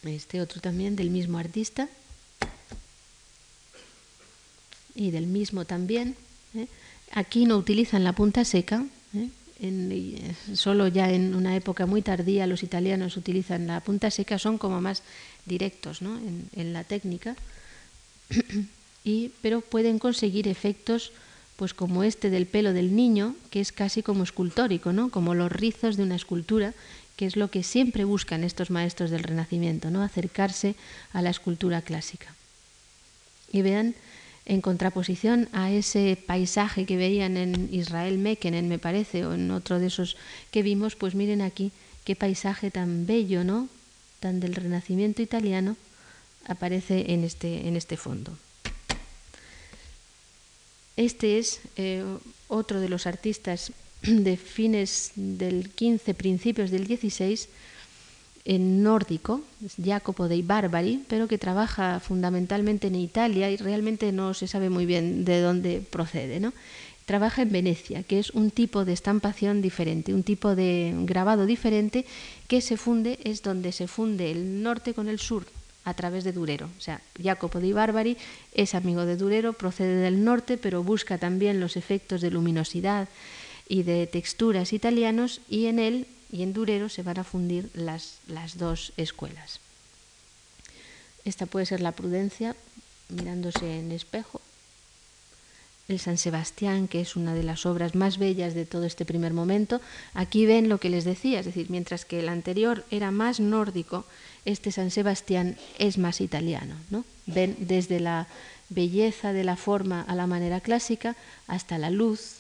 Este 0.03 0.41
otro 0.41 0.59
también 0.59 0.95
del 0.95 1.11
mismo 1.11 1.38
artista 1.38 1.88
y 5.02 5.12
del 5.12 5.28
mismo 5.28 5.66
también. 5.66 6.16
¿eh? 6.56 6.68
Aquí 7.12 7.45
no 7.45 7.58
utilizan 7.58 8.04
la 8.04 8.14
punta 8.14 8.45
seca, 8.45 8.86
¿eh? 9.16 9.30
En, 9.60 10.36
solo 10.56 10.88
ya 10.88 11.12
en 11.12 11.36
una 11.36 11.56
época 11.56 11.86
muy 11.86 12.02
tardía 12.02 12.47
los 12.47 12.64
italianos 12.64 13.16
utilizan 13.16 13.68
la 13.68 13.80
punta 13.80 14.10
seca, 14.10 14.39
son 14.39 14.58
como 14.58 14.82
más 14.82 15.04
directos 15.45 16.02
en, 16.02 16.74
la 16.74 16.84
técnica, 16.84 17.36
y, 19.04 19.32
pero 19.43 19.62
pueden 19.62 19.99
conseguir 19.99 20.47
efectos 20.47 21.12
pues 21.58 21.76
como 21.76 22.04
este 22.04 22.32
del 22.32 22.47
pelo 22.47 22.74
del 22.74 22.95
niño, 22.95 23.36
que 23.52 23.60
es 23.60 23.72
casi 23.72 24.02
como 24.02 24.24
escultórico, 24.24 24.93
¿no? 24.93 25.12
como 25.12 25.36
los 25.36 25.52
rizos 25.52 25.95
de 25.95 26.04
una 26.04 26.16
escultura, 26.16 26.74
que 27.16 27.28
es 27.28 27.36
lo 27.36 27.52
que 27.52 27.62
siempre 27.62 28.04
buscan 28.04 28.43
estos 28.43 28.72
maestros 28.72 29.12
del 29.12 29.22
Renacimiento, 29.22 29.91
¿no? 29.91 30.02
acercarse 30.02 30.74
a 31.14 31.22
la 31.22 31.30
escultura 31.30 31.84
clásica. 31.84 32.34
Y 33.54 33.62
vean, 33.62 33.93
en 34.46 34.62
contraposición 34.62 35.50
a 35.54 35.72
ese 35.72 36.18
paisaje 36.18 36.86
que 36.86 36.98
veían 36.98 37.38
en 37.38 37.70
Israel 37.72 38.18
Mekenen, 38.18 38.68
me 38.68 38.80
parece, 38.80 39.26
o 39.26 39.34
en 39.34 39.52
otro 39.52 39.80
de 39.80 39.88
esos 39.88 40.18
que 40.52 40.64
vimos, 40.64 40.96
pues 40.96 41.16
miren 41.16 41.42
aquí 41.42 41.72
qué 42.04 42.16
paisaje 42.16 42.72
tan 42.72 43.06
bello, 43.06 43.44
¿no? 43.44 43.70
tan 44.22 44.39
del 44.39 44.56
Renacimiento 44.56 45.22
italiano, 45.22 45.76
aparece 46.46 47.12
en 47.12 47.24
este, 47.24 47.68
en 47.68 47.76
este 47.76 47.98
fondo. 47.98 48.38
Este 50.96 51.39
es 51.39 51.60
eh, 51.76 52.06
otro 52.48 52.80
de 52.80 52.89
los 52.89 53.08
artistas 53.08 53.72
de 54.02 54.38
fines 54.38 55.12
del 55.16 55.70
15, 55.70 56.14
principios 56.14 56.70
del 56.70 56.86
16, 56.86 57.50
en 58.46 58.84
nórdico, 58.84 59.42
Jacopo 59.78 60.28
dei 60.28 60.42
Barbari, 60.42 61.04
pero 61.08 61.28
que 61.28 61.38
trabaja 61.38 62.00
fundamentalmente 62.00 62.88
en 62.88 62.96
Italia 62.96 63.52
y 63.52 63.58
realmente 63.58 64.12
no 64.12 64.34
se 64.34 64.48
sabe 64.48 64.70
muy 64.70 64.86
bien 64.86 65.26
de 65.26 65.42
dónde 65.42 65.82
procede. 65.82 66.39
¿no? 66.39 66.54
Trabaja 67.06 67.42
en 67.42 67.52
Venecia, 67.52 68.04
que 68.04 68.20
es 68.20 68.32
un 68.32 68.52
tipo 68.52 68.86
de 68.86 68.94
estampación 68.94 69.62
diferente, 69.62 70.14
un 70.14 70.24
tipo 70.24 70.56
de 70.56 70.94
grabado 71.06 71.46
diferente 71.46 72.06
que 72.48 72.62
se 72.62 72.78
funde, 72.78 73.20
es 73.24 73.44
donde 73.44 73.72
se 73.72 73.88
funde 73.88 74.32
el 74.32 74.64
norte 74.64 74.94
con 74.94 75.08
el 75.08 75.20
sur, 75.20 75.46
a 75.84 75.94
través 75.94 76.24
de 76.24 76.32
Durero. 76.32 76.70
O 76.78 76.82
sea, 76.82 77.02
Jacopo 77.22 77.60
di 77.60 77.74
Barbari 77.74 78.18
es 78.54 78.76
amigo 78.76 79.06
de 79.06 79.18
Durero, 79.18 79.54
procede 79.54 79.96
del 79.96 80.24
norte, 80.24 80.58
pero 80.58 80.84
busca 80.84 81.18
también 81.18 81.60
los 81.60 81.76
efectos 81.76 82.22
de 82.22 82.32
luminosidad 82.32 83.10
y 83.68 83.84
de 83.84 84.06
texturas 84.06 84.74
italianos 84.74 85.42
y 85.50 85.66
en 85.66 85.80
él 85.80 86.06
y 86.32 86.44
en 86.44 86.54
Durero 86.54 86.90
se 86.90 87.04
van 87.04 87.20
a 87.20 87.24
fundir 87.24 87.70
las, 87.74 88.20
las 88.28 88.58
dos 88.58 88.94
escuelas. 88.98 89.60
Esta 91.26 91.46
puede 91.46 91.66
ser 91.66 91.82
la 91.82 91.92
prudencia 91.92 92.56
mirándose 93.10 93.80
en 93.80 93.92
espejo. 93.92 94.42
El 95.88 96.00
San 96.00 96.18
Sebastián, 96.18 96.88
que 96.88 97.02
es 97.02 97.16
una 97.16 97.34
de 97.34 97.44
las 97.44 97.66
obras 97.66 97.96
más 97.96 98.18
bellas 98.18 98.54
de 98.54 98.66
todo 98.66 98.86
este 98.86 99.04
primer 99.04 99.34
momento. 99.34 99.82
Aquí 100.14 100.46
ven 100.46 100.70
lo 100.70 100.78
que 100.78 100.90
les 100.90 101.04
decía, 101.04 101.40
es 101.40 101.46
decir, 101.46 101.70
mientras 101.70 102.06
que 102.06 102.20
el 102.20 102.30
anterior 102.30 102.86
era 102.92 103.12
más 103.12 103.40
nórdico, 103.40 104.06
este 104.46 104.72
San 104.72 104.90
Sebastián 104.90 105.58
es 105.80 105.98
más 105.98 106.22
italiano. 106.22 106.76
¿no? 106.90 107.04
Ven 107.26 107.58
desde 107.60 108.00
la 108.00 108.28
belleza 108.70 109.34
de 109.34 109.44
la 109.44 109.58
forma 109.58 110.02
a 110.02 110.16
la 110.16 110.28
manera 110.28 110.62
clásica 110.62 111.18
hasta 111.48 111.78
la 111.78 111.90
luz 111.90 112.38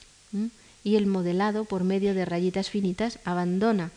y 0.83 0.95
el 0.95 1.05
modelado 1.05 1.65
por 1.65 1.83
medio 1.83 2.13
de 2.13 2.25
rayitas 2.25 2.69
finitas 2.69 3.19
abandona 3.25 3.91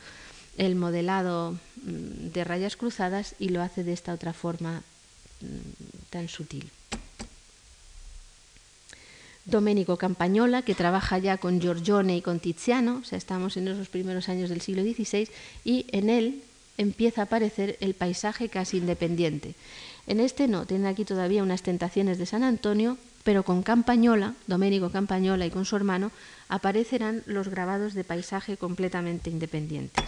el 0.57 0.77
modelado 0.77 1.53
mm, 1.53 2.33
de 2.33 2.45
rayas 2.45 2.77
cruzadas 2.77 3.35
y 3.39 3.49
lo 3.49 3.63
hace 3.63 3.85
de 3.85 3.93
esta 3.93 4.13
otra 4.13 4.33
forma 4.33 4.83
mm, 5.41 6.11
tan 6.11 6.29
sutil. 6.29 6.71
Domenico 9.45 9.99
Campañola, 9.99 10.63
que 10.63 10.75
trabaja 10.75 11.19
ya 11.19 11.37
con 11.37 11.61
Giorgione 11.61 12.17
y 12.17 12.23
con 12.23 12.41
Tiziano, 12.41 13.01
o 13.03 13.05
sea, 13.05 13.19
estamos 13.19 13.57
en 13.57 13.69
esos 13.69 13.89
primeros 13.89 14.29
años 14.29 14.49
del 14.49 14.63
siglo 14.63 14.83
XVI, 14.83 15.29
y 15.65 15.87
en 15.93 16.09
él 16.09 16.43
empieza 16.79 17.23
a 17.23 17.25
aparecer 17.25 17.77
el 17.81 17.95
paisaje 17.95 18.49
casi 18.49 18.79
independiente. 18.79 19.55
En 20.07 20.21
este 20.21 20.49
no, 20.49 20.65
tienen 20.67 20.87
aquí 20.87 21.05
todavía 21.05 21.43
unas 21.43 21.63
tentaciones 21.63 22.17
de 22.19 22.27
San 22.27 22.43
Antonio, 22.43 22.97
pero 23.25 23.43
con 23.43 23.63
Campañola, 23.63 24.35
Domenico 24.47 24.91
Campañola 24.91 25.47
y 25.47 25.51
con 25.51 25.65
su 25.65 25.75
hermano, 25.75 26.13
aparecerán 26.49 27.23
los 27.27 27.49
grabados 27.49 27.95
de 27.95 28.05
paisaje 28.05 28.57
completamente 28.57 29.31
independientes. 29.31 30.05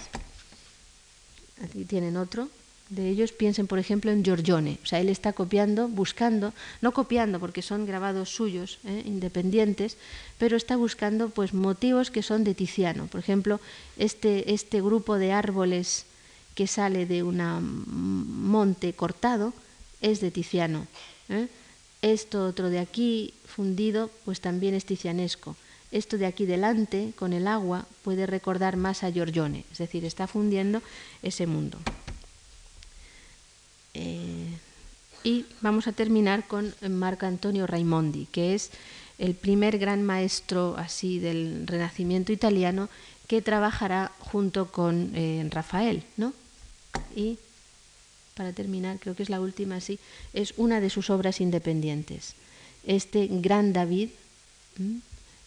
Aquí 1.64 1.84
tienen 1.84 2.16
otro 2.16 2.48
de 2.90 3.08
ellos. 3.08 3.32
Piensen, 3.32 3.66
por 3.66 3.78
ejemplo, 3.78 4.10
en 4.10 4.22
Giorgione. 4.22 4.78
O 4.82 4.86
sea, 4.86 5.00
él 5.00 5.08
está 5.08 5.32
copiando, 5.32 5.88
buscando, 5.88 6.52
no 6.82 6.92
copiando 6.92 7.40
porque 7.40 7.62
son 7.62 7.86
grabados 7.86 8.28
suyos, 8.28 8.78
¿eh? 8.84 9.02
independientes, 9.06 9.96
pero 10.38 10.56
está 10.56 10.76
buscando 10.76 11.30
pues, 11.30 11.54
motivos 11.54 12.10
que 12.10 12.22
son 12.22 12.44
de 12.44 12.54
Tiziano. 12.54 13.06
Por 13.06 13.20
ejemplo, 13.20 13.60
este, 13.96 14.52
este 14.52 14.80
grupo 14.82 15.16
de 15.16 15.32
árboles 15.32 16.04
que 16.54 16.66
sale 16.66 17.06
de 17.06 17.22
un 17.22 17.38
monte 18.48 18.92
cortado 18.92 19.52
es 20.00 20.20
de 20.20 20.30
Tiziano. 20.30 20.86
¿eh? 21.28 21.48
Esto 22.06 22.46
otro 22.46 22.70
de 22.70 22.78
aquí 22.78 23.34
fundido, 23.46 24.12
pues 24.24 24.40
también 24.40 24.74
es 24.74 24.84
tizianesco. 24.84 25.56
Esto 25.90 26.18
de 26.18 26.26
aquí 26.26 26.46
delante, 26.46 27.12
con 27.16 27.32
el 27.32 27.48
agua, 27.48 27.84
puede 28.04 28.26
recordar 28.26 28.76
más 28.76 29.02
a 29.02 29.10
Giorgione, 29.10 29.64
es 29.72 29.78
decir, 29.78 30.04
está 30.04 30.28
fundiendo 30.28 30.82
ese 31.24 31.48
mundo. 31.48 31.78
Eh, 33.94 34.46
y 35.24 35.46
vamos 35.62 35.88
a 35.88 35.92
terminar 35.92 36.46
con 36.46 36.72
Marco 36.90 37.26
Antonio 37.26 37.66
Raimondi, 37.66 38.26
que 38.26 38.54
es 38.54 38.70
el 39.18 39.34
primer 39.34 39.76
gran 39.76 40.04
maestro 40.04 40.76
así 40.78 41.18
del 41.18 41.66
Renacimiento 41.66 42.30
italiano 42.30 42.88
que 43.26 43.42
trabajará 43.42 44.12
junto 44.20 44.70
con 44.70 45.10
eh, 45.16 45.44
Rafael, 45.50 46.04
¿no? 46.16 46.32
Para 48.36 48.52
terminar, 48.52 48.98
creo 49.00 49.16
que 49.16 49.22
es 49.22 49.30
la 49.30 49.40
última, 49.40 49.80
sí, 49.80 49.98
es 50.34 50.52
una 50.58 50.80
de 50.80 50.90
sus 50.90 51.08
obras 51.08 51.40
independientes. 51.40 52.34
Este 52.86 53.26
gran 53.30 53.72
David, 53.72 54.10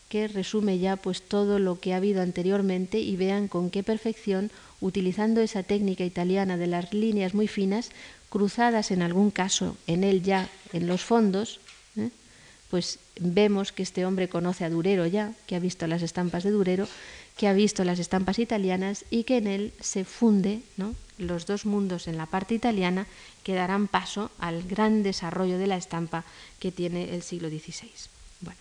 que 0.09 0.27
resume 0.27 0.79
ya 0.79 0.95
pues 0.95 1.21
todo 1.21 1.59
lo 1.59 1.79
que 1.79 1.93
ha 1.93 1.97
habido 1.97 2.21
anteriormente 2.21 2.99
y 2.99 3.15
vean 3.15 3.47
con 3.47 3.69
qué 3.69 3.83
perfección, 3.83 4.49
utilizando 4.81 5.39
esa 5.39 5.61
técnica 5.61 6.03
italiana 6.03 6.57
de 6.57 6.65
las 6.65 6.91
líneas 6.91 7.35
muy 7.35 7.47
finas, 7.47 7.91
cruzadas 8.29 8.89
en 8.89 9.03
algún 9.03 9.29
caso 9.29 9.77
en 9.85 10.03
él 10.03 10.23
ya 10.23 10.49
en 10.73 10.87
los 10.87 11.01
fondos, 11.01 11.59
¿eh? 11.95 12.09
pues 12.71 12.97
vemos 13.19 13.71
que 13.71 13.83
este 13.83 14.05
hombre 14.05 14.29
conoce 14.29 14.65
a 14.65 14.69
Durero 14.69 15.05
ya, 15.05 15.33
que 15.45 15.55
ha 15.55 15.59
visto 15.59 15.85
las 15.85 16.01
estampas 16.01 16.43
de 16.43 16.51
Durero, 16.51 16.87
que 17.37 17.47
ha 17.47 17.53
visto 17.53 17.83
las 17.83 17.99
estampas 17.99 18.39
italianas 18.39 19.05
y 19.11 19.23
que 19.23 19.37
en 19.37 19.47
él 19.47 19.73
se 19.79 20.05
funde 20.05 20.61
¿no? 20.75 20.95
Los 21.19 21.45
dos 21.45 21.65
mundos 21.65 22.07
en 22.07 22.17
la 22.17 22.25
parte 22.25 22.55
italiana 22.55 23.05
que 23.43 23.53
darán 23.53 23.87
paso 23.87 24.31
al 24.39 24.63
gran 24.63 25.03
desarrollo 25.03 25.59
de 25.59 25.67
la 25.67 25.77
estampa 25.77 26.23
que 26.59 26.71
tiene 26.71 27.13
el 27.13 27.21
siglo 27.21 27.49
XVI. 27.49 27.91
Bueno, 28.41 28.59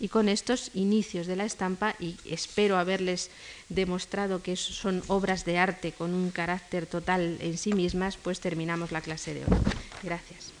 y 0.00 0.08
con 0.08 0.28
estos 0.28 0.70
inicios 0.74 1.26
de 1.26 1.36
la 1.36 1.44
estampa, 1.44 1.94
y 1.98 2.16
espero 2.24 2.78
haberles 2.78 3.30
demostrado 3.68 4.42
que 4.42 4.56
son 4.56 5.02
obras 5.08 5.44
de 5.44 5.58
arte 5.58 5.92
con 5.92 6.14
un 6.14 6.30
carácter 6.30 6.86
total 6.86 7.36
en 7.40 7.58
sí 7.58 7.74
mismas, 7.74 8.16
pues 8.16 8.40
terminamos 8.40 8.92
la 8.92 9.02
clase 9.02 9.34
de 9.34 9.40
hoy. 9.40 9.58
Gracias. 10.02 10.57